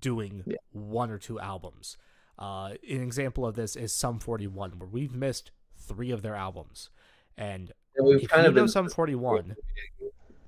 doing 0.00 0.44
Yeah. 0.46 0.56
one 0.70 1.10
or 1.10 1.18
two 1.18 1.40
albums 1.40 1.96
uh, 2.38 2.74
an 2.88 3.02
example 3.02 3.46
of 3.46 3.54
this 3.54 3.76
is 3.76 3.92
Sum 3.92 4.18
41, 4.18 4.78
where 4.78 4.88
we've 4.88 5.14
missed 5.14 5.50
three 5.76 6.10
of 6.10 6.22
their 6.22 6.34
albums. 6.34 6.90
And 7.36 7.72
And 7.96 8.06
we've 8.06 8.28
kind 8.28 8.46
of 8.46 8.54
know 8.54 8.62
been 8.62 8.68
Sum 8.68 8.88
41, 8.88 9.54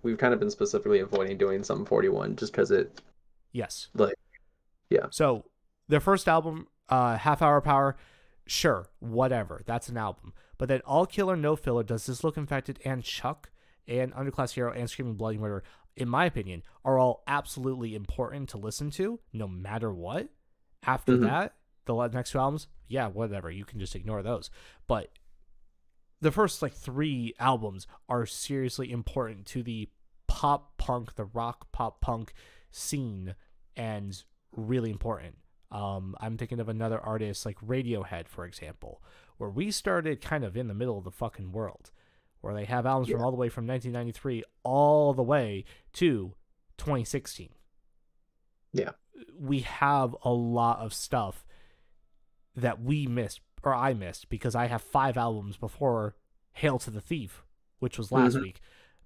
we've 0.03 0.19
kind 0.19 0.35
of 0.35 0.41
been 0.41 0.51
specifically 0.51 1.01
avoiding 1.01 1.39
doing 1.39 1.63
Sum 1.63 1.85
41 1.85 2.37
just 2.37 2.53
because 2.53 2.71
it 2.71 3.01
yes. 3.53 3.89
Like, 3.95 4.15
yeah. 4.89 5.07
So 5.11 5.45
their 5.89 6.01
first 6.01 6.29
album, 6.29 6.69
uh, 6.89 7.17
Half 7.17 7.43
Hour 7.43 7.61
Power, 7.61 7.97
sure, 8.47 8.89
whatever. 9.01 9.63
That's 9.67 9.89
an 9.89 9.97
album. 9.97 10.33
But 10.59 10.69
then 10.69 10.81
All 10.85 11.07
Killer 11.07 11.37
No 11.37 11.57
Filler, 11.57 11.83
Does 11.83 12.07
This 12.07 12.23
Look 12.25 12.37
Infected, 12.37 12.79
and 12.85 13.03
Chuck, 13.03 13.51
and 13.89 14.13
Underclass 14.15 14.53
Hero, 14.53 14.73
and 14.73 14.89
Screaming 14.91 15.15
Bloody 15.15 15.39
Murder, 15.39 15.63
in 15.97 16.09
my 16.09 16.25
opinion, 16.27 16.63
are 16.85 16.99
all 16.99 17.23
absolutely 17.27 17.95
important 17.95 18.49
to 18.51 18.59
listen 18.59 18.91
to, 18.93 19.21
no 19.33 19.49
matter 19.49 19.93
what. 19.93 20.29
After 20.85 21.17
Mhm. 21.17 21.23
that, 21.23 21.55
the 21.97 22.09
next 22.09 22.33
two 22.33 22.39
albums, 22.39 22.69
yeah, 22.89 23.09
whatever. 23.09 23.51
You 23.51 23.65
can 23.65 23.79
just 23.79 23.95
ignore 23.95 24.23
those. 24.23 24.51
But 24.87 25.11
the 26.21 26.33
first 26.33 26.63
like 26.63 26.75
three 26.75 27.35
albums 27.39 27.87
are 28.09 28.27
seriously 28.27 28.91
important 28.91 29.47
to 29.47 29.63
the 29.63 29.89
pop 30.27 30.77
punk, 30.77 31.15
the 31.17 31.25
rock 31.25 31.73
pop 31.73 32.01
punk 32.01 32.33
scene, 32.71 33.35
and 33.77 34.23
really 34.55 34.91
important. 34.91 35.37
Um, 35.73 36.17
I'm 36.21 36.37
thinking 36.37 36.61
of 36.61 36.69
another 36.69 37.01
artist 37.01 37.47
like 37.47 37.59
Radiohead, 37.61 38.29
for 38.29 38.45
example, 38.45 39.03
where 39.39 39.51
we 39.51 39.71
started 39.71 40.21
kind 40.21 40.45
of 40.45 40.57
in 40.57 40.69
the 40.69 40.75
middle 40.75 40.99
of 40.99 41.05
the 41.05 41.11
fucking 41.11 41.53
world, 41.53 41.91
where 42.41 42.55
they 42.55 42.65
have 42.65 42.87
albums 42.87 43.11
from 43.11 43.23
all 43.23 43.31
the 43.31 43.37
way 43.37 43.49
from 43.49 43.67
1993 43.67 44.43
all 44.65 45.15
the 45.15 45.23
way 45.23 45.65
to 45.95 46.35
2016. 46.79 47.51
Yeah. 48.73 48.91
We 49.39 49.61
have 49.61 50.17
a 50.23 50.31
lot 50.31 50.81
of 50.81 50.93
stuff 50.93 51.47
that 52.57 52.81
we 52.83 53.07
missed, 53.07 53.41
or 53.63 53.75
I 53.75 53.95
missed, 53.95 54.29
because 54.29 54.55
I 54.55 54.67
have 54.67 54.83
five 54.83 55.17
albums 55.17 55.57
before 55.57 56.17
Hail 56.55 56.79
to 56.81 56.91
the 56.91 57.01
Thief, 57.01 57.45
which 57.79 57.97
was 57.99 58.11
last 58.13 58.37
Mhm. 58.37 58.43
week. 58.43 58.61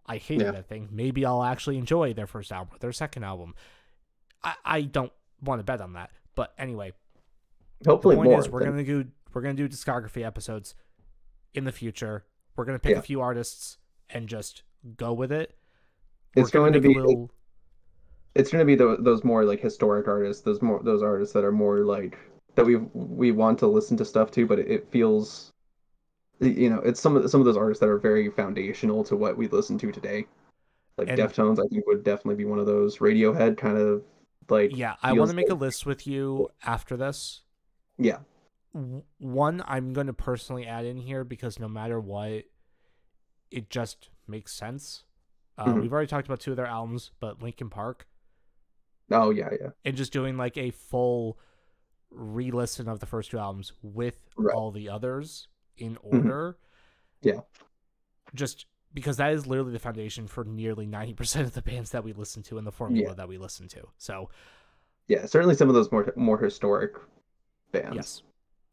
I 0.06 0.16
hated 0.18 0.44
Yeah. 0.44 0.50
that 0.52 0.66
thing. 0.68 0.88
Maybe 0.90 1.24
I'll 1.24 1.42
actually 1.42 1.78
enjoy 1.78 2.12
their 2.14 2.26
first 2.26 2.52
album, 2.52 2.74
or 2.74 2.78
their 2.78 2.92
second 2.92 3.24
album. 3.24 3.54
I, 4.42 4.54
I 4.64 4.82
don't 4.82 5.12
want 5.42 5.60
to 5.60 5.64
bet 5.64 5.80
on 5.80 5.94
that. 5.94 6.10
But 6.34 6.52
anyway, 6.58 6.92
hopefully 7.86 8.14
the 8.16 8.20
point 8.20 8.30
more 8.30 8.40
is 8.40 8.48
we're 8.48 8.64
gonna 8.64 8.84
do 8.84 9.06
we're 9.32 9.40
gonna 9.42 9.54
do 9.54 9.68
discography 9.68 10.24
episodes 10.24 10.74
in 11.54 11.64
the 11.64 11.72
future. 11.72 12.24
We're 12.56 12.64
gonna 12.64 12.78
pick 12.78 12.92
Yeah. 12.92 12.98
a 12.98 13.02
few 13.02 13.20
artists 13.20 13.78
and 14.10 14.28
just 14.28 14.62
go 14.96 15.12
with 15.12 15.32
it. 15.32 15.56
It's 16.36 16.52
We're 16.52 16.60
gonna 16.60 16.72
going 16.72 16.82
to 16.82 16.88
be 16.88 16.94
a 16.98 17.00
little 17.02 17.30
it's 18.34 18.50
going 18.50 18.60
to 18.60 18.66
be 18.66 18.74
tho- 18.74 18.96
those 19.00 19.22
more 19.24 19.44
like 19.44 19.60
historic 19.60 20.08
artists 20.08 20.42
those 20.42 20.60
more 20.60 20.82
those 20.82 21.02
artists 21.02 21.32
that 21.34 21.44
are 21.44 21.52
more 21.52 21.78
like 21.84 22.18
that 22.54 22.64
we 22.64 22.76
we 22.94 23.32
want 23.32 23.58
to 23.58 23.66
listen 23.66 23.96
to 23.96 24.04
stuff 24.04 24.30
to 24.32 24.46
but 24.46 24.58
it, 24.58 24.88
feels 24.90 25.52
you 26.40 26.68
know 26.70 26.78
it's 26.80 27.00
some 27.00 27.16
of 27.16 27.30
some 27.30 27.40
of 27.40 27.44
those 27.44 27.56
artists 27.56 27.80
that 27.80 27.88
are 27.88 27.98
very 27.98 28.28
foundational 28.30 29.02
to 29.04 29.16
what 29.16 29.36
we 29.36 29.48
listen 29.48 29.78
to 29.78 29.90
today 29.92 30.26
like 30.98 31.08
And- 31.08 31.18
deftones 31.18 31.58
i 31.64 31.66
think 31.68 31.86
would 31.86 32.04
definitely 32.04 32.36
be 32.36 32.44
one 32.44 32.58
of 32.58 32.66
those 32.66 32.98
radiohead 32.98 33.56
kind 33.56 33.78
of 33.78 34.02
like 34.50 34.76
yeah. 34.76 34.96
I 35.02 35.14
want 35.14 35.30
to 35.30 35.36
make 35.36 35.48
a 35.48 35.54
list 35.54 35.86
with 35.86 36.06
you 36.06 36.50
after 36.62 36.98
this. 36.98 37.40
yeah 37.96 38.18
One 39.18 39.62
I'm 39.66 39.94
gonna 39.94 40.12
personally 40.12 40.66
add 40.66 40.84
in 40.84 40.98
here 40.98 41.24
because 41.24 41.58
no 41.58 41.66
matter 41.66 41.98
what, 41.98 42.44
it 43.50 43.70
just 43.70 44.10
makes 44.28 44.52
sense. 44.52 45.04
Uh, 45.56 45.66
Mhm. 45.66 45.80
We've 45.80 45.92
already 45.94 46.08
talked 46.08 46.26
about 46.26 46.40
two 46.40 46.50
of 46.50 46.58
their 46.58 46.66
albums, 46.66 47.10
but 47.20 47.42
Linkin 47.42 47.70
Park 47.70 48.06
oh 49.10 49.30
yeah 49.30 49.48
yeah 49.60 49.68
and 49.84 49.96
just 49.96 50.12
doing 50.12 50.36
like 50.36 50.56
a 50.58 50.70
full 50.70 51.38
re-listen 52.14 52.88
of 52.88 53.00
the 53.00 53.06
first 53.06 53.30
two 53.30 53.38
albums 53.38 53.72
with 53.82 54.18
Right. 54.36 54.54
all 54.54 54.70
the 54.70 54.88
others 54.88 55.48
in 55.76 55.96
Mhm. 55.96 56.14
order. 56.24 56.58
Yeah. 57.20 57.40
Just 58.34 58.66
because 58.92 59.16
that 59.16 59.32
is 59.32 59.46
literally 59.46 59.72
the 59.72 59.78
foundation 59.78 60.26
for 60.28 60.44
nearly 60.44 60.86
90% 60.86 61.44
of 61.46 61.54
the 61.54 61.62
bands 61.62 61.90
that 61.90 62.04
we 62.04 62.12
listen 62.12 62.42
to 62.44 62.58
and 62.58 62.66
the 62.66 62.72
formula 62.72 63.08
Yeah. 63.10 63.14
that 63.14 63.28
we 63.28 63.38
listen 63.38 63.66
to. 63.68 63.88
So, 63.98 64.30
yeah 65.06 65.26
certainly 65.26 65.54
some 65.54 65.68
of 65.68 65.74
those 65.74 65.92
more 65.92 66.10
more 66.16 66.38
historic 66.38 66.94
bands 67.72 67.94
yes. 67.96 68.22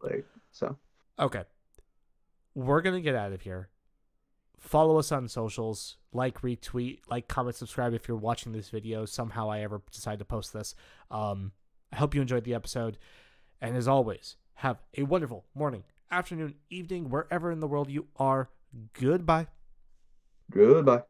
like 0.02 0.26
so 0.52 0.78
Okay. 1.20 1.44
We're 2.56 2.82
going 2.82 2.96
to 2.96 3.02
get 3.02 3.16
out 3.16 3.32
of 3.34 3.42
here. 3.42 3.70
Follow 4.60 4.98
us 4.98 5.12
on 5.12 5.28
socials, 5.28 5.98
like, 6.14 6.42
retweet, 6.42 7.00
like, 7.10 7.28
comment, 7.28 7.56
subscribe 7.56 7.94
if 7.94 8.08
you're 8.08 8.18
watching 8.18 8.52
this 8.52 8.70
video. 8.70 9.06
Somehow 9.06 9.50
I 9.50 9.60
ever 9.62 9.82
decide 9.92 10.20
to 10.20 10.26
post 10.26 10.52
this. 10.54 10.76
Um, 11.10 11.52
I 11.92 11.96
hope 11.98 12.14
you 12.14 12.22
enjoyed 12.22 12.44
the 12.44 12.54
episode. 12.54 12.98
And 13.62 13.78
as 13.78 13.88
always, 13.88 14.38
have 14.56 14.82
a 14.98 15.04
wonderful 15.04 15.46
morning, 15.54 15.84
afternoon, 16.10 16.56
evening, 16.70 17.10
wherever 17.10 17.52
in 17.52 17.60
the 17.60 17.68
world 17.68 17.90
you 17.90 18.08
are. 18.18 18.50
Goodbye. 18.94 19.48
goodbye 20.50 21.04